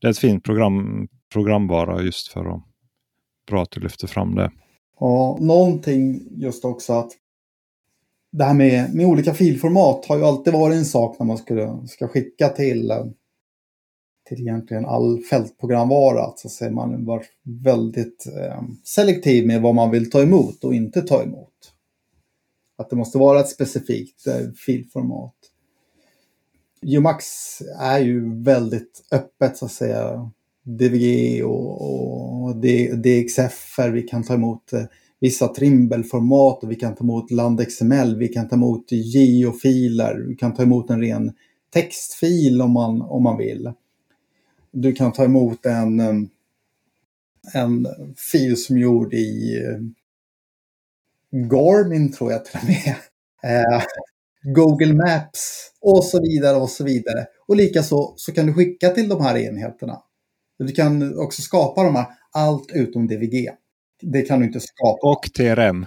det 0.00 0.06
är 0.06 0.10
ett 0.10 0.18
fint 0.18 0.44
program, 0.44 1.08
programvara 1.32 2.02
just 2.02 2.32
för 2.32 2.54
att 2.54 2.69
bra 3.50 3.62
att 3.62 3.70
du 3.70 3.80
lyfter 3.80 4.06
fram 4.06 4.34
det. 4.34 4.50
Ja, 5.00 5.38
någonting 5.40 6.22
just 6.36 6.64
också 6.64 6.92
att 6.92 7.12
det 8.32 8.44
här 8.44 8.54
med, 8.54 8.94
med 8.94 9.06
olika 9.06 9.34
filformat 9.34 10.06
har 10.06 10.16
ju 10.16 10.24
alltid 10.24 10.52
varit 10.52 10.76
en 10.76 10.84
sak 10.84 11.16
när 11.18 11.26
man 11.26 11.38
skulle, 11.38 11.86
ska 11.86 12.08
skicka 12.08 12.48
till, 12.48 12.90
eh, 12.90 13.06
till 14.28 14.40
egentligen 14.40 14.86
all 14.86 15.18
fältprogramvara. 15.18 16.32
Så 16.36 16.48
ser 16.48 16.70
man 16.70 17.04
var 17.04 17.24
väldigt 17.64 18.26
eh, 18.26 18.62
selektiv 18.84 19.46
med 19.46 19.62
vad 19.62 19.74
man 19.74 19.90
vill 19.90 20.10
ta 20.10 20.22
emot 20.22 20.64
och 20.64 20.74
inte 20.74 21.02
ta 21.02 21.22
emot. 21.22 21.72
Att 22.78 22.90
det 22.90 22.96
måste 22.96 23.18
vara 23.18 23.40
ett 23.40 23.48
specifikt 23.48 24.26
eh, 24.26 24.50
filformat. 24.66 25.34
Umax 26.82 27.26
är 27.78 27.98
ju 27.98 28.42
väldigt 28.42 29.02
öppet 29.12 29.56
så 29.56 29.64
att 29.64 29.72
säga. 29.72 30.30
DVG 30.64 31.42
och, 31.44 32.42
och 32.42 32.56
DXF. 32.96 33.78
Vi 33.92 34.02
kan 34.02 34.22
ta 34.22 34.34
emot 34.34 34.72
eh, 34.72 34.84
vissa 35.20 35.48
Trimble-format 35.48 36.62
och 36.62 36.70
vi 36.70 36.74
kan 36.74 36.94
ta 36.94 37.04
emot 37.04 37.30
LandXML. 37.30 38.16
Vi 38.16 38.28
kan 38.28 38.48
ta 38.48 38.56
emot 38.56 38.92
geofiler. 38.92 40.24
Vi 40.28 40.36
kan 40.36 40.54
ta 40.54 40.62
emot 40.62 40.90
en 40.90 41.00
ren 41.00 41.32
textfil 41.72 42.62
om 42.62 42.70
man, 42.72 43.02
om 43.02 43.22
man 43.22 43.38
vill. 43.38 43.72
Du 44.72 44.92
kan 44.92 45.12
ta 45.12 45.24
emot 45.24 45.66
en, 45.66 46.00
eh, 46.00 46.14
en 47.54 47.86
fil 48.32 48.56
som 48.56 48.76
är 48.76 48.80
gjord 48.80 49.14
i 49.14 49.56
eh, 49.56 49.78
Garmin 51.30 52.12
tror 52.12 52.32
jag 52.32 52.44
till 52.44 52.58
och 52.62 52.68
med. 52.68 52.96
Google 54.54 54.94
Maps 54.94 55.70
och 55.80 56.04
så 56.04 56.20
vidare 56.22 56.56
och 56.56 56.70
så 56.70 56.84
vidare. 56.84 57.26
Och 57.46 57.56
likaså 57.56 58.12
så 58.16 58.32
kan 58.32 58.46
du 58.46 58.54
skicka 58.54 58.88
till 58.88 59.08
de 59.08 59.22
här 59.22 59.36
enheterna. 59.36 60.02
Du 60.64 60.72
kan 60.72 61.18
också 61.18 61.42
skapa 61.42 61.82
de 61.82 61.96
här, 61.96 62.06
allt 62.32 62.70
utom 62.74 63.06
DVG. 63.06 63.50
Det 64.02 64.22
kan 64.22 64.40
du 64.40 64.46
inte 64.46 64.60
skapa. 64.60 65.08
Och 65.08 65.22
TRM. 65.36 65.86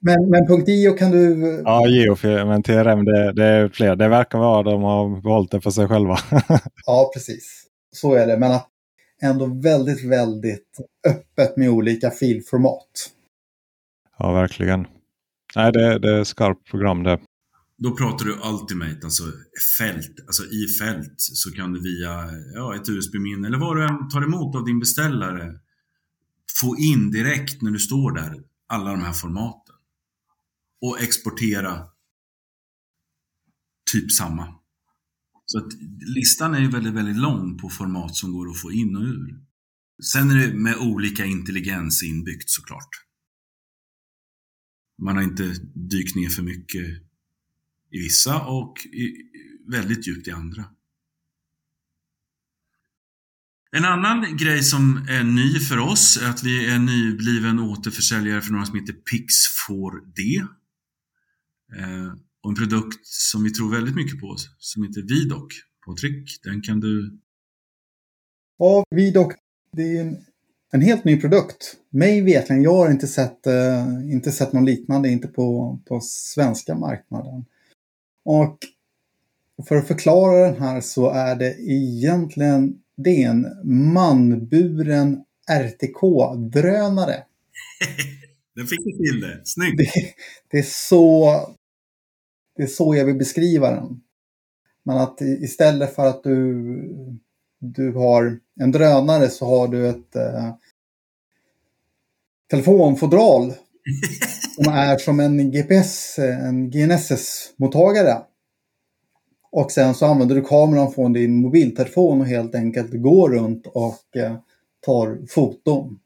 men, 0.00 0.30
men 0.30 0.68
.io 0.68 0.92
kan 0.92 1.10
du... 1.10 1.62
Ja, 1.64 1.88
Geofil, 1.88 2.44
men 2.46 2.62
TRM 2.62 3.04
det, 3.04 3.32
det, 3.32 3.44
är 3.44 3.68
fler. 3.68 3.96
Det 3.96 4.08
verkar 4.08 4.38
vara 4.38 4.62
de 4.62 4.82
har 4.82 5.20
behållit 5.22 5.50
det 5.50 5.60
för 5.60 5.70
sig 5.70 5.88
själva. 5.88 6.16
ja, 6.86 7.10
precis. 7.14 7.64
Så 7.92 8.14
är 8.14 8.26
det. 8.26 8.38
Men 8.38 8.52
att 8.52 8.68
ändå 9.22 9.46
väldigt, 9.46 10.04
väldigt 10.04 10.78
öppet 11.08 11.56
med 11.56 11.70
olika 11.70 12.10
filformat. 12.10 13.10
Ja, 14.18 14.32
verkligen. 14.32 14.86
Nej, 15.56 15.72
det, 15.72 15.98
det 15.98 16.18
är 16.18 16.24
skarpt 16.24 16.70
program 16.70 17.02
det. 17.02 17.18
Då 17.76 17.96
pratar 17.96 18.24
du 18.24 18.32
Ultimate, 18.32 19.00
alltså 19.04 19.22
fält. 19.78 20.20
Alltså 20.26 20.44
i 20.44 20.66
fält 20.80 21.14
så 21.16 21.50
kan 21.52 21.72
du 21.72 21.80
via 21.80 22.30
ja, 22.54 22.76
ett 22.76 22.88
USB-minne 22.88 23.48
eller 23.48 23.58
vad 23.58 23.76
du 23.76 23.84
än 23.84 24.08
tar 24.08 24.22
emot 24.22 24.56
av 24.56 24.64
din 24.64 24.80
beställare 24.80 25.60
få 26.60 26.76
in 26.78 27.10
direkt 27.10 27.62
när 27.62 27.70
du 27.70 27.78
står 27.78 28.12
där 28.12 28.44
alla 28.66 28.90
de 28.90 29.00
här 29.00 29.12
formaten. 29.12 29.74
Och 30.80 31.00
exportera 31.00 31.88
typ 33.92 34.12
samma. 34.12 34.54
Så 35.46 35.58
att 35.58 35.72
listan 36.16 36.54
är 36.54 36.60
ju 36.60 36.68
väldigt, 36.68 36.94
väldigt 36.94 37.16
lång 37.16 37.58
på 37.58 37.68
format 37.68 38.16
som 38.16 38.32
går 38.32 38.50
att 38.50 38.60
få 38.60 38.72
in 38.72 38.96
och 38.96 39.02
ur. 39.02 39.44
Sen 40.12 40.30
är 40.30 40.34
det 40.34 40.54
med 40.54 40.76
olika 40.76 41.24
intelligens 41.24 42.02
inbyggt 42.02 42.50
såklart. 42.50 42.88
Man 45.02 45.16
har 45.16 45.22
inte 45.22 45.54
dykt 45.74 46.16
ner 46.16 46.28
för 46.28 46.42
mycket 46.42 46.86
i 47.94 47.98
vissa 47.98 48.46
och 48.46 48.74
väldigt 49.66 50.06
djupt 50.06 50.28
i 50.28 50.30
andra. 50.30 50.64
En 53.76 53.84
annan 53.84 54.36
grej 54.36 54.62
som 54.62 55.06
är 55.08 55.24
ny 55.24 55.60
för 55.60 55.78
oss 55.78 56.18
är 56.22 56.30
att 56.30 56.42
vi 56.42 56.70
är 56.70 56.78
nybliven 56.78 57.58
återförsäljare 57.58 58.40
för 58.40 58.52
några 58.52 58.66
som 58.66 58.78
heter 58.78 58.92
Pix4D. 58.92 60.40
Eh, 61.78 62.12
och 62.42 62.50
en 62.50 62.56
produkt 62.56 63.06
som 63.06 63.44
vi 63.44 63.50
tror 63.50 63.70
väldigt 63.70 63.96
mycket 63.96 64.20
på 64.20 64.36
som 64.58 64.82
heter 64.82 65.02
Vidoc. 65.02 65.52
Patrik, 65.86 66.40
den 66.42 66.62
kan 66.62 66.80
du... 66.80 67.18
Ja, 68.58 68.84
Vidoc, 68.90 69.34
det 69.72 69.96
är 69.96 70.00
en, 70.00 70.16
en 70.72 70.80
helt 70.80 71.04
ny 71.04 71.20
produkt. 71.20 71.76
Mig 71.90 72.22
vetligen, 72.22 72.62
jag 72.62 72.74
har 72.74 72.90
inte 72.90 73.06
sett, 73.06 73.46
eh, 73.46 74.12
inte 74.12 74.32
sett 74.32 74.52
någon 74.52 74.64
liknande, 74.64 75.08
inte 75.08 75.28
på, 75.28 75.78
på 75.88 76.00
svenska 76.00 76.74
marknaden. 76.74 77.44
Och 78.24 78.58
för 79.68 79.76
att 79.76 79.88
förklara 79.88 80.50
den 80.50 80.62
här 80.62 80.80
så 80.80 81.10
är 81.10 81.36
det 81.36 81.56
egentligen 81.60 82.80
det 82.96 83.22
är 83.22 83.30
en 83.30 83.46
manburen 83.92 85.24
RTK-drönare. 85.50 87.16
Den 88.54 88.66
fick 88.66 88.84
du 88.84 88.90
till 88.92 89.20
det. 89.20 89.40
Snyggt! 89.44 89.78
Det, 89.78 89.90
det, 90.50 90.58
är 90.58 90.62
så, 90.62 91.40
det 92.56 92.62
är 92.62 92.66
så 92.66 92.94
jag 92.94 93.04
vill 93.04 93.14
beskriva 93.14 93.70
den. 93.70 94.00
Men 94.82 94.98
att 94.98 95.20
istället 95.20 95.94
för 95.94 96.06
att 96.06 96.22
du, 96.22 96.78
du 97.58 97.92
har 97.92 98.40
en 98.60 98.72
drönare 98.72 99.28
så 99.28 99.46
har 99.46 99.68
du 99.68 99.88
ett 99.88 100.16
eh, 100.16 100.54
telefonfodral 102.50 103.52
som 104.54 104.72
är 104.72 104.98
som 104.98 105.20
en 105.20 105.50
GPS, 105.50 106.18
en 106.18 106.70
GNSS-mottagare. 106.70 108.22
Och 109.50 109.72
sen 109.72 109.94
så 109.94 110.06
använder 110.06 110.34
du 110.34 110.42
kameran 110.42 110.92
från 110.92 111.12
din 111.12 111.36
mobiltelefon 111.36 112.20
och 112.20 112.26
helt 112.26 112.54
enkelt 112.54 112.90
går 112.92 113.30
runt 113.30 113.66
och 113.66 114.16
eh, 114.16 114.36
tar 114.80 115.26
foton 115.28 115.98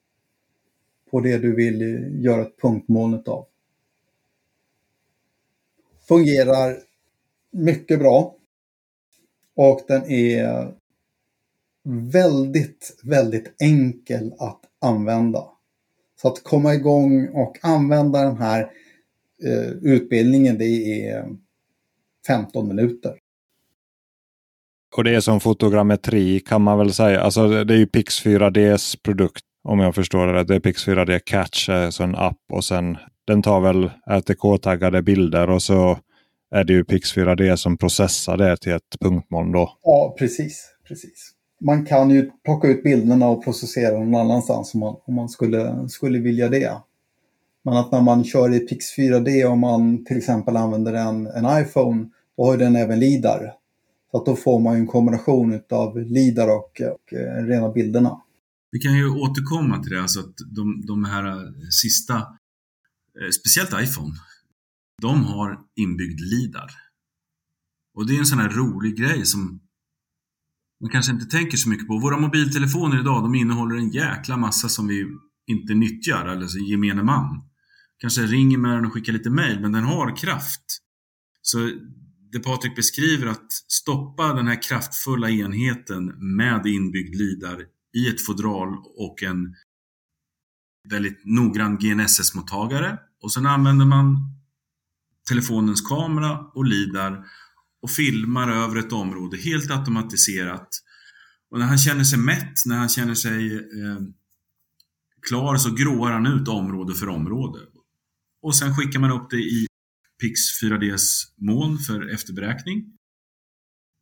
på 1.11 1.21
det 1.21 1.39
du 1.39 1.55
vill 1.55 2.11
göra 2.25 2.43
ett 2.43 2.61
punktmoln 2.63 3.23
av. 3.27 3.47
Fungerar 6.09 6.79
mycket 7.51 7.99
bra. 7.99 8.35
Och 9.57 9.81
den 9.89 10.11
är 10.11 10.75
väldigt, 12.13 13.01
väldigt 13.03 13.55
enkel 13.63 14.35
att 14.39 14.61
använda. 14.81 15.58
Så 16.23 16.29
att 16.29 16.45
komma 16.45 16.75
igång 16.75 17.29
och 17.29 17.59
använda 17.63 18.23
den 18.23 18.37
här 18.37 18.61
eh, 19.45 19.71
utbildningen, 19.83 20.59
det 20.59 21.09
är 21.09 21.25
15 22.27 22.69
minuter. 22.69 23.15
Och 24.97 25.05
det 25.05 25.15
är 25.15 25.21
som 25.21 25.41
fotogrammetri 25.41 26.41
kan 26.41 26.63
man 26.63 26.79
väl 26.79 26.93
säga. 26.93 27.21
Alltså 27.21 27.65
det 27.65 27.75
är 27.75 27.79
ju 27.79 27.87
Pix 27.87 28.25
4Ds 28.25 29.03
produkt 29.03 29.45
om 29.65 29.79
jag 29.81 29.95
förstår 29.95 30.27
det 30.27 30.33
rätt. 30.33 30.49
Det 30.49 30.55
är 30.55 30.61
Pix 30.61 30.87
4D 30.87 31.21
Catch, 31.25 31.69
alltså 31.69 32.03
en 32.03 32.15
app 32.15 32.43
och 32.53 32.65
sen 32.65 32.99
den 33.27 33.43
tar 33.43 33.61
väl 33.61 33.91
RTK-taggade 34.07 35.03
bilder 35.03 35.51
och 35.51 35.63
så 35.63 35.99
är 36.51 36.65
det 36.65 36.73
ju 36.73 36.85
Pix 36.85 37.17
4D 37.17 37.57
som 37.57 37.79
processar 37.79 38.37
det 38.37 38.57
till 38.57 38.73
ett 38.73 38.97
punktmoln 39.01 39.53
då. 39.53 39.79
Ja, 39.83 40.17
precis. 40.19 40.71
precis 40.89 41.38
man 41.61 41.87
kan 41.87 42.11
ju 42.11 42.31
plocka 42.45 42.69
ut 42.69 42.83
bilderna 42.83 43.29
och 43.29 43.45
processera 43.45 43.95
dem 43.95 44.11
någon 44.11 44.21
annanstans 44.21 44.75
om 44.75 44.81
man, 44.81 44.97
om 45.05 45.15
man 45.15 45.29
skulle, 45.29 45.89
skulle 45.89 46.19
vilja 46.19 46.49
det. 46.49 46.81
Men 47.65 47.77
att 47.77 47.93
när 47.93 48.01
man 48.01 48.25
kör 48.25 48.55
i 48.55 48.61
Pix 48.61 48.97
4D 48.97 49.45
och 49.45 49.59
man 49.59 50.05
till 50.05 50.17
exempel 50.17 50.57
använder 50.57 50.93
en, 50.93 51.27
en 51.27 51.63
iPhone, 51.63 52.09
då 52.37 52.45
har 52.45 52.57
den 52.57 52.77
även 52.77 53.01
LIDAR. 53.01 53.53
Så 54.11 54.17
att 54.17 54.27
då 54.27 54.37
får 54.37 54.61
man 54.61 54.77
en 54.77 54.87
kombination 54.87 55.61
av 55.71 55.99
LIDAR 55.99 56.49
och, 56.49 56.81
och 56.81 57.13
eh, 57.13 57.45
rena 57.45 57.73
bilderna. 57.73 58.21
Vi 58.71 58.79
kan 58.79 58.97
ju 58.97 59.09
återkomma 59.09 59.83
till 59.83 59.93
det, 59.93 60.03
alltså 60.03 60.21
att 60.21 60.35
de, 60.57 60.87
de 60.87 61.05
här 61.05 61.27
eh, 61.27 61.53
sista, 61.83 62.15
eh, 62.15 63.31
speciellt 63.41 63.89
iPhone, 63.89 64.15
de 65.03 65.25
har 65.25 65.59
inbyggd 65.77 66.21
LIDAR. 66.21 66.71
Och 67.95 68.07
det 68.07 68.15
är 68.15 68.19
en 68.19 68.27
sån 68.27 68.39
här 68.39 68.49
rolig 68.49 68.97
grej 68.97 69.27
som 69.27 69.61
man 70.81 70.91
kanske 70.91 71.13
inte 71.13 71.27
tänker 71.27 71.57
så 71.57 71.69
mycket 71.69 71.87
på. 71.87 71.99
Våra 71.99 72.19
mobiltelefoner 72.19 73.01
idag, 73.01 73.23
de 73.23 73.35
innehåller 73.35 73.77
en 73.77 73.91
jäkla 73.91 74.37
massa 74.37 74.69
som 74.69 74.87
vi 74.87 75.07
inte 75.47 75.75
nyttjar, 75.75 76.27
eller 76.27 76.43
alltså 76.43 76.59
gemene 76.59 77.03
man. 77.03 77.43
Kanske 77.99 78.23
ringer 78.23 78.59
med 78.59 78.71
den 78.71 78.87
och 78.87 78.93
skickar 78.93 79.13
lite 79.13 79.31
mail, 79.31 79.61
men 79.61 79.73
den 79.73 79.85
har 79.85 80.17
kraft. 80.17 80.65
Så 81.43 81.59
det 82.33 82.39
Patrik 82.39 82.77
beskriver, 82.77 83.27
att 83.27 83.53
stoppa 83.53 84.33
den 84.33 84.47
här 84.47 84.63
kraftfulla 84.63 85.31
enheten 85.31 86.05
med 86.37 86.67
inbyggd 86.67 87.15
lidar 87.15 87.65
i 87.97 88.09
ett 88.09 88.27
fodral 88.27 88.69
och 88.99 89.23
en 89.23 89.55
väldigt 90.89 91.23
noggrann 91.25 91.79
GNSS-mottagare. 91.79 92.99
Och 93.23 93.33
sen 93.33 93.47
använder 93.47 93.87
man 93.87 94.17
telefonens 95.29 95.81
kamera 95.81 96.39
och 96.39 96.65
lidar 96.65 97.25
och 97.83 97.91
filmar 97.91 98.51
över 98.51 98.77
ett 98.77 98.93
område 98.93 99.37
helt 99.37 99.71
automatiserat. 99.71 100.69
Och 101.51 101.59
när 101.59 101.67
han 101.67 101.79
känner 101.79 102.05
sig 102.05 102.19
mätt, 102.19 102.53
när 102.67 102.77
han 102.77 102.89
känner 102.89 103.15
sig 103.15 103.57
eh, 103.57 103.99
klar 105.29 105.57
så 105.57 105.75
gråar 105.75 106.13
han 106.13 106.27
ut 106.27 106.49
område 106.49 106.95
för 106.95 107.09
område. 107.09 107.59
Och 108.43 108.57
sen 108.57 108.77
skickar 108.77 109.01
man 109.01 109.11
upp 109.11 109.31
det 109.31 109.37
i 109.37 109.67
Pix 110.21 110.41
4Ds 110.63 111.05
moln 111.37 111.79
för 111.79 112.15
efterberäkning. 112.15 112.85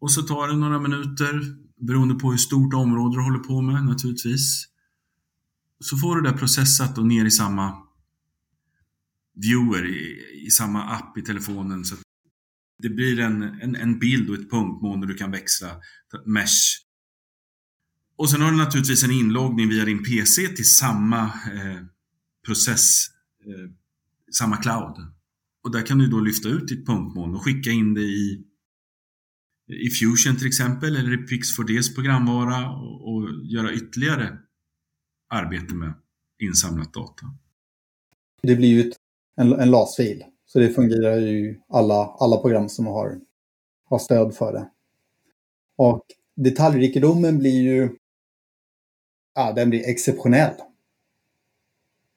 Och 0.01 0.13
så 0.13 0.23
tar 0.23 0.49
det 0.49 0.57
några 0.57 0.81
minuter, 0.81 1.57
beroende 1.87 2.15
på 2.15 2.31
hur 2.31 2.39
stort 2.39 2.75
område 2.75 3.17
du 3.17 3.23
håller 3.23 3.39
på 3.39 3.61
med 3.63 3.85
naturligtvis. 3.85 4.65
Så 5.81 5.97
får 5.97 6.17
du 6.17 6.23
det 6.23 6.39
processat 6.39 6.99
och 6.99 7.07
ner 7.07 7.25
i 7.25 7.31
samma 7.31 7.75
viewer, 9.35 9.87
i, 9.87 10.23
i 10.47 10.51
samma 10.51 10.83
app 10.85 11.19
i 11.19 11.23
telefonen. 11.23 11.85
Så 11.85 11.97
det 12.79 12.89
blir 12.89 13.21
en, 13.21 13.43
en, 13.43 13.77
en 13.77 13.99
bild 13.99 14.31
och 14.31 14.37
ett 14.37 14.51
punktmål 14.51 15.01
där 15.01 15.07
du 15.07 15.15
kan 15.15 15.31
växla 15.31 15.81
mesh. 16.25 16.87
Och 18.17 18.31
sen 18.31 18.41
har 18.41 18.51
du 18.51 18.57
naturligtvis 18.57 19.05
en 19.05 19.11
inloggning 19.11 19.69
via 19.69 19.85
din 19.85 20.05
PC 20.05 20.49
till 20.49 20.71
samma 20.71 21.25
eh, 21.25 21.83
process, 22.47 23.07
eh, 23.47 23.71
samma 24.33 24.57
cloud. 24.57 24.97
Och 25.65 25.73
där 25.73 25.87
kan 25.87 25.99
du 25.99 26.07
då 26.07 26.21
lyfta 26.21 26.49
ut 26.49 26.69
ditt 26.69 26.87
punktmoln 26.87 27.35
och 27.35 27.45
skicka 27.45 27.71
in 27.71 27.95
det 27.95 28.01
i, 28.01 28.45
i 29.69 29.91
Fusion 29.91 30.37
till 30.37 30.47
exempel, 30.47 30.97
eller 30.97 31.13
i 31.13 31.27
Pix4Ds 31.27 31.95
programvara 31.95 32.71
och, 32.71 33.15
och 33.15 33.31
göra 33.45 33.73
ytterligare 33.73 34.39
arbete 35.29 35.75
med 35.75 35.95
insamlat 36.39 36.95
data. 36.95 37.27
Det 38.43 38.57
blir 38.57 38.69
ju 38.69 38.93
en, 39.37 39.53
en 39.53 39.71
LAS-fil. 39.71 40.25
Så 40.47 40.59
det 40.59 40.69
fungerar 40.69 41.17
ju 41.17 41.61
alla, 41.69 42.15
alla 42.19 42.37
program 42.37 42.69
som 42.69 42.87
har, 42.87 43.21
har 43.85 43.99
stöd 43.99 44.35
för 44.35 44.53
det. 44.53 44.69
Och 45.77 46.03
detaljrikedomen 46.37 47.39
blir 47.39 47.63
ju 47.63 47.97
ja, 49.37 49.53
den 49.53 49.71
blir 49.71 49.89
exceptionell. 49.89 50.55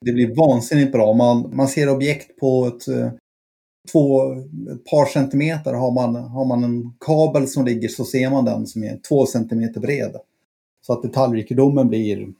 Det 0.06 0.12
blir 0.12 0.36
vansinnigt 0.36 0.92
bra. 0.92 1.14
Man, 1.14 1.56
man 1.56 1.68
ser 1.68 1.90
objekt 1.90 2.40
på 2.40 2.66
ett, 2.66 2.88
eh, 2.88 3.12
två, 3.92 4.32
ett 4.72 4.86
par 4.86 5.06
centimeter. 5.06 5.74
Har 5.74 5.92
man, 5.92 6.16
har 6.16 6.46
man 6.46 6.64
en 6.64 6.94
kabel 7.00 7.48
som 7.48 7.66
ligger 7.66 7.88
så 7.88 8.06
ser 8.06 8.30
man 8.30 8.46
den 8.46 8.68
som 8.68 8.84
är 8.84 9.00
två 9.10 9.26
centimeter 9.26 9.82
bred. 9.82 10.16
Så 10.82 10.94
att 10.94 11.04
detaljrikedomen 11.04 11.88
blir 11.88 12.34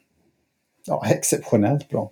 ja, 0.86 1.06
exceptionellt 1.10 1.90
bra. 1.90 2.12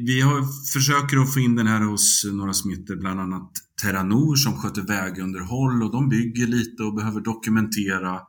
Vi 0.00 0.20
har, 0.20 0.42
försöker 0.72 1.16
att 1.16 1.34
få 1.34 1.40
in 1.40 1.56
den 1.56 1.66
här 1.66 1.80
hos 1.80 2.24
några 2.32 2.52
som 2.52 2.70
heter 2.70 2.96
bland 2.96 3.20
annat 3.20 3.50
Terranor 3.82 4.36
som 4.36 4.56
sköter 4.56 4.82
vägunderhåll 4.82 5.82
och 5.82 5.92
de 5.92 6.08
bygger 6.08 6.46
lite 6.46 6.82
och 6.82 6.94
behöver 6.94 7.20
dokumentera. 7.20 8.20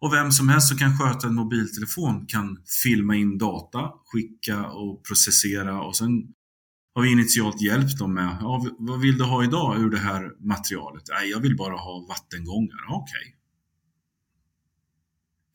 Och 0.00 0.12
vem 0.12 0.32
som 0.32 0.48
helst 0.48 0.68
som 0.68 0.78
kan 0.78 0.98
sköta 0.98 1.26
en 1.26 1.34
mobiltelefon 1.34 2.26
kan 2.26 2.58
filma 2.82 3.16
in 3.16 3.38
data, 3.38 3.90
skicka 4.04 4.66
och 4.66 5.04
processera 5.04 5.82
och 5.82 5.96
sen 5.96 6.10
har 6.94 7.02
vi 7.02 7.12
initialt 7.12 7.62
hjälpt 7.62 7.98
dem 7.98 8.14
med, 8.14 8.36
ja, 8.40 8.66
vad 8.78 9.00
vill 9.00 9.18
du 9.18 9.24
ha 9.24 9.44
idag 9.44 9.80
ur 9.80 9.90
det 9.90 9.98
här 9.98 10.46
materialet? 10.48 11.02
Nej, 11.08 11.30
jag 11.30 11.40
vill 11.40 11.56
bara 11.56 11.76
ha 11.76 12.06
vattengångar. 12.08 12.84
Okej. 12.88 13.02
Okay. 13.20 13.32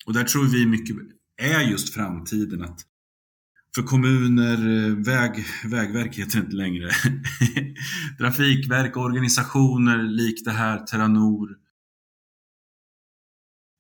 Och 0.06 0.14
där 0.14 0.24
tror 0.24 0.46
vi 0.46 0.66
mycket 0.66 0.96
är 1.38 1.62
just 1.62 1.94
framtiden 1.94 2.64
att 2.64 2.80
för 3.76 3.84
kommuner, 3.84 4.88
eh, 4.88 4.96
väg, 4.96 5.46
Vägverket 5.66 6.18
heter 6.18 6.38
det 6.38 6.46
inte 6.46 6.56
längre, 6.56 6.90
trafikverk, 8.18 8.98
organisationer 8.98 10.04
likt 10.04 10.46
det 10.46 10.52
här, 10.52 10.80
Terranor. 10.80 11.58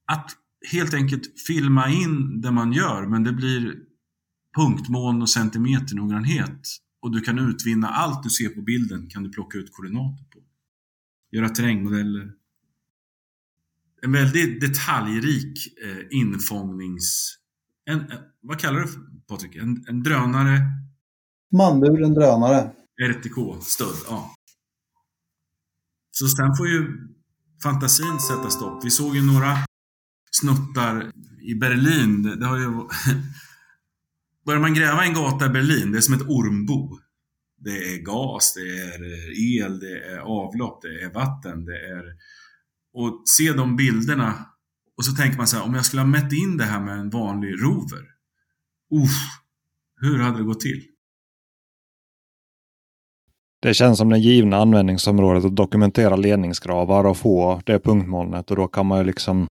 Att 0.08 0.32
helt 0.72 0.94
enkelt 0.94 1.40
filma 1.48 1.90
in 1.90 2.42
det 2.42 2.52
man 2.52 2.74
gör, 2.74 3.08
men 3.08 3.24
det 3.24 3.34
blir 3.34 3.76
punktmån 4.56 5.22
och 5.22 5.30
centimeternoggrannhet. 5.30 6.68
Och 7.02 7.12
du 7.12 7.22
kan 7.22 7.40
utvinna 7.40 7.88
allt 7.88 8.24
du 8.24 8.30
ser 8.30 8.50
på 8.50 8.62
bilden, 8.62 9.10
kan 9.10 9.24
du 9.24 9.32
plocka 9.32 9.58
ut 9.58 9.72
koordinater 9.72 10.24
på. 10.24 10.40
Göra 11.32 11.50
terrängmodeller. 11.50 12.32
En 14.02 14.12
väldigt 14.12 14.62
detaljrik 14.62 15.78
eh, 15.84 16.18
infångnings 16.18 17.38
en, 17.92 18.12
vad 18.42 18.60
kallar 18.60 18.80
du 18.80 18.88
Patrik? 19.28 19.56
En, 19.56 19.86
en 19.88 20.04
drönare? 20.04 20.62
Manburen 21.52 22.14
drönare. 22.14 22.72
RTK-stöd, 23.02 23.96
ja. 24.08 24.36
Så 26.12 26.28
sen 26.28 26.56
får 26.56 26.68
ju 26.68 26.88
fantasin 27.64 28.20
sätta 28.20 28.50
stopp. 28.50 28.86
Vi 28.86 28.90
såg 28.90 29.16
ju 29.16 29.24
några 29.24 29.58
snuttar 30.32 31.12
i 31.42 31.56
Berlin. 31.56 32.24
Det 32.40 32.46
har 32.46 32.58
ju... 32.58 32.68
Börjar 34.46 34.62
man 34.62 34.74
gräva 34.74 35.04
en 35.04 35.14
gata 35.14 35.46
i 35.46 35.50
Berlin, 35.50 35.92
det 35.92 35.98
är 35.98 36.02
som 36.02 36.14
ett 36.14 36.30
ormbo. 36.30 37.00
Det 37.58 37.94
är 37.94 37.98
gas, 37.98 38.54
det 38.54 38.80
är 38.80 39.04
el, 39.60 39.80
det 39.80 40.06
är 40.06 40.18
avlopp, 40.18 40.82
det 40.82 41.04
är 41.04 41.14
vatten, 41.14 41.66
det 41.66 41.90
är... 41.90 42.04
Och 42.94 43.24
se 43.26 43.54
de 43.54 43.76
bilderna 43.76 44.51
och 45.02 45.06
så 45.06 45.12
tänker 45.12 45.38
man 45.38 45.48
så 45.48 45.58
här, 45.58 45.66
om 45.66 45.74
jag 45.74 45.86
skulle 45.86 46.02
ha 46.02 46.08
mätt 46.08 46.34
in 46.34 46.58
det 46.58 46.64
här 46.64 46.80
med 46.80 47.00
en 47.00 47.10
vanlig 47.10 47.50
rover. 47.64 48.02
Uff, 49.04 49.18
hur 50.02 50.20
hade 50.20 50.38
det 50.38 50.44
gått 50.44 50.60
till? 50.60 50.82
Det 53.62 53.74
känns 53.74 53.98
som 53.98 54.10
det 54.10 54.18
givna 54.18 54.58
användningsområdet 54.58 55.46
att 55.46 55.56
dokumentera 55.56 56.16
ledningsgravar 56.16 57.06
och 57.06 57.18
få 57.18 57.62
det 57.66 57.80
punktmolnet. 57.80 58.52
Och 58.52 58.58
då 58.58 58.68
kan 58.68 58.86
man 58.86 58.98
ju 58.98 59.04
liksom 59.04 59.48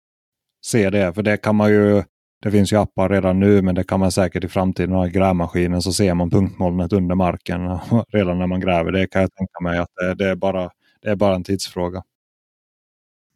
se 0.65 0.89
det. 0.89 1.13
För 1.13 1.23
det 1.23 1.37
kan 1.37 1.55
man 1.55 1.69
ju, 1.69 2.03
det 2.41 2.51
finns 2.51 2.73
ju 2.73 2.77
appar 2.77 3.09
redan 3.09 3.39
nu, 3.39 3.61
men 3.61 3.75
det 3.75 3.83
kan 3.83 3.99
man 3.99 4.11
säkert 4.11 4.43
i 4.43 4.47
framtiden 4.47 4.95
ha 4.95 5.07
i 5.07 5.09
grävmaskinen 5.09 5.81
så 5.81 5.93
ser 5.93 6.13
man 6.13 6.29
punktmolnet 6.29 6.93
under 6.93 7.15
marken 7.15 7.61
redan 8.13 8.39
när 8.39 8.47
man 8.47 8.59
gräver. 8.59 8.91
Det 8.91 9.07
kan 9.07 9.21
jag 9.21 9.31
tänka 9.33 9.63
mig 9.63 9.79
att 9.79 10.17
det, 10.17 10.29
är, 10.29 10.35
bara, 10.35 10.69
det 11.01 11.09
är 11.09 11.15
bara 11.15 11.35
en 11.35 11.43
tidsfråga. 11.43 12.03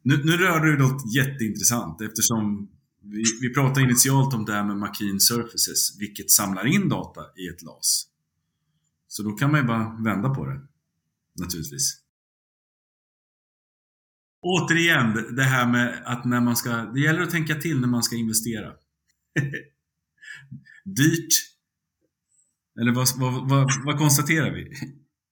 Nu, 0.04 0.24
nu 0.24 0.32
rör 0.32 0.60
du 0.60 0.78
något 0.78 1.16
jätteintressant 1.16 2.02
eftersom 2.02 2.70
vi, 3.04 3.24
vi 3.42 3.54
pratade 3.54 3.82
initialt 3.82 4.34
om 4.34 4.46
det 4.46 4.54
här 4.54 4.64
med 4.64 4.78
Machine 4.78 5.20
Surfaces, 5.20 6.00
vilket 6.00 6.32
samlar 6.32 6.68
in 6.68 6.90
data 6.90 7.22
i 7.38 7.48
ett 7.48 7.62
LAS. 7.62 8.08
Så 9.08 9.24
då 9.24 9.32
kan 9.32 9.52
man 9.52 9.60
ju 9.60 9.68
bara 9.68 9.98
vända 10.04 10.30
på 10.30 10.46
det, 10.46 10.62
naturligtvis. 11.40 11.98
Återigen, 14.42 15.36
det 15.36 15.44
här 15.44 15.72
med 15.72 16.02
att 16.06 16.26
när 16.26 16.42
man 16.42 16.56
ska, 16.56 16.70
det 16.70 17.00
gäller 17.00 17.22
att 17.22 17.30
tänka 17.32 17.56
till 17.56 17.80
när 17.80 17.88
man 17.88 18.04
ska 18.04 18.16
investera. 18.16 18.74
dyrt. 20.86 21.34
Eller 22.82 22.92
vad, 22.92 23.08
vad, 23.18 23.50
vad, 23.50 23.68
vad, 23.86 23.98
konstaterar 23.98 24.52
vi? 24.52 24.74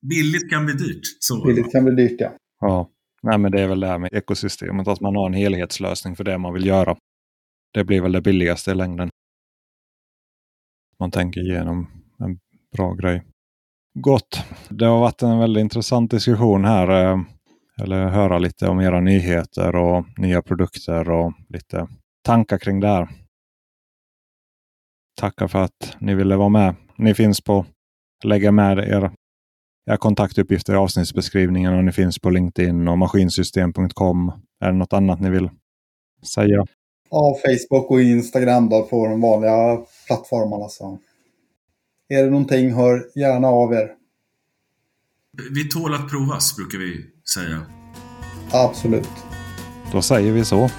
Billigt 0.10 0.50
kan 0.50 0.66
bli 0.66 0.74
dyrt. 0.74 1.02
Så, 1.20 1.46
Billigt 1.46 1.72
kan 1.72 1.86
bli 1.86 1.96
dyrt, 1.96 2.16
ja. 2.20 2.38
Ja. 2.60 2.92
Nej, 3.22 3.38
men 3.38 3.52
det 3.52 3.62
är 3.62 3.68
väl 3.68 3.80
det 3.80 3.88
här 3.88 4.00
med 4.00 4.14
ekosystemet, 4.14 4.88
att 4.88 5.02
man 5.02 5.16
har 5.16 5.26
en 5.26 5.34
helhetslösning 5.34 6.16
för 6.16 6.24
det 6.24 6.38
man 6.38 6.54
vill 6.54 6.66
göra. 6.66 6.98
Det 7.74 7.84
blir 7.84 8.02
väl 8.02 8.12
det 8.12 8.22
billigaste 8.22 8.72
i 8.72 8.76
längden. 8.76 9.10
Man 11.00 11.12
tänker 11.12 11.42
igenom 11.42 11.88
en 12.20 12.40
bra 12.78 12.94
grej. 12.94 13.24
Gott. 13.94 14.44
Det 14.70 14.86
har 14.86 15.00
varit 15.00 15.22
en 15.22 15.40
väldigt 15.40 15.62
intressant 15.62 16.12
diskussion 16.12 16.66
här. 16.66 16.90
Eh, 16.90 17.22
eller 17.82 18.08
höra 18.08 18.40
lite 18.40 18.68
om 18.68 18.80
era 18.80 19.00
nyheter 19.00 19.76
och 19.76 20.06
nya 20.18 20.42
produkter 20.42 21.10
och 21.10 21.34
lite 21.50 21.88
tankar 22.24 22.58
kring 22.58 22.80
det 22.80 22.88
här. 22.88 23.10
Tackar 25.20 25.48
för 25.48 25.64
att 25.64 25.98
ni 26.00 26.16
ville 26.16 26.36
vara 26.36 26.50
med. 26.50 26.76
Ni 26.98 27.14
finns 27.14 27.42
på 27.42 27.66
lägga 28.24 28.52
med 28.52 28.80
er 28.80 29.12
jag 29.90 29.94
har 29.94 29.98
kontaktuppgifter 29.98 30.74
i 30.74 30.76
avsnittsbeskrivningen 30.76 31.74
och 31.74 31.84
ni 31.84 31.92
finns 31.92 32.20
på 32.20 32.30
LinkedIn 32.30 32.88
och 32.88 32.98
maskinsystem.com. 32.98 34.32
Är 34.62 34.68
det 34.68 34.78
något 34.78 34.94
annat 34.94 35.20
ni 35.20 35.30
vill 35.30 35.50
säga? 36.36 36.66
Ja, 37.10 37.38
Facebook 37.46 37.92
och 37.92 38.02
Instagram 38.02 38.70
då 38.70 38.84
på 38.84 39.08
de 39.08 39.22
vanliga 39.22 39.78
plattformarna. 40.08 40.70
Så. 40.70 41.00
Är 42.10 42.24
det 42.24 42.30
någonting, 42.30 42.74
hör 42.74 43.20
gärna 43.20 43.48
av 43.48 43.74
er. 43.74 43.92
Vi 45.52 45.70
tål 45.70 45.94
att 45.94 46.10
provas, 46.10 46.56
brukar 46.56 46.78
vi 46.78 47.06
säga. 47.34 47.62
Absolut. 48.52 49.10
Då 49.92 50.02
säger 50.02 50.32
vi 50.32 50.46
så. 50.46 50.70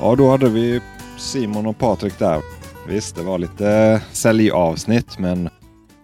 Ja, 0.00 0.16
då 0.16 0.30
hade 0.30 0.50
vi 0.50 0.80
Simon 1.18 1.66
och 1.66 1.78
Patrik 1.78 2.18
där. 2.18 2.59
Visst, 2.88 3.16
det 3.16 3.22
var 3.22 3.38
lite 3.38 4.00
säljavsnitt 4.12 5.18
men 5.18 5.48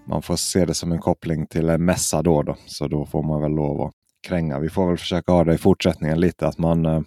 man 0.05 0.23
får 0.23 0.37
se 0.37 0.65
det 0.65 0.75
som 0.75 0.93
en 0.93 0.99
koppling 0.99 1.47
till 1.47 1.69
en 1.69 1.85
mässa 1.85 2.23
då, 2.23 2.43
då. 2.43 2.57
Så 2.67 2.89
då 2.89 3.07
får 3.07 3.23
man 3.23 3.43
väl 3.43 3.53
lov 3.53 3.81
att 3.81 3.93
kränga. 4.27 4.59
Vi 4.59 4.69
får 4.69 4.89
väl 4.89 4.97
försöka 4.97 5.33
ha 5.33 5.45
det 5.45 5.55
i 5.55 5.59
fortsättningen 5.59 6.21
lite 6.21 6.47
att 6.47 6.59
man 6.59 6.87
eh, 6.87 7.01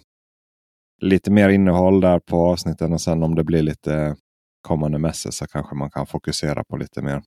lite 1.00 1.30
mer 1.30 1.48
innehåll 1.48 2.00
där 2.00 2.18
på 2.18 2.46
avsnitten 2.46 2.92
och 2.92 3.00
sen 3.00 3.22
om 3.22 3.34
det 3.34 3.44
blir 3.44 3.62
lite 3.62 4.16
kommande 4.60 4.98
mässor 4.98 5.30
så 5.30 5.46
kanske 5.46 5.74
man 5.74 5.90
kan 5.90 6.06
fokusera 6.06 6.64
på 6.64 6.76
lite 6.76 7.02
mer 7.02 7.22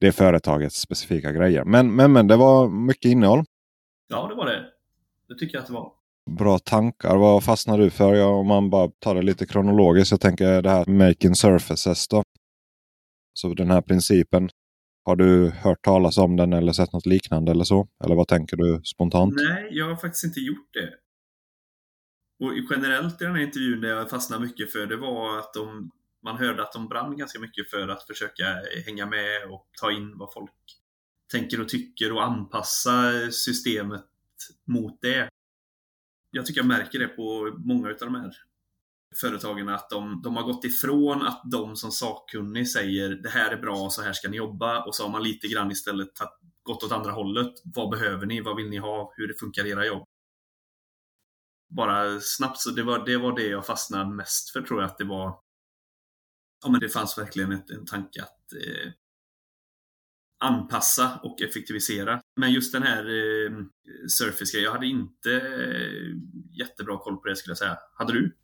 det 0.00 0.12
företagets 0.12 0.80
specifika 0.80 1.32
grejer. 1.32 1.64
Men, 1.64 1.96
men, 1.96 2.12
men 2.12 2.26
det 2.26 2.36
var 2.36 2.68
mycket 2.68 3.10
innehåll. 3.10 3.44
Ja, 4.08 4.26
det 4.28 4.34
var 4.34 4.46
det. 4.46 4.64
Det 5.28 5.34
tycker 5.34 5.54
jag 5.54 5.62
att 5.62 5.66
det 5.66 5.72
var. 5.72 5.92
Bra 6.30 6.58
tankar. 6.58 7.16
Vad 7.16 7.44
fastnar 7.44 7.78
du 7.78 7.90
för? 7.90 8.14
Ja, 8.14 8.26
om 8.26 8.46
man 8.46 8.70
bara 8.70 8.90
tar 8.98 9.14
det 9.14 9.22
lite 9.22 9.46
kronologiskt. 9.46 10.10
Jag 10.10 10.20
tänker 10.20 10.62
det 10.62 10.70
här 10.70 10.86
Making 10.86 11.34
Surfaces 11.34 12.08
då. 12.08 12.22
Så 13.32 13.54
den 13.54 13.70
här 13.70 13.82
principen. 13.82 14.48
Har 15.04 15.16
du 15.16 15.50
hört 15.50 15.84
talas 15.84 16.18
om 16.18 16.36
den 16.36 16.52
eller 16.52 16.72
sett 16.72 16.92
något 16.92 17.06
liknande 17.06 17.52
eller 17.52 17.64
så? 17.64 17.88
Eller 18.04 18.14
vad 18.14 18.28
tänker 18.28 18.56
du 18.56 18.80
spontant? 18.84 19.34
Nej, 19.36 19.68
jag 19.70 19.88
har 19.88 19.96
faktiskt 19.96 20.24
inte 20.24 20.40
gjort 20.40 20.72
det. 20.72 20.94
Och 22.44 22.52
generellt 22.70 23.22
i 23.22 23.24
den 23.24 23.34
här 23.34 23.42
intervjun 23.42 23.80
det 23.80 23.88
jag 23.88 24.10
fastnade 24.10 24.46
mycket 24.46 24.72
för 24.72 24.86
det 24.86 24.96
var 24.96 25.38
att 25.38 25.54
de, 25.54 25.90
man 26.24 26.36
hörde 26.36 26.62
att 26.62 26.72
de 26.72 26.88
brann 26.88 27.16
ganska 27.16 27.38
mycket 27.38 27.70
för 27.70 27.88
att 27.88 28.06
försöka 28.06 28.44
hänga 28.86 29.06
med 29.06 29.50
och 29.50 29.66
ta 29.80 29.92
in 29.92 30.18
vad 30.18 30.32
folk 30.32 30.52
tänker 31.32 31.60
och 31.60 31.68
tycker 31.68 32.12
och 32.12 32.24
anpassa 32.24 33.12
systemet 33.30 34.04
mot 34.66 35.00
det. 35.00 35.28
Jag 36.36 36.46
tycker 36.46 36.60
jag 36.60 36.68
märker 36.68 36.98
det 36.98 37.08
på 37.08 37.56
många 37.58 37.88
av 37.88 37.96
de 37.98 38.14
här 38.14 38.32
företagen 39.20 39.68
att 39.68 39.90
de, 39.90 40.20
de 40.22 40.36
har 40.36 40.42
gått 40.42 40.64
ifrån 40.64 41.22
att 41.22 41.42
de 41.50 41.76
som 41.76 41.90
sakkunnig 41.92 42.68
säger 42.68 43.08
det 43.10 43.28
här 43.28 43.50
är 43.50 43.56
bra, 43.56 43.90
så 43.90 44.02
här 44.02 44.12
ska 44.12 44.28
ni 44.28 44.36
jobba 44.36 44.84
och 44.84 44.94
så 44.94 45.02
har 45.02 45.10
man 45.10 45.22
lite 45.22 45.48
grann 45.48 45.70
istället 45.70 46.08
gått 46.62 46.82
åt 46.82 46.92
andra 46.92 47.10
hållet. 47.12 47.52
Vad 47.64 47.90
behöver 47.90 48.26
ni? 48.26 48.40
Vad 48.40 48.56
vill 48.56 48.68
ni 48.68 48.76
ha? 48.76 49.12
Hur 49.16 49.28
det 49.28 49.34
funkar 49.34 49.66
era 49.66 49.86
jobb? 49.86 50.04
Bara 51.68 52.20
snabbt, 52.20 52.60
så 52.60 52.70
det 52.70 52.82
var, 52.82 53.06
det 53.06 53.16
var 53.16 53.36
det 53.36 53.46
jag 53.46 53.66
fastnade 53.66 54.14
mest 54.14 54.50
för 54.50 54.62
tror 54.62 54.80
jag 54.80 54.90
att 54.90 54.98
det 54.98 55.04
var. 55.04 55.38
Ja 56.64 56.70
men 56.70 56.80
det 56.80 56.88
fanns 56.88 57.18
verkligen 57.18 57.52
ett, 57.52 57.70
en 57.70 57.86
tanke 57.86 58.22
att 58.22 58.52
eh, 58.52 58.92
anpassa 60.46 61.20
och 61.22 61.42
effektivisera. 61.42 62.20
Men 62.40 62.52
just 62.52 62.72
den 62.72 62.82
här 62.82 63.04
eh, 63.04 63.52
Surface 64.08 64.58
jag 64.58 64.72
hade 64.72 64.86
inte 64.86 65.32
eh, 65.32 66.16
jättebra 66.58 66.98
koll 66.98 67.16
på 67.16 67.28
det 67.28 67.36
skulle 67.36 67.50
jag 67.50 67.58
säga. 67.58 67.76
Hade 67.98 68.12
du? 68.12 68.36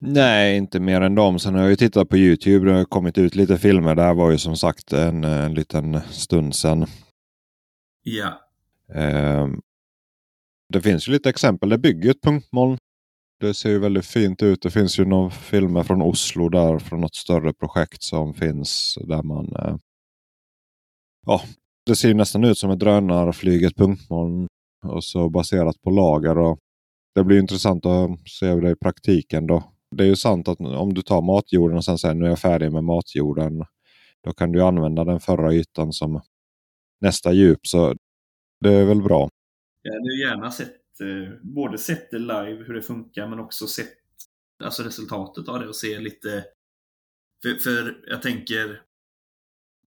Nej, 0.00 0.56
inte 0.56 0.80
mer 0.80 1.00
än 1.00 1.14
dem. 1.14 1.38
Sen 1.38 1.54
har 1.54 1.60
jag 1.60 1.70
ju 1.70 1.76
tittat 1.76 2.08
på 2.08 2.16
Youtube. 2.16 2.66
Det 2.66 2.72
har 2.72 2.84
kommit 2.84 3.18
ut 3.18 3.34
lite 3.34 3.58
filmer. 3.58 3.94
Det 3.94 4.02
här 4.02 4.14
var 4.14 4.30
ju 4.30 4.38
som 4.38 4.56
sagt 4.56 4.92
en, 4.92 5.24
en 5.24 5.54
liten 5.54 6.00
stund 6.10 6.54
sedan. 6.54 6.86
Ja. 8.02 8.40
Eh, 8.94 9.48
det 10.72 10.80
finns 10.80 11.08
ju 11.08 11.12
lite 11.12 11.28
exempel. 11.28 11.68
Det 11.68 11.78
bygger 11.78 12.10
ett 12.10 12.22
punktmoln. 12.22 12.78
Det 13.40 13.54
ser 13.54 13.70
ju 13.70 13.78
väldigt 13.78 14.06
fint 14.06 14.42
ut. 14.42 14.62
Det 14.62 14.70
finns 14.70 14.98
ju 14.98 15.04
några 15.04 15.30
filmer 15.30 15.82
från 15.82 16.02
Oslo 16.02 16.48
där 16.48 16.78
från 16.78 17.00
något 17.00 17.14
större 17.14 17.52
projekt 17.52 18.02
som 18.02 18.34
finns 18.34 18.98
där 19.06 19.22
man 19.22 19.56
eh, 19.56 19.76
Ja, 21.26 21.42
det 21.86 21.96
ser 21.96 22.14
nästan 22.14 22.44
ut 22.44 22.58
som 22.58 22.70
ett 22.70 22.78
drönarflyget 22.78 23.76
punktmoln. 23.76 24.46
Och 24.86 25.04
så 25.04 25.28
baserat 25.28 25.82
på 25.82 25.90
lager. 25.90 26.38
Och 26.38 26.58
det 27.14 27.24
blir 27.24 27.38
intressant 27.38 27.86
att 27.86 28.28
se 28.28 28.54
det 28.54 28.70
i 28.70 28.76
praktiken 28.76 29.46
då. 29.46 29.72
Det 29.96 30.04
är 30.04 30.08
ju 30.08 30.16
sant 30.16 30.48
att 30.48 30.60
om 30.60 30.94
du 30.94 31.02
tar 31.02 31.22
matjorden 31.22 31.76
och 31.76 31.84
sen 31.84 31.98
säger 31.98 32.14
nu 32.14 32.24
är 32.24 32.28
jag 32.28 32.38
färdig 32.38 32.72
med 32.72 32.84
matjorden. 32.84 33.64
Då 34.24 34.32
kan 34.32 34.52
du 34.52 34.62
använda 34.62 35.04
den 35.04 35.20
förra 35.20 35.52
ytan 35.52 35.92
som 35.92 36.20
nästa 37.00 37.32
djup. 37.32 37.66
Så 37.66 37.94
det 38.60 38.72
är 38.72 38.84
väl 38.84 39.02
bra. 39.02 39.28
Jag 39.82 39.92
hade 39.92 40.20
gärna 40.20 40.50
sett 40.50 41.00
eh, 41.00 41.34
både 41.42 41.78
sett 41.78 42.10
det 42.10 42.18
live 42.18 42.64
hur 42.66 42.74
det 42.74 42.82
funkar 42.82 43.28
men 43.28 43.38
också 43.38 43.66
sett 43.66 43.94
alltså 44.64 44.82
resultatet 44.82 45.48
av 45.48 45.60
det 45.60 45.68
och 45.68 45.76
se 45.76 45.98
lite 45.98 46.44
för, 47.42 47.54
för 47.54 48.04
jag 48.06 48.22
tänker 48.22 48.82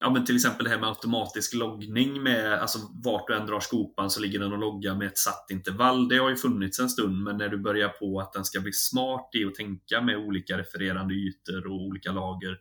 ja, 0.02 0.10
men 0.10 0.24
till 0.24 0.36
exempel 0.36 0.64
det 0.64 0.70
här 0.70 0.78
med 0.78 0.88
automatisk 0.88 1.54
loggning 1.54 2.22
med 2.22 2.52
alltså 2.52 2.78
vart 3.04 3.26
du 3.26 3.36
än 3.36 3.46
drar 3.46 3.60
skopan 3.60 4.10
så 4.10 4.20
ligger 4.20 4.38
den 4.38 4.52
och 4.52 4.58
loggar 4.58 4.94
med 4.94 5.06
ett 5.06 5.18
satt 5.18 5.46
intervall. 5.50 6.08
Det 6.08 6.16
har 6.16 6.30
ju 6.30 6.36
funnits 6.36 6.78
en 6.80 6.88
stund, 6.88 7.22
men 7.22 7.36
när 7.36 7.48
du 7.48 7.58
börjar 7.58 7.88
på 7.88 8.20
att 8.20 8.32
den 8.32 8.44
ska 8.44 8.60
bli 8.60 8.72
smart 8.72 9.30
i 9.32 9.44
att 9.44 9.54
tänka 9.54 10.00
med 10.00 10.16
olika 10.16 10.58
refererande 10.58 11.14
ytor 11.14 11.66
och 11.66 11.82
olika 11.82 12.12
lager. 12.12 12.58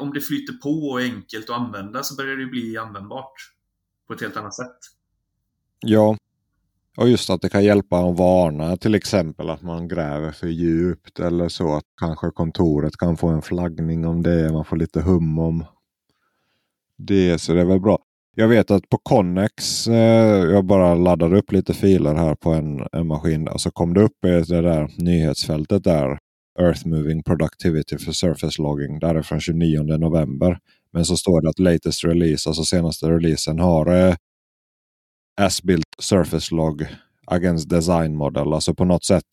Om 0.00 0.12
det 0.12 0.20
flyter 0.20 0.52
på 0.52 0.70
och 0.70 1.00
är 1.00 1.04
enkelt 1.04 1.50
att 1.50 1.56
använda 1.56 2.02
så 2.02 2.16
börjar 2.16 2.36
det 2.36 2.46
bli 2.46 2.76
användbart 2.76 3.34
på 4.06 4.14
ett 4.14 4.20
helt 4.20 4.36
annat 4.36 4.54
sätt. 4.54 4.78
Ja, 5.80 6.16
och 6.96 7.08
just 7.08 7.30
att 7.30 7.42
det 7.42 7.48
kan 7.48 7.64
hjälpa 7.64 7.98
att 7.98 8.18
varna 8.18 8.76
till 8.76 8.94
exempel 8.94 9.50
att 9.50 9.62
man 9.62 9.88
gräver 9.88 10.32
för 10.32 10.46
djupt 10.46 11.20
eller 11.20 11.48
så. 11.48 11.74
Att 11.74 11.84
kanske 12.00 12.30
kontoret 12.30 12.96
kan 12.96 13.16
få 13.16 13.28
en 13.28 13.42
flaggning 13.42 14.06
om 14.06 14.22
det. 14.22 14.52
Man 14.52 14.64
får 14.64 14.76
lite 14.76 15.00
hum 15.00 15.38
om 15.38 15.64
det, 16.98 17.38
så 17.38 17.54
det 17.54 17.60
är 17.60 17.64
väl 17.64 17.80
bra. 17.80 17.98
Jag 18.36 18.48
vet 18.48 18.70
att 18.70 18.88
på 18.88 18.98
Connex, 18.98 19.86
eh, 19.88 20.44
jag 20.44 20.64
bara 20.64 20.94
laddade 20.94 21.38
upp 21.38 21.52
lite 21.52 21.74
filer 21.74 22.14
här 22.14 22.34
på 22.34 22.52
en, 22.52 22.86
en 22.92 23.06
maskin. 23.06 23.48
Och 23.48 23.60
så 23.60 23.70
kom 23.70 23.94
det 23.94 24.02
upp 24.02 24.24
i 24.24 24.28
det 24.28 24.62
där 24.62 24.90
nyhetsfältet 24.98 25.84
där. 25.84 26.18
Earth 26.60 26.86
Moving 26.86 27.22
Productivity 27.22 27.98
for 27.98 28.12
Surface 28.12 28.62
Logging. 28.62 28.98
Där 28.98 29.14
är 29.14 29.22
från 29.22 29.40
29 29.40 29.82
november. 29.82 30.58
Men 30.92 31.04
så 31.04 31.16
står 31.16 31.40
det 31.42 31.48
att 31.48 31.58
latest 31.58 32.04
release, 32.04 32.48
alltså 32.48 32.64
senaste 32.64 33.06
releasen 33.10 33.58
har 33.58 34.08
eh, 34.08 34.14
as-built 35.40 35.94
surface 35.98 36.54
log 36.54 36.86
against 37.26 37.70
design 37.70 38.16
model. 38.16 38.52
Alltså 38.52 38.74
på 38.74 38.84
något 38.84 39.04
sätt, 39.04 39.24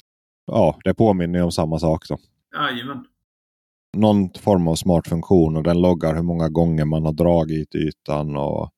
ja, 0.45 0.79
det 0.83 0.93
påminner 0.93 1.43
om 1.43 1.51
samma 1.51 1.79
sak. 1.79 2.03
då. 2.09 2.17
Jajamän 2.55 3.05
någon 3.95 4.29
form 4.33 4.67
av 4.67 4.75
smart 4.75 5.07
funktion 5.07 5.55
och 5.55 5.63
den 5.63 5.81
loggar 5.81 6.15
hur 6.15 6.23
många 6.23 6.49
gånger 6.49 6.85
man 6.85 7.05
har 7.05 7.13
dragit 7.13 7.75
ytan 7.75 8.37
och 8.37 8.71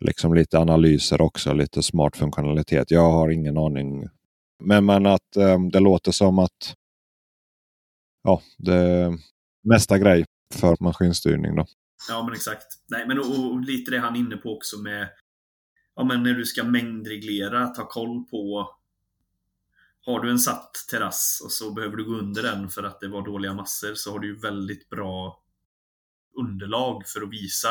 liksom 0.00 0.34
lite 0.34 0.58
analyser 0.58 1.20
också, 1.20 1.52
lite 1.52 1.82
smart 1.82 2.16
funktionalitet. 2.16 2.90
Jag 2.90 3.10
har 3.10 3.30
ingen 3.30 3.58
aning. 3.58 4.08
Men, 4.64 4.84
men 4.84 5.06
att 5.06 5.36
eh, 5.36 5.60
det 5.72 5.80
låter 5.80 6.12
som 6.12 6.38
att 6.38 6.74
ja, 8.22 8.42
det 8.58 8.74
är 8.74 9.18
nästa 9.64 9.98
grej 9.98 10.24
för 10.54 10.76
maskinstyrning. 10.80 11.56
Då. 11.56 11.66
Ja, 12.08 12.22
men 12.22 12.34
exakt. 12.34 12.66
Nej, 12.88 13.06
men 13.06 13.18
och, 13.18 13.52
och 13.52 13.60
lite 13.60 13.90
det 13.90 13.98
han 13.98 14.16
är 14.16 14.20
inne 14.20 14.36
på 14.36 14.56
också 14.56 14.78
med 14.78 15.08
ja, 15.96 16.04
men 16.04 16.22
när 16.22 16.34
du 16.34 16.44
ska 16.44 16.64
mängdreglera, 16.64 17.66
ta 17.66 17.88
koll 17.88 18.24
på 18.30 18.68
har 20.06 20.20
du 20.20 20.30
en 20.30 20.38
satt 20.38 20.70
terrass 20.90 21.42
och 21.44 21.52
så 21.52 21.72
behöver 21.72 21.96
du 21.96 22.04
gå 22.04 22.12
under 22.12 22.42
den 22.42 22.68
för 22.68 22.82
att 22.82 23.00
det 23.00 23.08
var 23.08 23.24
dåliga 23.24 23.54
massor 23.54 23.94
så 23.94 24.12
har 24.12 24.18
du 24.18 24.28
ju 24.28 24.38
väldigt 24.38 24.88
bra 24.88 25.42
underlag 26.38 27.02
för 27.06 27.22
att 27.22 27.32
visa. 27.32 27.68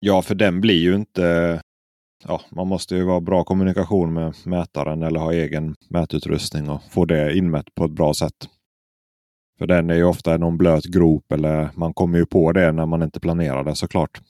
Ja, 0.00 0.22
för 0.22 0.34
den 0.34 0.60
blir 0.60 0.78
ju 0.78 0.94
inte... 0.94 1.60
Ja, 2.24 2.40
man 2.50 2.68
måste 2.68 2.96
ju 2.96 3.04
vara 3.04 3.20
bra 3.20 3.44
kommunikation 3.44 4.14
med 4.14 4.34
mätaren 4.44 5.02
eller 5.02 5.20
ha 5.20 5.32
egen 5.32 5.76
mätutrustning 5.90 6.70
och 6.70 6.82
få 6.90 7.04
det 7.04 7.36
inmätt 7.36 7.74
på 7.74 7.84
ett 7.84 7.90
bra 7.90 8.14
sätt. 8.14 8.48
För 9.58 9.66
den 9.66 9.90
är 9.90 9.94
ju 9.94 10.04
ofta 10.04 10.36
någon 10.36 10.58
blöt 10.58 10.84
grop 10.84 11.32
eller 11.32 11.70
man 11.74 11.94
kommer 11.94 12.18
ju 12.18 12.26
på 12.26 12.52
det 12.52 12.72
när 12.72 12.86
man 12.86 13.02
inte 13.02 13.20
planerar 13.20 13.64
det 13.64 13.74
såklart. 13.74 14.20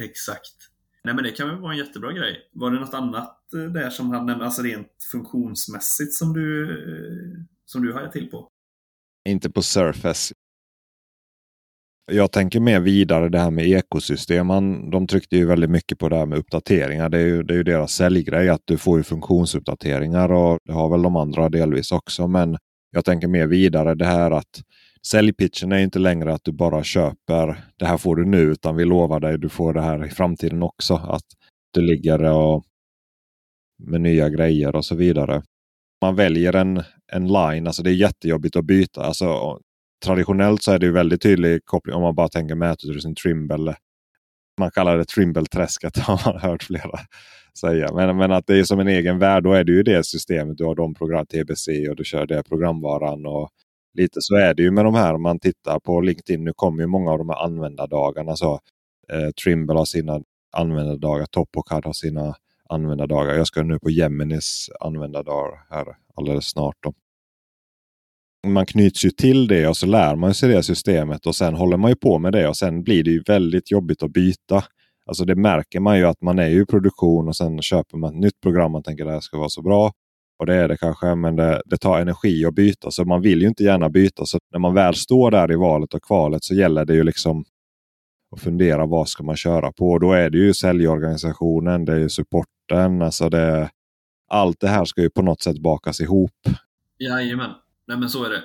Exakt. 0.00 0.67
Nej 1.08 1.14
men 1.14 1.24
det 1.24 1.30
kan 1.30 1.48
väl 1.48 1.58
vara 1.58 1.72
en 1.72 1.78
jättebra 1.78 2.12
grej. 2.12 2.36
Var 2.52 2.70
det 2.70 2.80
något 2.80 2.94
annat 2.94 3.38
eh, 3.54 3.72
där 3.72 3.90
som 3.90 4.10
han 4.10 4.26
nämnde, 4.26 4.44
alltså 4.44 4.62
rent 4.62 4.88
funktionsmässigt 5.12 6.14
som 6.14 6.32
du, 6.32 6.70
eh, 6.70 7.44
som 7.64 7.82
du 7.82 7.92
hajade 7.92 8.12
till 8.12 8.30
på? 8.30 8.48
Inte 9.28 9.50
på 9.50 9.62
Surface. 9.62 10.34
Jag 12.12 12.32
tänker 12.32 12.60
mer 12.60 12.80
vidare 12.80 13.28
det 13.28 13.38
här 13.38 13.50
med 13.50 13.68
ekosystem. 13.68 14.50
Han, 14.50 14.90
de 14.90 15.06
tryckte 15.06 15.36
ju 15.36 15.46
väldigt 15.46 15.70
mycket 15.70 15.98
på 15.98 16.08
det 16.08 16.16
här 16.16 16.26
med 16.26 16.38
uppdateringar. 16.38 17.08
Det 17.08 17.18
är 17.18 17.26
ju, 17.26 17.42
det 17.42 17.54
är 17.54 17.56
ju 17.58 17.62
deras 17.62 17.92
säljgrej 17.92 18.48
att 18.48 18.62
du 18.64 18.78
får 18.78 18.98
ju 18.98 19.02
funktionsuppdateringar 19.02 20.32
och 20.32 20.58
det 20.64 20.72
har 20.72 20.90
väl 20.90 21.02
de 21.02 21.16
andra 21.16 21.48
delvis 21.48 21.92
också. 21.92 22.26
Men 22.26 22.58
jag 22.90 23.04
tänker 23.04 23.28
mer 23.28 23.46
vidare 23.46 23.94
det 23.94 24.06
här 24.06 24.30
att 24.30 24.62
säljpitchen 25.10 25.72
är 25.72 25.78
inte 25.78 25.98
längre 25.98 26.34
att 26.34 26.44
du 26.44 26.52
bara 26.52 26.84
köper 26.84 27.64
det 27.76 27.86
här 27.86 27.98
får 27.98 28.16
du 28.16 28.24
nu 28.24 28.40
utan 28.40 28.76
vi 28.76 28.84
lovar 28.84 29.20
dig 29.20 29.38
du 29.38 29.48
får 29.48 29.72
det 29.72 29.80
här 29.80 30.06
i 30.06 30.10
framtiden 30.10 30.62
också. 30.62 30.94
Att 30.94 31.24
du 31.74 31.80
ligger 31.80 32.22
och 32.22 32.64
med 33.82 34.00
nya 34.00 34.28
grejer 34.28 34.76
och 34.76 34.84
så 34.84 34.94
vidare. 34.94 35.42
Man 36.02 36.14
väljer 36.14 36.56
en, 36.56 36.82
en 37.12 37.26
line, 37.26 37.66
alltså 37.66 37.82
det 37.82 37.90
är 37.90 37.94
jättejobbigt 37.94 38.56
att 38.56 38.64
byta. 38.64 39.02
Alltså, 39.02 39.58
traditionellt 40.04 40.62
så 40.62 40.72
är 40.72 40.78
det 40.78 40.90
väldigt 40.90 41.22
tydlig 41.22 41.64
koppling 41.64 41.94
om 41.94 42.02
man 42.02 42.14
bara 42.14 42.28
tänker 42.28 42.54
mätutrustning 42.54 43.14
Trimble. 43.14 43.76
Man 44.60 44.70
kallar 44.70 44.98
det 44.98 45.04
Trimble-träsket 45.04 45.98
har 45.98 46.32
man 46.32 46.40
hört 46.40 46.62
flera 46.62 46.98
säga. 47.60 47.92
Men, 47.94 48.16
men 48.16 48.32
att 48.32 48.46
det 48.46 48.58
är 48.58 48.64
som 48.64 48.80
en 48.80 48.88
egen 48.88 49.18
värld. 49.18 49.44
Då 49.44 49.52
är 49.52 49.64
det 49.64 49.72
ju 49.72 49.82
det 49.82 50.06
systemet. 50.06 50.58
Du 50.58 50.64
har 50.64 50.74
de 50.74 50.94
program, 50.94 51.26
TBC 51.26 51.88
och 51.90 51.96
du 51.96 52.04
kör 52.04 52.26
det 52.26 52.42
programvaran. 52.42 53.26
Och 53.26 53.50
lite 53.98 54.20
så 54.20 54.36
är 54.36 54.54
det 54.54 54.62
ju 54.62 54.70
med 54.70 54.84
de 54.84 54.94
här. 54.94 55.14
Om 55.14 55.22
man 55.22 55.38
tittar 55.40 55.80
på 55.80 56.00
LinkedIn. 56.00 56.44
Nu 56.44 56.52
kommer 56.56 56.82
ju 56.82 56.86
många 56.86 57.10
av 57.10 57.18
de 57.18 57.28
här 57.28 57.44
användardagarna. 57.44 58.36
Så, 58.36 58.60
eh, 59.12 59.30
Trimble 59.44 59.78
har 59.78 59.84
sina 59.84 60.20
användardagar. 60.52 61.26
Topocad 61.26 61.84
har 61.84 61.92
sina 61.92 62.34
användardagar. 62.68 63.34
Jag 63.34 63.46
ska 63.46 63.62
nu 63.62 63.78
på 63.78 63.90
Geminis 63.90 64.70
användardagar 64.80 65.66
här 65.70 65.86
alldeles 66.16 66.44
snart. 66.50 66.76
Då. 66.80 66.92
man 68.46 68.66
knyts 68.66 69.04
ju 69.04 69.10
till 69.10 69.48
det 69.48 69.68
och 69.68 69.76
så 69.76 69.86
lär 69.86 70.16
man 70.16 70.34
sig 70.34 70.48
det 70.48 70.62
systemet 70.62 71.26
och 71.26 71.36
sen 71.36 71.54
håller 71.54 71.76
man 71.76 71.90
ju 71.90 71.96
på 71.96 72.18
med 72.18 72.32
det 72.32 72.48
och 72.48 72.56
sen 72.56 72.82
blir 72.82 73.04
det 73.04 73.10
ju 73.10 73.22
väldigt 73.26 73.70
jobbigt 73.70 74.02
att 74.02 74.12
byta. 74.12 74.64
Alltså 75.06 75.24
det 75.24 75.36
märker 75.36 75.80
man 75.80 75.98
ju 75.98 76.04
att 76.04 76.22
man 76.22 76.38
är 76.38 76.48
i 76.48 76.66
produktion 76.66 77.28
och 77.28 77.36
sen 77.36 77.62
köper 77.62 77.96
man 77.98 78.14
ett 78.14 78.20
nytt 78.20 78.40
program. 78.40 78.74
och 78.74 78.84
tänker 78.84 79.04
att 79.04 79.08
det 79.08 79.12
här 79.12 79.20
ska 79.20 79.38
vara 79.38 79.48
så 79.48 79.62
bra. 79.62 79.92
Och 80.38 80.46
det 80.46 80.54
är 80.54 80.68
det 80.68 80.76
kanske, 80.76 81.14
men 81.14 81.36
det, 81.36 81.62
det, 81.64 81.76
tar 81.76 82.00
energi 82.00 82.44
att 82.44 82.54
byta. 82.54 82.90
Så 82.90 83.04
man 83.04 83.22
vill 83.22 83.42
ju 83.42 83.48
inte 83.48 83.64
gärna 83.64 83.88
byta. 83.88 84.26
Så 84.26 84.38
när 84.52 84.58
man 84.58 84.74
väl 84.74 84.94
står 84.94 85.30
där 85.30 85.52
i 85.52 85.56
valet 85.56 85.94
och 85.94 86.02
kvalet 86.02 86.44
så 86.44 86.54
gäller 86.54 86.84
det 86.84 86.94
ju 86.94 87.04
liksom 87.04 87.44
att 88.30 88.40
fundera 88.40 88.86
vad 88.86 89.08
ska 89.08 89.22
man 89.22 89.36
köra 89.36 89.72
på. 89.72 89.90
Och 89.90 90.00
då 90.00 90.12
är 90.12 90.30
det 90.30 90.38
ju 90.38 90.54
säljorganisationen, 90.54 91.84
det 91.84 91.92
är 91.92 91.98
ju 91.98 92.08
supporten. 92.08 93.02
Alltså 93.02 93.28
det, 93.28 93.70
allt 94.28 94.60
det 94.60 94.68
här 94.68 94.84
ska 94.84 95.02
ju 95.02 95.10
på 95.10 95.22
något 95.22 95.42
sätt 95.42 95.58
bakas 95.58 96.00
ihop. 96.00 96.48
Jajamän, 96.98 97.50
Nej, 97.86 97.98
men 97.98 98.10
så 98.10 98.24
är 98.24 98.30
det. 98.30 98.42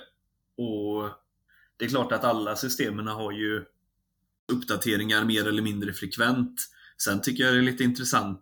Och 0.63 1.09
det 1.77 1.85
är 1.85 1.89
klart 1.89 2.11
att 2.11 2.23
alla 2.23 2.55
systemen 2.55 3.07
har 3.07 3.31
ju 3.31 3.63
uppdateringar 4.51 5.25
mer 5.25 5.47
eller 5.47 5.61
mindre 5.61 5.93
frekvent. 5.93 6.59
Sen 7.03 7.21
tycker 7.21 7.43
jag 7.43 7.53
det 7.53 7.59
är 7.59 7.63
lite 7.63 7.83
intressant 7.83 8.41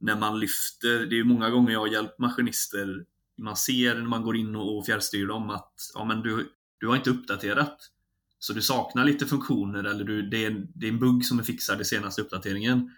när 0.00 0.16
man 0.16 0.40
lyfter, 0.40 1.06
det 1.06 1.18
är 1.18 1.24
många 1.24 1.50
gånger 1.50 1.72
jag 1.72 1.80
har 1.80 1.86
hjälpt 1.86 2.18
maskinister, 2.18 3.04
man 3.38 3.56
ser 3.56 3.94
när 3.94 4.08
man 4.08 4.22
går 4.22 4.36
in 4.36 4.56
och 4.56 4.86
fjärrstyr 4.86 5.26
dem 5.26 5.50
att 5.50 5.74
ja, 5.94 6.04
men 6.04 6.22
du, 6.22 6.48
du 6.78 6.88
har 6.88 6.96
inte 6.96 7.10
uppdaterat. 7.10 7.76
Så 8.38 8.52
du 8.52 8.62
saknar 8.62 9.04
lite 9.04 9.26
funktioner 9.26 9.84
eller 9.84 10.04
du, 10.04 10.22
det, 10.22 10.44
är, 10.44 10.66
det 10.74 10.86
är 10.86 10.90
en 10.90 10.98
bugg 10.98 11.24
som 11.24 11.38
är 11.38 11.42
fixad 11.42 11.80
i 11.80 11.84
senaste 11.84 12.22
uppdateringen. 12.22 12.90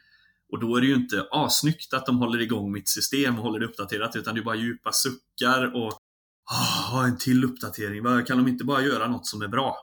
Och 0.52 0.60
då 0.60 0.76
är 0.76 0.80
det 0.80 0.86
ju 0.86 0.94
inte 0.94 1.26
asnyggt 1.30 1.94
att 1.94 2.06
de 2.06 2.18
håller 2.18 2.40
igång 2.40 2.72
mitt 2.72 2.88
system 2.88 3.38
och 3.38 3.44
håller 3.44 3.60
det 3.60 3.66
uppdaterat 3.66 4.16
utan 4.16 4.34
det 4.34 4.40
är 4.40 4.44
bara 4.44 4.56
djupa 4.56 4.92
suckar 4.92 5.76
och 5.76 5.98
Ah, 6.44 7.06
en 7.06 7.18
till 7.18 7.44
uppdatering. 7.44 8.24
Kan 8.24 8.38
de 8.38 8.48
inte 8.48 8.64
bara 8.64 8.82
göra 8.82 9.08
något 9.08 9.26
som 9.26 9.42
är 9.42 9.48
bra? 9.48 9.76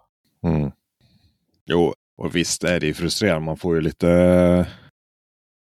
Mm. 0.43 0.72
Jo, 1.65 1.93
och 2.17 2.36
visst 2.36 2.63
är 2.63 2.80
det 2.80 2.93
frustrerande. 2.93 3.45
Man 3.45 3.57
får 3.57 3.76
ju 3.76 3.82
lite 3.82 4.67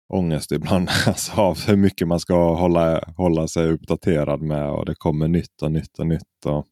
ångest 0.09 0.51
ibland 0.51 0.89
alltså, 1.07 1.31
av 1.31 1.59
hur 1.67 1.75
mycket 1.75 2.07
man 2.07 2.19
ska 2.19 2.55
hålla, 2.55 3.13
hålla 3.17 3.47
sig 3.47 3.71
uppdaterad 3.71 4.41
med. 4.41 4.69
Och 4.69 4.85
det 4.85 4.95
kommer 4.95 5.27
nytt 5.27 5.61
och 5.61 5.71
nytt 5.71 5.99
och 5.99 6.07
nytt. 6.07 6.45
Och... 6.45 6.67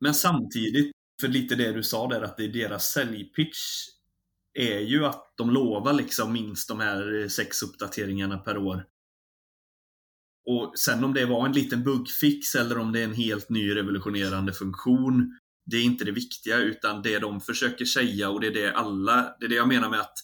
Men 0.00 0.14
samtidigt, 0.14 0.92
för 1.20 1.28
lite 1.28 1.54
det 1.54 1.72
du 1.72 1.82
sa 1.82 2.08
där, 2.08 2.22
att 2.22 2.36
det 2.36 2.44
är 2.44 2.48
deras 2.48 2.84
säljpitch 2.84 3.58
är 4.54 4.78
ju 4.78 5.06
att 5.06 5.32
de 5.36 5.50
lovar 5.50 5.92
liksom 5.92 6.32
minst 6.32 6.68
de 6.68 6.80
här 6.80 7.28
sex 7.28 7.62
uppdateringarna 7.62 8.38
per 8.38 8.58
år. 8.58 8.84
Och 10.46 10.78
sen 10.78 11.04
om 11.04 11.14
det 11.14 11.26
var 11.26 11.46
en 11.46 11.52
liten 11.52 11.84
bugfix 11.84 12.54
eller 12.54 12.78
om 12.78 12.92
det 12.92 13.00
är 13.00 13.04
en 13.04 13.14
helt 13.14 13.48
ny 13.48 13.74
revolutionerande 13.74 14.52
funktion, 14.52 15.38
det 15.66 15.76
är 15.76 15.84
inte 15.84 16.04
det 16.04 16.12
viktiga 16.12 16.56
utan 16.56 17.02
det 17.02 17.18
de 17.18 17.40
försöker 17.40 17.84
säga 17.84 18.30
och 18.30 18.40
det 18.40 18.46
är 18.46 18.54
det 18.54 18.72
alla, 18.72 19.36
det 19.40 19.46
är 19.46 19.48
det 19.48 19.54
jag 19.54 19.68
menar 19.68 19.90
med 19.90 20.00
att 20.00 20.18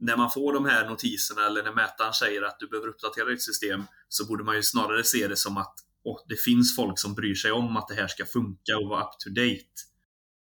när 0.00 0.16
man 0.16 0.30
får 0.30 0.52
de 0.52 0.64
här 0.64 0.88
notiserna 0.88 1.46
eller 1.46 1.62
när 1.62 1.72
mätaren 1.72 2.12
säger 2.12 2.42
att 2.42 2.56
du 2.60 2.68
behöver 2.68 2.88
uppdatera 2.88 3.24
ditt 3.24 3.42
system 3.42 3.84
så 4.08 4.26
borde 4.26 4.44
man 4.44 4.56
ju 4.56 4.62
snarare 4.62 5.04
se 5.04 5.28
det 5.28 5.36
som 5.36 5.56
att 5.56 5.74
oh, 6.04 6.18
det 6.28 6.40
finns 6.40 6.76
folk 6.76 6.98
som 6.98 7.14
bryr 7.14 7.34
sig 7.34 7.52
om 7.52 7.76
att 7.76 7.88
det 7.88 7.94
här 7.94 8.06
ska 8.06 8.24
funka 8.24 8.78
och 8.82 8.88
vara 8.88 9.00
up 9.00 9.18
to 9.24 9.30
date. 9.30 9.76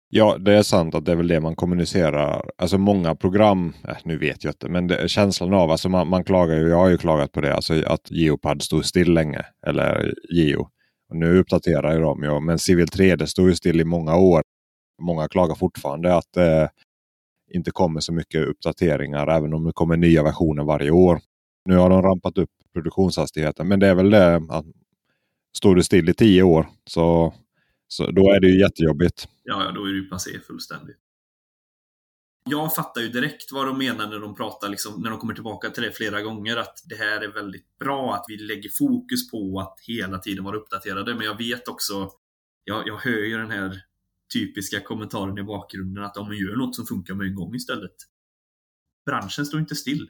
Ja, 0.09 0.37
det 0.37 0.53
är 0.53 0.63
sant 0.63 0.95
att 0.95 1.05
det 1.05 1.11
är 1.11 1.15
väl 1.15 1.27
det 1.27 1.39
man 1.39 1.55
kommunicerar. 1.55 2.49
Alltså 2.57 2.77
många 2.77 3.15
program, 3.15 3.73
äh, 3.87 3.97
nu 4.03 4.17
vet 4.17 4.43
jag 4.43 4.51
inte, 4.51 4.69
men 4.69 4.87
det, 4.87 5.07
känslan 5.07 5.53
av, 5.53 5.71
alltså 5.71 5.89
man, 5.89 6.07
man, 6.07 6.23
klagar 6.23 6.55
ju, 6.55 6.69
jag 6.69 6.77
har 6.77 6.89
ju 6.89 6.97
klagat 6.97 7.31
på 7.31 7.41
det, 7.41 7.55
alltså 7.55 7.83
att 7.85 8.11
Geopad 8.11 8.61
stod 8.61 8.85
still 8.85 9.13
länge, 9.13 9.45
eller 9.67 10.13
Geo. 10.31 10.69
Och 11.09 11.15
nu 11.15 11.37
uppdaterar 11.37 11.93
ju 11.93 11.99
de 11.99 12.23
ju, 12.23 12.39
men 12.39 12.59
Civil 12.59 12.87
3, 12.87 13.15
det 13.15 13.27
stod 13.27 13.49
ju 13.49 13.55
still 13.55 13.81
i 13.81 13.85
många 13.85 14.15
år. 14.15 14.41
Många 15.01 15.27
klagar 15.27 15.55
fortfarande 15.55 16.15
att 16.15 16.37
eh, 16.37 16.67
inte 17.53 17.71
kommer 17.71 17.99
så 17.99 18.13
mycket 18.13 18.47
uppdateringar, 18.47 19.27
även 19.27 19.53
om 19.53 19.63
det 19.63 19.73
kommer 19.73 19.97
nya 19.97 20.23
versioner 20.23 20.63
varje 20.63 20.91
år. 20.91 21.19
Nu 21.65 21.75
har 21.75 21.89
de 21.89 22.01
rampat 22.01 22.37
upp 22.37 22.49
produktionshastigheten, 22.73 23.67
men 23.67 23.79
det 23.79 23.87
är 23.87 23.95
väl 23.95 24.09
det 24.09 24.35
att 24.35 24.65
står 25.57 25.75
du 25.75 25.83
still 25.83 26.09
i 26.09 26.13
tio 26.13 26.43
år 26.43 26.67
så, 26.85 27.33
så 27.87 28.11
då 28.11 28.31
är 28.31 28.39
det 28.39 28.47
ju 28.47 28.59
jättejobbigt. 28.59 29.27
Ja, 29.43 29.63
ja, 29.63 29.71
då 29.71 29.85
är 29.85 29.89
det 29.89 29.99
ju 29.99 30.09
passé 30.09 30.39
fullständigt. 30.47 30.97
Jag 32.49 32.75
fattar 32.75 33.01
ju 33.01 33.09
direkt 33.09 33.51
vad 33.51 33.67
de 33.67 33.77
menar 33.77 34.07
när 34.07 34.19
de 34.19 34.35
pratar, 34.35 34.69
liksom, 34.69 35.01
när 35.01 35.09
de 35.09 35.19
kommer 35.19 35.33
tillbaka 35.33 35.69
till 35.69 35.83
det 35.83 35.91
flera 35.91 36.21
gånger, 36.21 36.57
att 36.57 36.83
det 36.89 36.95
här 36.95 37.21
är 37.21 37.27
väldigt 37.27 37.77
bra, 37.79 38.13
att 38.13 38.25
vi 38.27 38.37
lägger 38.37 38.69
fokus 38.69 39.31
på 39.31 39.59
att 39.59 39.79
hela 39.87 40.19
tiden 40.19 40.43
vara 40.43 40.57
uppdaterade. 40.57 41.15
Men 41.15 41.25
jag 41.25 41.37
vet 41.37 41.67
också, 41.67 42.11
jag, 42.63 42.87
jag 42.87 42.97
hör 42.97 43.25
ju 43.25 43.37
den 43.37 43.51
här 43.51 43.81
typiska 44.33 44.79
kommentaren 44.79 45.37
i 45.37 45.43
bakgrunden 45.43 46.03
att 46.03 46.17
om 46.17 46.27
man 46.27 46.37
gör 46.37 46.55
något 46.55 46.75
som 46.75 46.85
funkar 46.85 47.13
med 47.13 47.27
en 47.27 47.35
gång 47.35 47.55
istället. 47.55 47.95
Branschen 49.05 49.45
står 49.45 49.59
inte 49.59 49.75
still. 49.75 50.09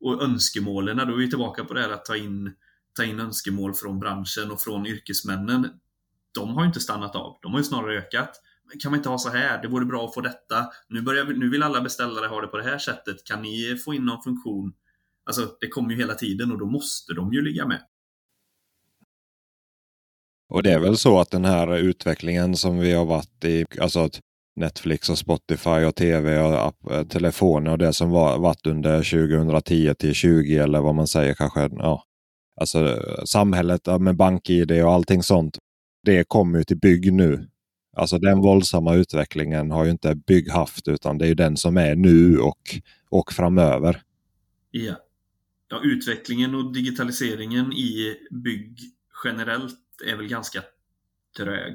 Och 0.00 0.22
önskemålen, 0.22 0.96
då 0.96 1.02
är 1.02 1.16
vi 1.16 1.30
tillbaka 1.30 1.64
på 1.64 1.74
det 1.74 1.80
här 1.80 1.90
att 1.90 2.04
ta 2.04 2.16
in, 2.16 2.54
ta 2.94 3.04
in 3.04 3.20
önskemål 3.20 3.74
från 3.74 4.00
branschen 4.00 4.50
och 4.50 4.60
från 4.60 4.86
yrkesmännen. 4.86 5.68
De 6.34 6.54
har 6.54 6.62
ju 6.62 6.66
inte 6.66 6.80
stannat 6.80 7.16
av, 7.16 7.38
de 7.42 7.52
har 7.52 7.60
ju 7.60 7.64
snarare 7.64 7.98
ökat 7.98 8.42
kan 8.80 8.90
man 8.90 8.98
inte 8.98 9.08
ha 9.08 9.18
så 9.18 9.28
här? 9.28 9.62
Det 9.62 9.68
vore 9.68 9.84
bra 9.84 10.06
att 10.06 10.14
få 10.14 10.20
detta. 10.20 10.66
Nu, 10.88 11.02
börjar, 11.02 11.24
nu 11.24 11.50
vill 11.50 11.62
alla 11.62 11.80
beställare 11.80 12.26
ha 12.26 12.40
det 12.40 12.46
på 12.46 12.56
det 12.56 12.64
här 12.64 12.78
sättet. 12.78 13.24
Kan 13.24 13.42
ni 13.42 13.76
få 13.84 13.94
in 13.94 14.04
någon 14.04 14.22
funktion? 14.22 14.72
Alltså, 15.24 15.56
det 15.60 15.68
kommer 15.68 15.90
ju 15.90 15.96
hela 15.96 16.14
tiden 16.14 16.52
och 16.52 16.58
då 16.58 16.66
måste 16.66 17.14
de 17.14 17.32
ju 17.32 17.42
ligga 17.42 17.66
med. 17.66 17.82
Och 20.48 20.62
det 20.62 20.72
är 20.72 20.78
väl 20.78 20.96
så 20.96 21.20
att 21.20 21.30
den 21.30 21.44
här 21.44 21.76
utvecklingen 21.76 22.56
som 22.56 22.78
vi 22.78 22.92
har 22.92 23.04
varit 23.04 23.44
i, 23.44 23.66
alltså 23.80 24.00
att 24.00 24.20
Netflix 24.56 25.10
och 25.10 25.18
Spotify 25.18 25.70
och 25.84 25.94
tv 25.94 26.40
och 26.40 26.66
app, 26.66 26.90
eh, 26.90 27.02
telefoner 27.02 27.70
och 27.70 27.78
det 27.78 27.92
som 27.92 28.10
var, 28.10 28.38
varit 28.38 28.66
under 28.66 29.02
2010 29.02 29.94
till 29.94 30.14
20 30.14 30.56
eller 30.56 30.80
vad 30.80 30.94
man 30.94 31.06
säger 31.06 31.34
kanske. 31.34 31.70
Ja, 31.72 32.04
alltså 32.60 33.02
samhället 33.24 33.86
med 34.00 34.16
BankID 34.16 34.72
och 34.72 34.92
allting 34.92 35.22
sånt. 35.22 35.58
Det 36.02 36.28
kommer 36.28 36.58
ju 36.58 36.64
till 36.64 36.78
bygg 36.78 37.12
nu. 37.12 37.48
Alltså 37.96 38.18
den 38.18 38.40
våldsamma 38.40 38.94
utvecklingen 38.94 39.70
har 39.70 39.84
ju 39.84 39.90
inte 39.90 40.14
bygg 40.14 40.50
haft 40.50 40.88
utan 40.88 41.18
det 41.18 41.24
är 41.24 41.28
ju 41.28 41.34
den 41.34 41.56
som 41.56 41.76
är 41.76 41.94
nu 41.96 42.38
och, 42.38 42.58
och 43.10 43.32
framöver. 43.32 44.02
Ja. 44.70 44.94
ja, 45.70 45.80
utvecklingen 45.84 46.54
och 46.54 46.72
digitaliseringen 46.72 47.72
i 47.72 48.16
bygg 48.30 48.78
generellt 49.24 49.85
är 50.04 50.16
väl 50.16 50.28
ganska 50.28 50.62
trög. 51.36 51.74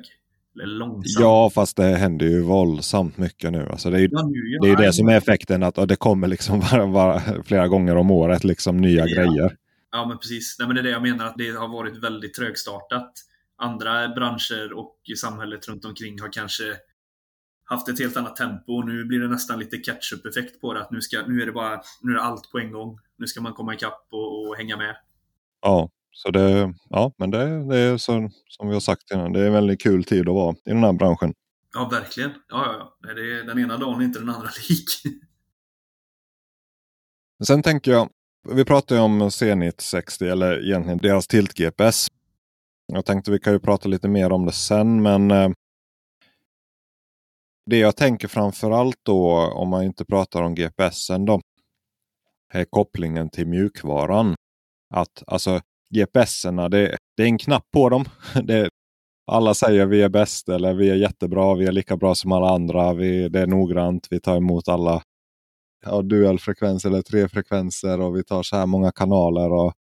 Eller 0.63 0.75
långsam. 0.75 1.23
Ja, 1.23 1.49
fast 1.49 1.77
det 1.77 1.83
händer 1.83 2.25
ju 2.25 2.41
våldsamt 2.41 3.17
mycket 3.17 3.51
nu. 3.51 3.67
Alltså 3.71 3.89
det 3.89 3.97
är 3.97 4.01
ju 4.01 4.09
ja, 4.11 4.23
nu, 4.27 4.57
det, 4.61 4.69
är 4.69 4.75
det 4.75 4.93
som 4.93 5.09
är 5.09 5.17
effekten, 5.17 5.63
att 5.63 5.87
det 5.87 5.95
kommer 5.95 6.27
liksom 6.27 6.59
bara, 6.71 6.87
bara 6.87 7.43
flera 7.43 7.67
gånger 7.67 7.95
om 7.95 8.11
året 8.11 8.43
liksom 8.43 8.77
nya 8.77 9.07
ja. 9.07 9.15
grejer. 9.15 9.57
Ja, 9.91 10.05
men 10.05 10.17
precis. 10.17 10.55
Nej, 10.59 10.67
men 10.67 10.75
det 10.75 10.81
är 10.81 10.83
det 10.83 10.89
jag 10.89 11.01
menar, 11.01 11.25
att 11.25 11.37
det 11.37 11.49
har 11.49 11.67
varit 11.67 12.03
väldigt 12.03 12.33
trögstartat 12.33 13.13
andra 13.61 14.09
branscher 14.09 14.73
och 14.73 14.97
samhället 15.17 15.67
runt 15.67 15.85
omkring 15.85 16.21
har 16.21 16.31
kanske 16.31 16.63
haft 17.63 17.89
ett 17.89 17.99
helt 17.99 18.17
annat 18.17 18.35
tempo 18.35 18.73
och 18.73 18.87
nu 18.87 19.05
blir 19.05 19.19
det 19.19 19.27
nästan 19.27 19.59
lite 19.59 19.77
catch-up-effekt 19.77 20.61
på 20.61 20.73
det. 20.73 20.81
Att 20.81 20.91
nu, 20.91 21.01
ska, 21.01 21.21
nu 21.27 21.41
är 21.41 21.45
det 21.45 21.51
bara 21.51 21.81
nu 22.01 22.11
är 22.11 22.15
det 22.15 22.21
allt 22.21 22.51
på 22.51 22.59
en 22.59 22.71
gång. 22.71 22.99
Nu 23.17 23.27
ska 23.27 23.41
man 23.41 23.53
komma 23.53 23.73
ikapp 23.73 24.07
och, 24.11 24.47
och 24.47 24.55
hänga 24.55 24.77
med. 24.77 24.95
Ja, 25.61 25.89
så 26.11 26.31
det, 26.31 26.73
ja, 26.89 27.13
men 27.17 27.31
det, 27.31 27.67
det 27.69 27.77
är 27.77 27.97
så, 27.97 28.29
som 28.47 28.67
vi 28.67 28.73
har 28.73 28.79
sagt 28.79 29.11
innan. 29.11 29.33
Det 29.33 29.39
är 29.39 29.47
en 29.47 29.53
väldigt 29.53 29.81
kul 29.81 30.03
tid 30.03 30.29
att 30.29 30.35
vara 30.35 30.55
i 30.65 30.69
den 30.69 30.83
här 30.83 30.93
branschen. 30.93 31.33
Ja, 31.73 31.89
verkligen. 31.91 32.29
Ja, 32.29 32.37
ja, 32.49 32.95
ja. 33.01 33.13
Det 33.13 33.21
är, 33.21 33.43
den 33.43 33.59
ena 33.59 33.77
dagen 33.77 34.01
inte 34.01 34.19
den 34.19 34.29
andra 34.29 34.49
lik. 34.69 34.89
Sen 37.43 37.63
tänker 37.63 37.91
jag, 37.91 38.09
vi 38.49 38.65
pratar 38.65 38.95
ju 38.95 39.01
om 39.01 39.31
Zenit 39.31 39.81
60 39.81 40.27
eller 40.27 40.65
egentligen 40.65 40.97
deras 40.97 41.27
Tilt-GPS. 41.27 42.07
Jag 42.87 43.05
tänkte 43.05 43.31
vi 43.31 43.39
kan 43.39 43.53
ju 43.53 43.59
prata 43.59 43.89
lite 43.89 44.07
mer 44.07 44.31
om 44.31 44.45
det 44.45 44.51
sen 44.51 45.01
men 45.01 45.31
eh, 45.31 45.49
det 47.65 47.77
jag 47.77 47.95
tänker 47.95 48.27
framförallt 48.27 48.99
då 49.03 49.31
om 49.53 49.69
man 49.69 49.83
inte 49.83 50.05
pratar 50.05 50.41
om 50.41 50.55
GPSen 50.55 51.25
då 51.25 51.41
är 52.53 52.65
kopplingen 52.65 53.29
till 53.29 53.47
mjukvaran. 53.47 54.35
Att 54.93 55.23
alltså 55.27 55.61
GPSerna, 55.91 56.69
det, 56.69 56.97
det 57.17 57.23
är 57.23 57.27
en 57.27 57.37
knapp 57.37 57.65
på 57.73 57.89
dem. 57.89 58.05
Det, 58.43 58.69
alla 59.31 59.53
säger 59.53 59.85
vi 59.85 60.01
är 60.01 60.09
bäst 60.09 60.49
eller 60.49 60.73
vi 60.73 60.89
är 60.89 60.95
jättebra, 60.95 61.55
vi 61.55 61.65
är 61.65 61.71
lika 61.71 61.97
bra 61.97 62.15
som 62.15 62.31
alla 62.31 62.49
andra, 62.49 62.93
vi, 62.93 63.29
det 63.29 63.39
är 63.39 63.47
noggrant, 63.47 64.07
vi 64.09 64.19
tar 64.19 64.37
emot 64.37 64.67
alla 64.67 65.01
ja, 65.85 66.01
dualfrekvenser 66.01 66.89
eller 66.89 67.01
tre 67.01 67.27
frekvenser 67.27 68.01
och 68.01 68.15
vi 68.15 68.23
tar 68.23 68.43
så 68.43 68.55
här 68.55 68.65
många 68.65 68.91
kanaler. 68.91 69.51
Och 69.51 69.73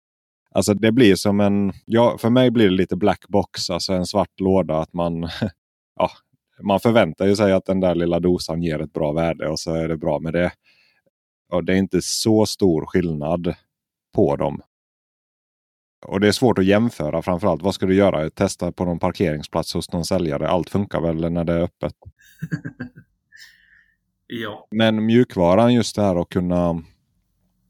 Alltså 0.52 0.74
det 0.74 0.92
blir 0.92 1.16
som 1.16 1.40
en, 1.40 1.74
ja, 1.86 2.18
för 2.18 2.30
mig 2.30 2.52
blir 2.52 2.66
det 2.66 2.76
lite 2.76 2.96
black 2.96 3.28
box, 3.28 3.70
alltså 3.70 3.94
en 3.94 4.06
svart 4.06 4.40
låda. 4.40 4.78
att 4.78 4.94
man, 4.94 5.22
ja, 5.96 6.12
man 6.62 6.80
förväntar 6.80 7.36
sig 7.36 7.54
att 7.54 7.66
den 7.66 7.80
där 7.80 7.96
lilla 7.96 8.20
dosan 8.20 8.64
ger 8.64 8.80
ett 8.82 8.94
bra 8.94 9.12
värde 9.12 9.50
och 9.50 9.60
så 9.60 9.74
är 9.74 9.88
det 9.88 9.98
bra 9.98 10.20
med 10.20 10.34
det. 10.34 10.52
Och 11.52 11.64
Det 11.64 11.74
är 11.74 11.78
inte 11.78 12.02
så 12.02 12.46
stor 12.46 12.86
skillnad 12.86 13.54
på 14.16 14.36
dem. 14.36 14.62
Och 16.06 16.20
det 16.20 16.28
är 16.28 16.32
svårt 16.32 16.58
att 16.58 16.66
jämföra 16.66 17.22
framförallt. 17.22 17.62
Vad 17.62 17.76
ska 17.76 17.86
du 17.86 17.96
göra? 17.96 18.30
Testa 18.30 18.72
på 18.72 18.86
någon 18.86 19.00
parkeringsplats 19.00 19.74
hos 19.74 19.92
någon 19.92 20.06
säljare. 20.06 20.50
Allt 20.50 20.70
funkar 20.70 21.02
väl 21.02 21.32
när 21.32 21.44
det 21.44 21.54
är 21.54 21.62
öppet. 21.62 21.94
ja. 24.28 24.68
Men 24.72 25.06
mjukvaran 25.06 25.74
just 25.74 25.96
det 25.96 26.02
här 26.02 26.22
att 26.22 26.30
kunna 26.30 26.84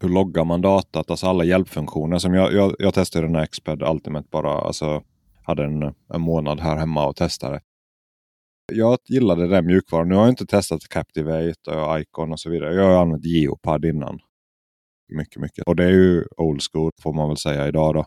hur 0.01 0.09
loggar 0.09 0.45
man 0.45 0.61
datat? 0.61 1.11
Alltså 1.11 1.27
alla 1.27 1.43
hjälpfunktioner. 1.43 2.17
som 2.17 2.33
Jag, 2.33 2.53
jag, 2.53 2.75
jag 2.79 2.93
testade 2.93 3.27
den 3.27 3.35
här 3.35 3.45
Xped 3.45 3.81
Ultimate 3.81 4.27
bara. 4.31 4.51
Alltså, 4.51 5.03
hade 5.43 5.63
en, 5.63 5.83
en 6.13 6.21
månad 6.21 6.59
här 6.59 6.77
hemma 6.77 7.07
och 7.07 7.15
testade. 7.15 7.61
Jag 8.71 8.97
gillade 9.05 9.47
den 9.47 9.65
mjukvaran. 9.65 10.09
Nu 10.09 10.15
har 10.15 10.21
jag 10.21 10.29
inte 10.29 10.45
testat 10.45 10.87
Captivate 10.89 11.71
och 11.71 11.99
Icon 11.99 12.31
och 12.31 12.39
så 12.39 12.49
vidare. 12.49 12.75
Jag 12.75 12.83
har 12.83 13.01
använt 13.01 13.25
Geopad 13.25 13.85
innan. 13.85 14.19
Mycket, 15.09 15.41
mycket. 15.41 15.63
Och 15.63 15.75
det 15.75 15.83
är 15.83 15.91
ju 15.91 16.25
old 16.37 16.61
school 16.71 16.91
får 17.01 17.13
man 17.13 17.27
väl 17.27 17.37
säga 17.37 17.67
idag 17.67 17.93
då. 17.93 18.05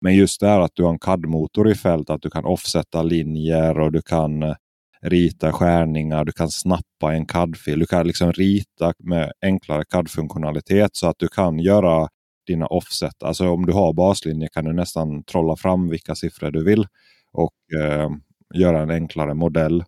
Men 0.00 0.14
just 0.16 0.40
det 0.40 0.48
här 0.48 0.60
att 0.60 0.74
du 0.74 0.82
har 0.82 0.90
en 0.90 0.98
CAD-motor 0.98 1.70
i 1.70 1.74
fält, 1.74 2.10
att 2.10 2.22
du 2.22 2.30
kan 2.30 2.44
offsätta 2.44 3.02
linjer 3.02 3.80
och 3.80 3.92
du 3.92 4.02
kan 4.02 4.42
eh, 4.42 4.54
rita 5.02 5.52
skärningar, 5.52 6.24
du 6.24 6.32
kan 6.32 6.50
snappa 6.50 7.14
en 7.14 7.26
CAD-fil. 7.26 7.78
Du 7.78 7.86
kan 7.86 8.06
liksom 8.06 8.32
rita 8.32 8.92
med 8.98 9.32
enklare 9.42 9.84
CAD-funktionalitet 9.84 10.90
så 10.92 11.06
att 11.06 11.18
du 11.18 11.28
kan 11.28 11.58
göra 11.58 12.08
dina 12.46 12.66
offset. 12.66 13.22
Alltså 13.22 13.48
om 13.48 13.66
du 13.66 13.72
har 13.72 13.92
baslinjer 13.92 14.48
kan 14.48 14.64
du 14.64 14.72
nästan 14.72 15.24
trolla 15.24 15.56
fram 15.56 15.88
vilka 15.88 16.14
siffror 16.14 16.50
du 16.50 16.64
vill 16.64 16.86
och 17.32 17.54
eh, 17.80 18.10
göra 18.54 18.82
en 18.82 18.90
enklare 18.90 19.34
modell. 19.34 19.84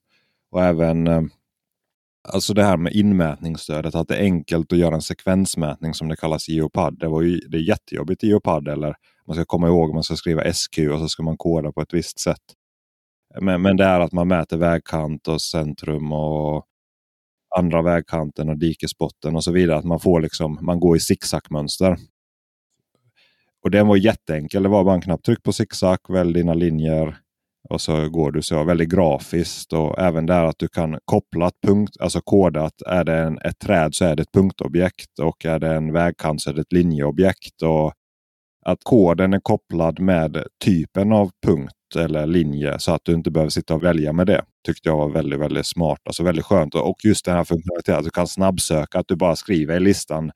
Och 0.51 0.63
även 0.63 1.07
eh, 1.07 1.23
alltså 2.29 2.55
det 2.55 2.65
här 2.65 2.77
med 2.77 2.93
inmätningsstödet, 2.93 3.95
att 3.95 4.09
det 4.09 4.17
är 4.17 4.23
enkelt 4.23 4.73
att 4.73 4.79
göra 4.79 4.95
en 4.95 5.03
sekvensmätning 5.03 5.95
som 5.95 6.09
det 6.09 6.17
kallas 6.17 6.49
i 6.49 6.55
Geopad. 6.55 6.99
Det, 6.99 7.09
var 7.09 7.23
ju, 7.23 7.39
det 7.39 7.57
är 7.57 7.63
jättejobbigt 7.63 8.25
i 8.25 8.27
Geopad 8.27 8.69
eller 8.69 8.95
man 9.27 9.37
ska 9.37 9.45
komma 9.45 9.69
ihåg 9.69 9.91
att 9.91 9.95
man 9.95 10.03
ska 10.03 10.17
skriva 10.17 10.53
SQ 10.53 10.79
och 10.79 10.99
så 10.99 11.09
ska 11.09 11.23
man 11.23 11.37
koda 11.37 11.73
på 11.73 11.81
ett 11.81 11.95
visst 11.95 12.21
sätt. 12.21 12.43
Men, 13.41 13.63
men 13.63 13.77
det 13.77 13.85
är 13.85 14.01
att 14.01 14.13
man 14.13 14.29
mäter 14.29 14.57
vägkant 14.57 15.29
och 15.29 15.43
centrum 15.43 16.13
och 16.13 16.67
andra 17.57 17.83
vägkanten 17.83 18.49
och 18.49 18.59
dikesbotten 18.59 19.37
och 19.37 19.45
så 19.45 19.53
vidare. 19.53 19.79
Att 19.79 19.85
man 19.85 20.01
får 20.01 20.21
liksom, 20.21 20.59
man 20.63 20.81
går 20.81 20.97
i 20.97 21.01
zigzagmönster. 21.01 21.97
Och 23.63 23.71
den 23.71 23.87
var 23.87 23.97
jätteenkel. 23.97 24.63
Det 24.63 24.69
var 24.69 24.85
bara 24.85 24.95
en 24.95 25.01
knapptryck 25.01 25.43
på 25.43 25.53
zigzag, 25.53 25.99
välj 26.09 26.33
dina 26.33 26.55
linjer 26.55 27.17
och 27.69 27.81
så 27.81 28.09
går 28.09 28.33
du 28.33 28.43
så. 28.43 28.65
Väldigt 28.65 28.89
grafiskt 28.89 29.73
och 29.73 29.99
även 29.99 30.27
där 30.27 30.45
att 30.45 30.59
du 30.59 30.69
kan 30.69 30.99
koppla 31.05 31.47
ett 31.49 31.61
punkt, 31.67 31.97
alltså 32.01 32.21
koda 32.21 32.65
att 32.65 32.83
är 32.83 33.05
det 33.05 33.19
en, 33.19 33.39
ett 33.39 33.59
träd 33.59 33.95
så 33.95 34.05
är 34.05 34.17
det 34.17 34.23
ett 34.23 34.33
punktobjekt 34.33 35.19
och 35.19 35.47
är 35.47 35.59
det 35.59 35.75
en 35.75 35.93
vägkant 35.93 36.43
så 36.43 36.51
är 36.51 36.55
det 36.55 36.61
ett 36.61 36.73
linjeobjekt. 36.73 37.63
Och 37.63 37.93
att 38.63 38.79
koden 38.83 39.33
är 39.33 39.41
kopplad 39.41 40.01
med 40.01 40.47
typen 40.65 41.13
av 41.13 41.31
punkt 41.47 41.97
eller 41.97 42.27
linje 42.27 42.79
så 42.79 42.93
att 42.93 43.05
du 43.05 43.13
inte 43.13 43.31
behöver 43.31 43.51
sitta 43.51 43.75
och 43.75 43.85
välja 43.85 44.13
med 44.13 44.27
det. 44.27 44.45
Tyckte 44.67 44.89
jag 44.89 44.97
var 44.97 45.09
väldigt, 45.09 45.41
väldigt 45.41 45.67
smart. 45.67 46.01
Alltså 46.05 46.23
väldigt 46.23 46.45
skönt. 46.45 46.75
Och 46.75 47.05
just 47.05 47.25
den 47.25 47.37
här 47.37 47.45
funktionaliteten 47.45 47.99
att 47.99 48.05
du 48.05 48.11
kan 48.11 48.29
snabbsöka. 48.29 48.99
Att 48.99 49.09
du 49.09 49.17
bara 49.17 49.37
skriver 49.37 49.77
i 49.77 49.81
listan 49.81 50.31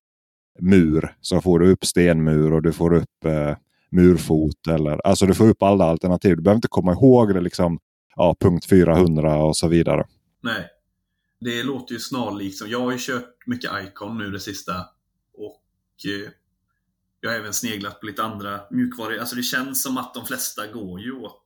mur 0.60 1.14
så 1.20 1.40
får 1.40 1.58
du 1.58 1.72
upp 1.72 1.84
stenmur 1.84 2.52
och 2.52 2.62
du 2.62 2.72
får 2.72 2.94
upp 2.94 3.24
eh, 3.24 3.56
murfot. 3.90 4.66
Eller, 4.68 5.06
alltså 5.06 5.26
du 5.26 5.34
får 5.34 5.48
upp 5.48 5.62
alla 5.62 5.84
alternativ. 5.84 6.36
Du 6.36 6.42
behöver 6.42 6.56
inte 6.56 6.68
komma 6.68 6.92
ihåg 6.92 7.34
det 7.34 7.40
liksom 7.40 7.78
ja, 8.16 8.36
punkt 8.40 8.64
400 8.64 9.36
och 9.36 9.56
så 9.56 9.68
vidare. 9.68 10.04
Nej. 10.42 10.66
Det 11.40 11.62
låter 11.62 11.92
ju 11.94 12.00
snarlikt. 12.00 12.66
Jag 12.66 12.80
har 12.80 12.92
ju 12.92 12.98
kört 13.00 13.46
mycket 13.46 13.70
Icon 13.86 14.18
nu 14.18 14.30
det 14.30 14.40
sista. 14.40 14.72
Och 15.34 15.62
eh, 16.06 16.30
jag 17.26 17.32
har 17.32 17.38
även 17.38 17.54
sneglat 17.54 18.00
på 18.00 18.06
lite 18.06 18.22
andra 18.22 18.60
mjukvaror. 18.70 19.18
Alltså 19.18 19.36
det 19.36 19.42
känns 19.42 19.82
som 19.82 19.98
att 19.98 20.14
de 20.14 20.26
flesta 20.26 20.66
går 20.66 21.00
ju 21.00 21.12
åt 21.12 21.42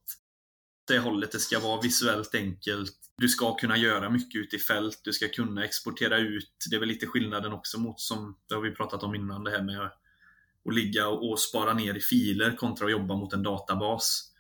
det 0.86 0.98
hållet. 0.98 1.32
Det 1.32 1.38
ska 1.38 1.60
vara 1.60 1.80
visuellt 1.80 2.34
enkelt. 2.34 2.96
Du 3.16 3.28
ska 3.28 3.54
kunna 3.54 3.76
göra 3.76 4.10
mycket 4.10 4.40
ute 4.40 4.56
i 4.56 4.58
fält. 4.58 5.00
Du 5.04 5.12
ska 5.12 5.28
kunna 5.28 5.64
exportera 5.64 6.18
ut. 6.18 6.66
Det 6.70 6.76
är 6.76 6.80
väl 6.80 6.88
lite 6.88 7.06
skillnaden 7.06 7.52
också 7.52 7.80
mot 7.80 8.00
som 8.00 8.36
det 8.48 8.54
har 8.54 8.62
vi 8.62 8.70
pratat 8.70 9.02
om 9.02 9.14
innan. 9.14 9.44
Det 9.44 9.50
här 9.50 9.62
med 9.62 9.80
att 9.80 10.74
ligga 10.74 11.08
och 11.08 11.40
spara 11.40 11.74
ner 11.74 11.94
i 11.94 12.00
filer 12.00 12.56
kontra 12.56 12.86
att 12.86 12.92
jobba 12.92 13.16
mot 13.16 13.32
en 13.32 13.42
databas. 13.42 14.32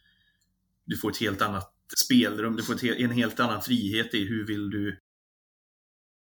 Du 0.84 0.96
får 0.96 1.10
ett 1.10 1.20
helt 1.20 1.42
annat 1.42 1.74
spelrum. 2.04 2.56
Du 2.56 2.62
får 2.62 2.84
en 2.84 3.10
helt 3.10 3.40
annan 3.40 3.62
frihet 3.62 4.14
i 4.14 4.24
hur 4.24 4.46
vill 4.46 4.70
du 4.70 5.00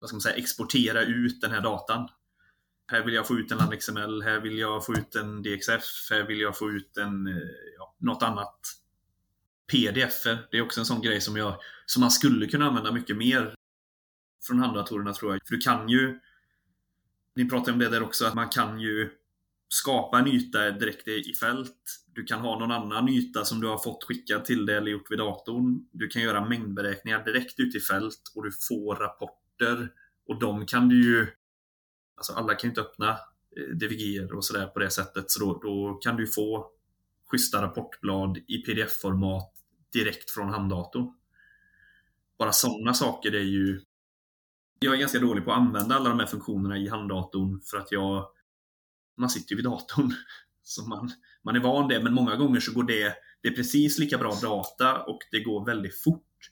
vad 0.01 0.09
ska 0.09 0.15
man 0.15 0.21
säga, 0.21 0.37
exportera 0.37 1.03
ut 1.03 1.41
den 1.41 1.51
här 1.51 1.61
datan. 1.61 2.09
Här 2.91 3.05
vill 3.05 3.15
jag 3.15 3.27
få 3.27 3.39
ut 3.39 3.53
en 3.53 3.59
LandXML, 3.59 4.23
här 4.23 4.41
vill 4.41 4.59
jag 4.59 4.87
få 4.87 4.93
ut 4.93 5.15
en 5.15 5.43
DXF, 5.43 6.11
här 6.11 6.23
vill 6.23 6.41
jag 6.41 6.59
få 6.59 6.71
ut 6.71 6.97
en, 6.97 7.27
eh, 7.27 7.35
ja, 7.79 7.97
något 7.99 8.23
annat. 8.23 8.59
pdf 9.73 10.25
det 10.51 10.59
är 10.59 10.63
också 10.63 10.81
en 10.81 10.87
sån 10.87 11.03
grej 11.03 11.21
som, 11.21 11.37
jag, 11.37 11.57
som 11.87 12.01
man 12.01 12.11
skulle 12.11 12.47
kunna 12.47 12.67
använda 12.67 12.93
mycket 12.93 13.17
mer 13.17 13.55
från 14.47 14.59
handdatorerna 14.59 15.13
tror 15.13 15.33
jag. 15.33 15.41
För 15.47 15.55
du 15.55 15.61
kan 15.61 15.89
ju, 15.89 16.21
ni 17.37 17.49
pratade 17.49 17.73
om 17.73 17.79
det 17.79 17.89
där 17.89 18.03
också, 18.03 18.27
att 18.27 18.35
man 18.35 18.49
kan 18.49 18.81
ju 18.81 19.11
skapa 19.69 20.19
en 20.19 20.27
yta 20.27 20.71
direkt 20.71 21.09
i 21.09 21.35
fält. 21.41 22.05
Du 22.15 22.25
kan 22.25 22.41
ha 22.41 22.59
någon 22.59 22.73
annan 22.73 23.09
yta 23.09 23.45
som 23.45 23.61
du 23.61 23.67
har 23.67 23.79
fått 23.79 24.05
skickad 24.05 24.45
till 24.45 24.67
dig 24.67 24.77
eller 24.77 24.91
gjort 24.91 25.11
vid 25.11 25.19
datorn. 25.19 25.87
Du 25.93 26.09
kan 26.09 26.23
göra 26.23 26.45
mängdberäkningar 26.45 27.25
direkt 27.25 27.61
ute 27.61 27.79
i 27.79 27.81
fält 27.81 28.33
och 28.35 28.45
du 28.45 28.53
får 28.69 28.97
rapporter. 28.97 29.93
Och 30.29 30.39
de 30.39 30.67
kan 30.67 30.89
du 30.89 31.05
ju 31.05 31.27
Alltså 32.19 32.33
alla 32.33 32.55
kan 32.55 32.69
ju 32.69 32.71
inte 32.71 32.81
öppna 32.81 33.11
eh, 33.57 33.77
DVG 33.77 34.33
och 34.33 34.45
sådär 34.45 34.67
på 34.67 34.79
det 34.79 34.91
sättet. 34.91 35.31
Så 35.31 35.41
då, 35.41 35.61
då 35.63 35.95
kan 35.95 36.17
du 36.17 36.27
få 36.27 36.71
schyssta 37.31 37.63
rapportblad 37.63 38.39
i 38.39 38.63
pdf-format 38.67 39.53
direkt 39.93 40.31
från 40.31 40.49
handdatorn. 40.49 41.15
Bara 42.39 42.53
sådana 42.53 42.95
saker 42.95 43.35
är 43.35 43.45
ju... 43.45 43.81
Jag 44.79 44.95
är 44.95 44.99
ganska 44.99 45.19
dålig 45.19 45.45
på 45.45 45.53
att 45.53 45.59
använda 45.59 45.95
alla 45.95 46.09
de 46.09 46.19
här 46.19 46.27
funktionerna 46.27 46.79
i 46.79 46.89
handdatorn 46.89 47.61
för 47.61 47.79
att 47.79 47.93
jag... 47.93 48.31
Man 49.17 49.31
sitter 49.31 49.53
ju 49.53 49.57
vid 49.57 49.65
datorn. 49.65 50.15
Så 50.63 50.89
man, 50.89 51.11
man 51.43 51.57
är 51.57 51.61
van 51.61 51.89
det, 51.89 52.03
men 52.03 52.15
många 52.15 52.37
gånger 52.37 52.61
så 52.61 52.73
går 52.73 52.83
det... 52.83 53.15
Det 53.43 53.49
är 53.49 53.53
precis 53.53 53.99
lika 53.99 54.19
bra 54.19 54.35
data 54.43 55.03
och 55.03 55.19
det 55.31 55.41
går 55.41 55.67
väldigt 55.67 56.03
fort. 56.03 56.51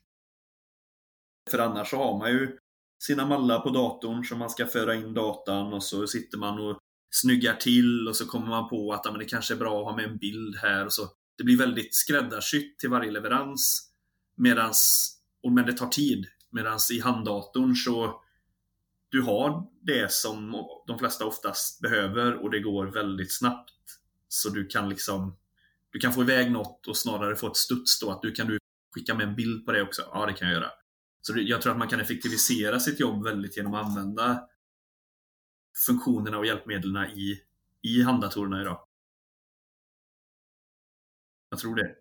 För 1.51 1.59
annars 1.59 1.91
så 1.91 1.97
har 1.97 2.19
man 2.19 2.31
ju 2.31 2.59
sina 2.99 3.27
mallar 3.27 3.61
på 3.61 3.71
datorn 3.71 4.25
som 4.25 4.39
man 4.39 4.51
ska 4.51 4.67
föra 4.67 4.95
in 4.95 5.15
datan 5.15 5.73
och 5.73 5.83
så 5.83 6.07
sitter 6.07 6.39
man 6.39 6.59
och 6.59 6.79
snyggar 7.11 7.55
till 7.55 8.09
och 8.09 8.17
så 8.17 8.27
kommer 8.27 8.47
man 8.47 8.69
på 8.69 8.93
att 8.93 9.05
men 9.05 9.19
det 9.19 9.25
kanske 9.25 9.55
är 9.55 9.59
bra 9.59 9.79
att 9.79 9.85
ha 9.85 9.97
med 9.97 10.05
en 10.05 10.19
bild 10.19 10.57
här. 10.57 10.87
Och 10.87 10.93
så. 10.93 11.09
Det 11.39 11.45
blir 11.45 11.59
väldigt 11.59 11.95
skräddarsytt 11.95 12.79
till 12.79 12.91
varje 12.91 13.11
leverans. 13.11 13.91
Medans, 14.37 15.13
men 15.51 15.67
det 15.67 15.73
tar 15.73 15.89
tid. 15.89 16.27
Medan 16.51 16.79
i 16.93 17.01
handdatorn 17.01 17.75
så 17.75 18.23
du 19.09 19.23
har 19.23 19.67
det 19.83 20.13
som 20.13 20.65
de 20.87 20.99
flesta 20.99 21.25
oftast 21.25 21.81
behöver 21.81 22.43
och 22.43 22.51
det 22.51 22.61
går 22.61 22.87
väldigt 22.87 23.35
snabbt. 23.35 23.73
Så 24.29 24.49
du 24.49 24.67
kan 24.67 24.89
liksom 24.89 25.37
du 25.91 25.99
kan 25.99 26.13
få 26.13 26.23
iväg 26.23 26.53
något 26.53 26.87
och 26.87 26.97
snarare 26.97 27.37
få 27.37 27.47
ett 27.47 27.57
studs 27.57 28.01
då 28.01 28.11
att 28.11 28.23
du 28.23 28.33
kan 28.33 28.47
du 28.47 28.59
skicka 28.95 29.15
med 29.15 29.29
en 29.29 29.35
bild 29.35 29.67
på 29.67 29.73
det 29.73 29.83
också. 29.83 30.03
Ja, 30.13 30.27
det 30.27 30.33
kan 30.33 30.49
jag 30.49 30.55
göra. 30.55 30.71
Så 31.27 31.33
jag 31.37 31.63
tror 31.63 31.73
att 31.73 31.79
man 31.79 31.89
kan 31.89 32.01
effektivisera 32.01 32.81
sitt 32.81 33.01
jobb 33.01 33.25
väldigt 33.25 33.57
genom 33.57 33.75
att 33.75 33.87
använda 33.87 34.49
funktionerna 35.87 36.39
och 36.39 36.47
hjälpmedlen 36.47 37.11
i, 37.11 37.41
i 37.83 38.03
handdatorerna 38.03 38.61
idag. 38.61 38.81
Jag 41.51 41.59
tror 41.59 41.75
det. 41.75 41.95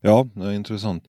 Ja, 0.00 0.28
det 0.34 0.44
är 0.44 0.52
intressant. 0.52 1.04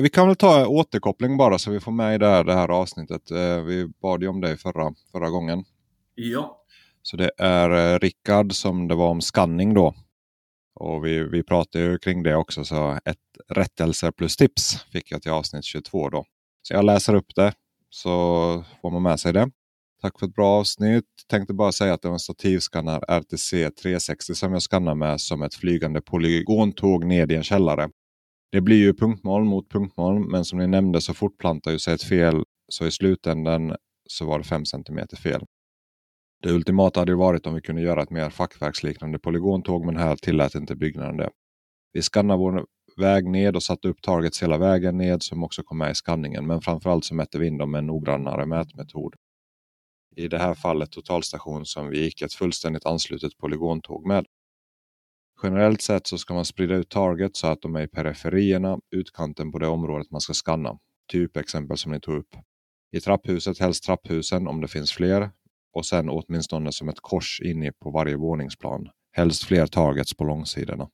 Vi 0.00 0.08
kan 0.08 0.26
väl 0.26 0.36
ta 0.36 0.66
återkoppling 0.66 1.36
bara 1.36 1.58
så 1.58 1.70
vi 1.70 1.80
får 1.80 1.92
med 1.92 2.14
i 2.14 2.18
det 2.18 2.26
här, 2.26 2.44
det 2.44 2.54
här 2.54 2.68
avsnittet. 2.68 3.30
Eh, 3.30 3.62
vi 3.62 3.86
bad 4.02 4.22
ju 4.22 4.28
om 4.28 4.40
det 4.40 4.56
förra, 4.56 4.94
förra 5.12 5.30
gången. 5.30 5.64
Ja. 6.14 6.64
Så 7.02 7.16
det 7.16 7.30
är 7.38 7.94
eh, 7.94 7.98
Rickard 7.98 8.52
som 8.52 8.88
det 8.88 8.94
var 8.94 9.08
om 9.08 9.20
scanning 9.20 9.74
då. 9.74 9.94
Och 10.80 11.04
vi, 11.04 11.24
vi 11.24 11.42
pratade 11.42 11.84
ju 11.84 11.98
kring 11.98 12.22
det 12.22 12.36
också. 12.36 12.64
Så 12.64 12.98
ett 13.04 13.16
rättelse 13.48 14.12
plus 14.12 14.36
tips 14.36 14.84
fick 14.92 15.12
jag 15.12 15.22
till 15.22 15.30
avsnitt 15.30 15.64
22 15.64 16.08
då. 16.08 16.24
Så 16.62 16.74
jag 16.74 16.84
läser 16.84 17.14
upp 17.14 17.34
det 17.34 17.52
så 17.90 18.10
får 18.82 18.90
man 18.90 19.02
med 19.02 19.20
sig 19.20 19.32
det. 19.32 19.50
Tack 20.02 20.18
för 20.18 20.26
ett 20.26 20.34
bra 20.34 20.48
avsnitt. 20.48 21.04
Tänkte 21.28 21.54
bara 21.54 21.72
säga 21.72 21.94
att 21.94 22.02
det 22.02 22.08
var 22.08 22.12
en 22.14 22.18
stativskannar 22.18 23.04
RTC 23.08 23.70
360 23.70 24.34
som 24.34 24.52
jag 24.52 24.62
skannar 24.62 24.94
med 24.94 25.20
som 25.20 25.42
ett 25.42 25.54
flygande 25.54 26.00
polygontåg 26.00 27.04
ned 27.04 27.32
i 27.32 27.34
en 27.34 27.42
källare. 27.42 27.90
Det 28.52 28.60
blir 28.60 28.76
ju 28.76 28.94
punktmål 28.94 29.44
mot 29.44 29.70
punktmål 29.70 30.30
men 30.30 30.44
som 30.44 30.58
ni 30.58 30.66
nämnde 30.66 31.00
så 31.00 31.14
fortplantar 31.14 31.70
ju 31.70 31.78
sig 31.78 31.94
ett 31.94 32.02
fel 32.02 32.44
så 32.68 32.86
i 32.86 32.90
slutändan 32.90 33.76
så 34.08 34.26
var 34.26 34.38
det 34.38 34.44
5 34.44 34.64
cm 34.64 34.98
fel. 35.22 35.44
Det 36.42 36.50
ultimata 36.50 37.00
hade 37.00 37.12
ju 37.12 37.16
varit 37.16 37.46
om 37.46 37.54
vi 37.54 37.60
kunde 37.60 37.82
göra 37.82 38.02
ett 38.02 38.10
mer 38.10 38.30
fackverksliknande 38.30 39.18
polygontåg 39.18 39.84
men 39.84 39.96
här 39.96 40.16
tillät 40.16 40.54
inte 40.54 40.76
byggnaden 40.76 41.16
det. 41.16 41.30
Vi 41.92 42.02
skannade 42.02 42.38
vår 42.38 42.66
väg 42.96 43.28
ned 43.28 43.56
och 43.56 43.62
satte 43.62 43.88
upp 43.88 44.02
targets 44.02 44.42
hela 44.42 44.58
vägen 44.58 44.98
ned 44.98 45.22
som 45.22 45.44
också 45.44 45.62
kom 45.62 45.78
med 45.78 45.90
i 45.90 45.94
skanningen 45.94 46.46
men 46.46 46.60
framförallt 46.60 47.04
så 47.04 47.14
mätte 47.14 47.38
vi 47.38 47.46
in 47.46 47.58
dem 47.58 47.70
med 47.70 47.78
en 47.78 47.86
noggrannare 47.86 48.46
mätmetod. 48.46 49.14
i 50.16 50.28
det 50.28 50.38
här 50.38 50.54
fallet 50.54 50.90
totalstation 50.92 51.66
som 51.66 51.88
vi 51.88 52.00
gick 52.00 52.22
ett 52.22 52.32
fullständigt 52.32 52.86
anslutet 52.86 53.38
polygontåg 53.38 54.06
med. 54.06 54.26
Generellt 55.42 55.82
sett 55.82 56.06
så 56.06 56.18
ska 56.18 56.34
man 56.34 56.44
sprida 56.44 56.74
ut 56.74 56.90
target 56.90 57.36
så 57.36 57.46
att 57.46 57.62
de 57.62 57.76
är 57.76 57.82
i 57.82 57.88
periferierna, 57.88 58.78
utkanten 58.90 59.52
på 59.52 59.58
det 59.58 59.66
området 59.68 60.10
man 60.10 60.20
ska 60.20 60.32
skanna. 60.32 60.78
Typexempel 61.12 61.78
som 61.78 61.92
ni 61.92 62.00
tog 62.00 62.14
upp. 62.14 62.36
I 62.92 63.00
trapphuset 63.00 63.58
helst 63.58 63.84
trapphusen 63.84 64.48
om 64.48 64.60
det 64.60 64.68
finns 64.68 64.92
fler 64.92 65.30
och 65.72 65.86
sen 65.86 66.08
åtminstone 66.08 66.72
som 66.72 66.88
ett 66.88 67.00
kors 67.00 67.40
in 67.40 67.72
på 67.80 67.90
varje 67.90 68.16
våningsplan. 68.16 68.88
Helst 69.12 69.44
fler 69.44 69.66
targets 69.66 70.14
på 70.14 70.24
långsidorna. 70.24 70.88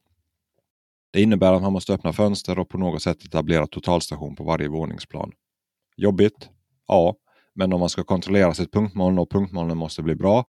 Det 1.13 1.23
innebär 1.23 1.53
att 1.53 1.63
man 1.63 1.73
måste 1.73 1.93
öppna 1.93 2.13
fönster 2.13 2.59
och 2.59 2.69
på 2.69 2.79
något 2.79 3.03
sätt 3.03 3.25
etablera 3.25 3.67
totalstation 3.67 4.37
på 4.37 4.45
varje 4.45 4.69
våningsplan. 4.69 5.33
Jobbigt? 5.97 6.49
Ja, 6.87 7.17
men 7.55 7.73
om 7.73 7.81
man 7.81 7.89
ska 7.89 8.05
kontrollera 8.05 8.55
sitt 8.55 8.73
punktmoln 8.73 9.19
och 9.19 9.31
punktmolnen 9.31 9.79
måste 9.79 10.03
bli 10.03 10.15
bra, 10.15 10.45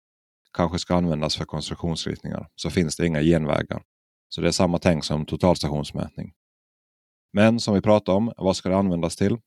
kanske 0.53 0.79
ska 0.79 0.95
användas 0.95 1.35
för 1.35 1.45
konstruktionsritningar, 1.45 2.47
så 2.55 2.69
finns 2.69 2.95
det 2.95 3.07
inga 3.07 3.21
genvägar. 3.21 3.83
Så 4.29 4.41
det 4.41 4.47
är 4.47 4.51
samma 4.51 4.79
tänk 4.79 5.03
som 5.03 5.25
totalstationsmätning. 5.25 6.33
Men 7.33 7.59
som 7.59 7.73
vi 7.73 7.81
pratade 7.81 8.17
om, 8.17 8.33
vad 8.37 8.55
ska 8.55 8.69
det 8.69 8.77
användas 8.77 9.15
till? 9.15 9.37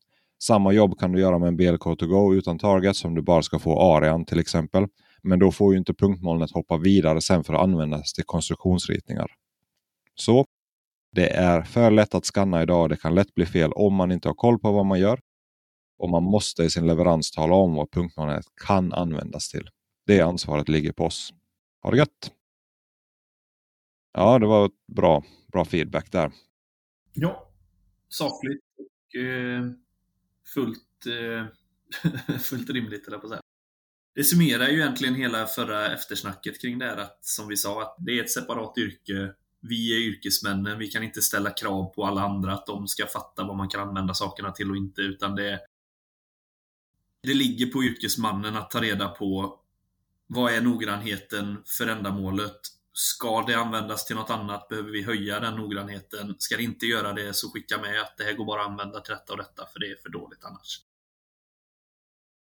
Samma 0.43 0.73
jobb 0.73 0.99
kan 0.99 1.13
du 1.13 1.21
göra 1.21 1.39
med 1.39 1.49
en 1.49 1.59
BLK2Go 1.59 2.35
utan 2.35 2.59
target 2.59 2.97
som 2.97 3.15
du 3.15 3.23
bara 3.23 3.43
ska 3.43 3.59
få 3.59 3.97
arean 3.97 4.25
till 4.25 4.39
exempel. 4.39 4.87
Men 5.23 5.39
då 5.39 5.53
får 5.53 5.73
ju 5.73 5.79
inte 5.79 5.95
punktmolnet 5.95 6.51
hoppa 6.51 6.77
vidare 6.77 7.21
sen 7.21 7.45
för 7.45 7.55
att 7.55 7.61
användas 7.61 8.13
till 8.13 8.25
konstruktionsritningar. 8.25 9.31
Så 10.15 10.45
det 11.13 11.29
är 11.29 11.63
för 11.63 11.91
lätt 11.91 12.15
att 12.15 12.25
skanna 12.25 12.63
idag. 12.63 12.91
Det 12.91 12.97
kan 12.97 13.15
lätt 13.15 13.35
bli 13.35 13.47
fel 13.47 13.73
om 13.73 13.95
man 13.95 14.13
inte 14.13 14.29
har 14.29 14.35
koll 14.35 14.59
på 14.59 14.73
vad 14.73 14.87
man 14.87 15.01
gör. 15.01 15.21
Och 15.99 16.11
man 16.11 16.23
måste 16.23 16.63
i 16.63 16.71
sin 16.71 16.87
leverans 16.87 17.31
tala 17.31 17.55
om 17.55 17.75
vad 17.75 17.91
punktmolnet 17.91 18.45
kan 18.67 18.93
användas 18.93 19.49
till. 19.49 19.69
Det 20.07 20.21
ansvaret 20.21 20.69
ligger 20.69 20.93
på 20.93 21.05
oss. 21.05 21.33
Ha 21.83 21.91
det 21.91 21.97
gött! 21.97 22.33
Ja, 24.13 24.39
det 24.39 24.47
var 24.47 24.71
bra, 24.87 25.23
bra 25.53 25.65
feedback 25.65 26.13
där. 26.13 26.33
Ja, 27.13 27.49
sakligt 28.09 28.65
och 28.79 29.21
eh, 29.21 29.65
fullt, 30.55 31.07
eh, 31.07 32.39
fullt 32.39 32.71
rimligt, 32.71 33.09
eller 33.09 33.19
på 33.19 33.29
säga. 33.29 33.41
Det 34.15 34.25
summerar 34.25 34.69
ju 34.69 34.81
egentligen 34.81 35.15
hela 35.15 35.47
förra 35.47 35.95
eftersnacket 35.95 36.61
kring 36.61 36.79
det 36.79 36.85
här 36.85 36.97
att, 36.97 37.25
som 37.25 37.49
vi 37.49 37.57
sa, 37.57 37.83
att 37.83 37.97
det 37.99 38.19
är 38.19 38.25
ett 38.25 38.31
separat 38.31 38.79
yrke. 38.79 39.33
Vi 39.61 39.97
är 39.97 40.09
yrkesmännen, 40.09 40.79
vi 40.79 40.87
kan 40.87 41.03
inte 41.03 41.23
ställa 41.23 41.51
krav 41.51 41.95
på 41.95 42.05
alla 42.05 42.21
andra 42.21 42.53
att 42.53 42.67
de 42.67 42.89
ska 42.89 43.07
fatta 43.07 43.45
vad 43.45 43.57
man 43.57 43.69
kan 43.69 43.89
använda 43.89 44.15
sakerna 44.15 44.53
till 44.53 44.71
och 44.71 44.77
inte, 44.77 45.01
utan 45.01 45.35
det, 45.35 45.61
det 47.23 47.35
ligger 47.35 47.67
på 47.67 47.85
yrkesmannen 47.85 48.57
att 48.57 48.71
ta 48.71 48.83
reda 48.83 49.09
på 49.09 49.61
vad 50.27 50.53
är 50.53 50.61
noggrannheten 50.61 51.63
för 51.79 51.87
ändamålet? 51.87 52.61
Ska 52.99 53.43
det 53.43 53.55
användas 53.55 54.05
till 54.05 54.17
något 54.17 54.31
annat? 54.31 54.69
Behöver 54.69 54.91
vi 54.91 55.03
höja 55.03 55.41
den 55.41 55.57
noggrannheten? 55.57 56.35
Ska 56.39 56.57
det 56.57 56.63
inte 56.63 56.87
göra 56.87 57.13
det 57.13 57.37
så 57.37 57.51
skicka 57.51 57.79
med 57.79 58.01
att 58.01 58.15
det 58.19 58.25
här 58.25 58.33
går 58.33 58.45
bara 58.45 58.61
att 58.61 58.69
använda 58.69 59.01
till 59.01 59.15
detta 59.15 59.33
och 59.33 59.39
detta 59.39 59.63
för 59.73 59.81
det 59.81 59.87
är 59.87 59.97
för 60.03 60.09
dåligt 60.09 60.45
annars. 60.45 60.81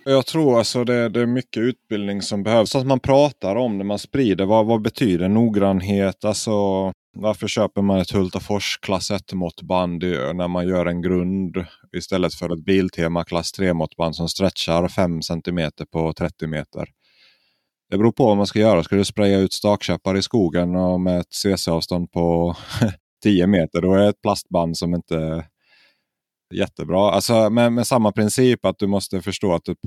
Jag 0.05 0.27
tror 0.27 0.59
alltså 0.59 0.85
det, 0.85 1.09
det, 1.09 1.21
är 1.21 1.27
mycket 1.27 1.61
utbildning 1.61 2.23
som 2.23 2.43
behövs. 2.43 2.75
Att 2.75 2.87
man 2.87 3.01
pratar 3.01 3.57
om 3.57 3.79
det, 3.79 3.85
man 3.85 3.99
sprider. 3.99 4.45
Vad, 4.45 4.67
vad 4.67 4.83
betyder 4.83 5.29
noggrannhet? 5.29 6.25
Alltså, 6.25 6.51
varför 7.17 7.49
köper 7.49 7.83
man 7.83 7.99
ett 7.99 8.11
Hultafors 8.11 8.79
klass 8.83 9.11
1 9.11 9.33
måttband 9.33 10.03
när 10.35 10.49
man 10.49 10.69
gör 10.69 10.87
en 10.87 11.03
grund 11.03 11.57
istället 11.97 12.35
för 12.35 12.53
ett 12.53 12.65
Biltema 12.65 13.25
klass 13.25 13.53
3 13.53 13.75
måttband 13.75 14.17
som 14.17 14.29
stretchar 14.29 14.89
5 14.89 15.23
cm 15.23 15.71
på 15.93 16.13
30 16.13 16.47
meter? 16.47 16.89
Det 17.91 17.99
beror 17.99 18.13
på 18.13 18.27
vad 18.27 18.37
man 18.37 18.47
ska 18.47 18.59
göra. 18.59 18.83
Ska 18.83 18.97
du 18.97 19.05
spraya 19.05 19.39
ut 19.39 19.53
stakkäppar 19.53 20.17
i 20.17 20.23
skogen 20.23 20.77
och 20.77 21.01
med 21.01 21.21
ett 21.21 21.33
CC-avstånd 21.33 22.13
på 22.13 22.57
10 23.23 23.47
meter, 23.47 23.83
då 23.83 23.95
är 23.95 23.99
det 23.99 24.09
ett 24.09 24.23
plastband 24.23 24.77
som 24.77 24.95
inte 24.95 25.17
är 25.17 25.45
jättebra. 26.55 27.11
Alltså 27.11 27.51
med, 27.51 27.73
med 27.73 27.87
samma 27.87 28.13
princip 28.13 28.65
att 28.65 28.79
du 28.79 28.87
måste 28.87 29.23
förstå 29.23 29.55
att 29.55 29.69
ett, 29.69 29.79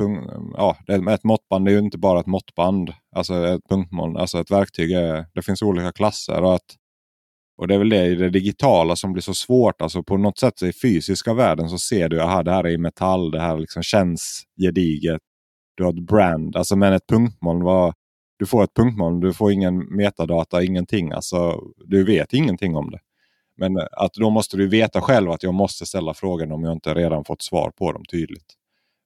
ja, 0.54 0.78
ett 1.12 1.24
måttband 1.24 1.68
är 1.68 1.72
ju 1.72 1.80
inte 1.80 1.98
bara 1.98 2.20
ett 2.20 2.28
måttband. 2.28 2.94
Alltså 3.16 3.48
ett 3.48 3.62
punktmål, 3.70 4.18
alltså 4.18 4.40
ett 4.40 4.52
verktyg. 4.52 4.92
Är, 4.92 5.26
det 5.34 5.42
finns 5.42 5.62
olika 5.62 5.92
klasser. 5.92 6.42
Och, 6.42 6.56
att, 6.56 6.76
och 7.58 7.68
det 7.68 7.76
är 7.76 7.80
väl 7.80 7.90
det 7.90 8.06
i 8.06 8.16
det 8.16 8.30
digitala 8.30 8.96
som 8.96 9.14
blir 9.14 9.22
så 9.22 9.34
svårt. 9.34 9.82
Alltså 9.82 10.04
på 10.04 10.18
något 10.18 10.40
sätt 10.40 10.62
i 10.62 10.74
fysiska 10.74 11.34
världen 11.34 11.70
så 11.70 11.78
ser 11.78 12.10
du 12.10 12.22
att 12.22 12.46
det 12.46 12.52
här 12.52 12.64
är 12.64 12.70
i 12.72 12.78
metall. 12.78 13.32
Det 13.32 13.42
här 13.42 13.58
liksom 13.58 13.84
känns 13.84 14.44
gediget 14.62 15.22
du 15.76 15.84
har 15.84 15.94
ett 15.94 16.08
brand. 16.08 16.56
Alltså 16.56 16.76
men 16.76 16.94
ett 16.94 17.08
punktmoln, 17.08 17.64
var, 17.64 17.94
du 18.38 18.46
får 18.46 18.64
ett 18.64 18.74
punktmoln, 18.74 19.20
du 19.20 19.34
får 19.34 19.52
ingen 19.52 19.96
metadata, 19.96 20.64
ingenting. 20.64 21.12
Alltså, 21.12 21.62
du 21.86 22.04
vet 22.04 22.34
ingenting 22.34 22.76
om 22.76 22.92
det. 22.92 23.00
Men 23.58 23.78
eh, 23.78 23.86
att 23.92 24.14
då 24.14 24.30
måste 24.30 24.58
du 24.58 24.68
veta 24.68 25.02
själv 25.02 25.32
att 25.32 25.44
jag 25.44 25.54
måste 25.54 25.86
ställa 25.86 26.14
frågan 26.14 26.52
om 26.52 26.64
jag 26.64 26.74
inte 26.74 26.94
redan 26.94 27.26
fått 27.26 27.42
svar 27.42 27.72
på 27.72 27.92
dem 27.92 28.04
tydligt. 28.12 28.54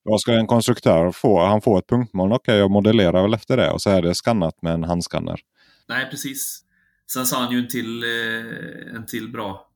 Vad 0.04 0.22
ska 0.22 0.34
en 0.34 0.48
konstruktör 0.48 1.12
få? 1.12 1.46
Han 1.46 1.62
får 1.62 1.80
ett 1.80 1.88
punktmoln, 1.88 2.32
okej 2.32 2.42
okay, 2.42 2.58
jag 2.58 2.72
modellerar 2.72 3.22
väl 3.22 3.34
efter 3.34 3.58
det 3.58 3.72
och 3.72 3.82
så 3.82 3.90
är 3.90 4.02
det 4.02 4.16
skannat 4.16 4.62
med 4.62 4.74
en 4.74 4.84
handskanner. 4.84 5.40
Nej 5.88 6.08
precis. 6.10 6.62
Sen 7.14 7.26
sa 7.26 7.42
han 7.42 7.52
ju 7.52 7.60
en 7.60 7.68
till, 7.68 8.04
eh, 8.04 8.96
en 8.96 9.06
till 9.06 9.32
bra 9.32 9.72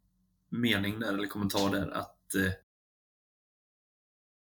mening 0.50 1.00
där, 1.00 1.08
eller 1.08 1.28
kommentar 1.28 1.72
där, 1.72 1.92
att 1.92 2.36
eh, 2.36 2.52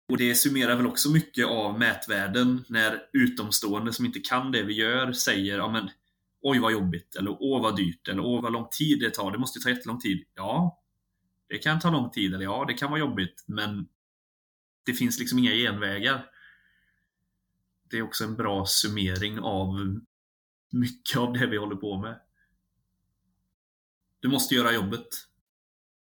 och 0.10 0.18
det 0.18 0.36
summerar 0.36 0.76
väl 0.76 0.88
också 0.88 1.12
mycket 1.12 1.46
av 1.46 1.80
mätvärden 1.80 2.64
när 2.68 3.02
utomstående 3.14 3.94
som 3.94 4.06
inte 4.06 4.20
kan 4.20 4.52
det 4.52 4.64
vi 4.64 4.74
gör 4.74 5.12
säger 5.12 5.58
ja 5.58 5.72
men 5.72 5.90
Oj 6.42 6.60
vad 6.60 6.72
jobbigt, 6.72 7.16
eller 7.16 7.38
åh 7.40 7.62
vad 7.62 7.76
dyrt, 7.76 8.08
eller 8.08 8.22
åh 8.22 8.42
vad 8.42 8.54
lång 8.54 8.68
tid 8.72 9.00
det 9.00 9.10
tar. 9.10 9.32
Det 9.32 9.38
måste 9.38 9.60
ta 9.60 9.70
jättelång 9.70 10.00
tid. 10.00 10.26
Ja, 10.36 10.82
det 11.50 11.58
kan 11.58 11.80
ta 11.80 11.90
lång 11.90 12.10
tid, 12.10 12.34
eller 12.34 12.44
ja, 12.44 12.66
det 12.68 12.74
kan 12.74 12.90
vara 12.90 13.00
jobbigt, 13.00 13.44
men 13.48 13.88
det 14.86 14.94
finns 14.94 15.20
liksom 15.20 15.40
inga 15.40 15.52
genvägar. 15.52 16.26
Det 17.90 17.98
är 17.98 18.02
också 18.02 18.24
en 18.24 18.36
bra 18.36 18.66
summering 18.66 19.40
av 19.40 20.00
mycket 20.72 21.18
av 21.18 21.34
det 21.34 21.48
vi 21.48 21.58
håller 21.58 21.76
på 21.76 21.98
med. 22.02 22.20
Du 24.20 24.28
måste 24.28 24.56
göra 24.56 24.74
jobbet. 24.74 25.08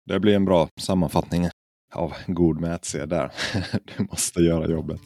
Det 0.05 0.21
blir 0.21 0.35
en 0.35 0.45
bra 0.45 0.69
sammanfattning 0.81 1.49
av 1.93 2.13
god 2.27 2.61
mätsed 2.61 3.09
där. 3.09 3.33
du 3.97 4.05
måste 4.11 4.41
göra 4.41 4.71
jobbet. 4.71 5.01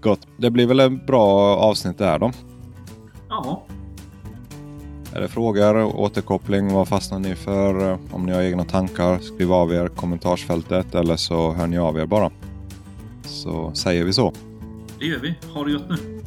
Gott. 0.00 0.26
Det 0.36 0.50
blir 0.50 0.66
väl 0.66 0.80
en 0.80 1.06
bra 1.06 1.56
avsnitt 1.56 1.98
där 1.98 2.18
då? 2.18 2.32
Ja. 3.28 3.62
Är 5.14 5.20
det 5.20 5.28
frågor, 5.28 5.96
återkoppling, 5.96 6.72
vad 6.72 6.88
fastnar 6.88 7.18
ni 7.18 7.34
för? 7.34 7.98
Om 8.10 8.26
ni 8.26 8.32
har 8.32 8.42
egna 8.42 8.64
tankar, 8.64 9.18
skriv 9.18 9.52
av 9.52 9.72
er 9.72 9.88
kommentarsfältet 9.88 10.94
eller 10.94 11.16
så 11.16 11.52
hör 11.52 11.66
ni 11.66 11.78
av 11.78 11.98
er 11.98 12.06
bara. 12.06 12.30
Så 13.22 13.74
säger 13.74 14.04
vi 14.04 14.12
så. 14.12 14.32
Det 14.98 15.06
gör 15.06 15.18
vi. 15.18 15.34
Ha 15.54 15.64
det 15.64 15.72
gott 15.72 15.88
nu. 15.88 16.17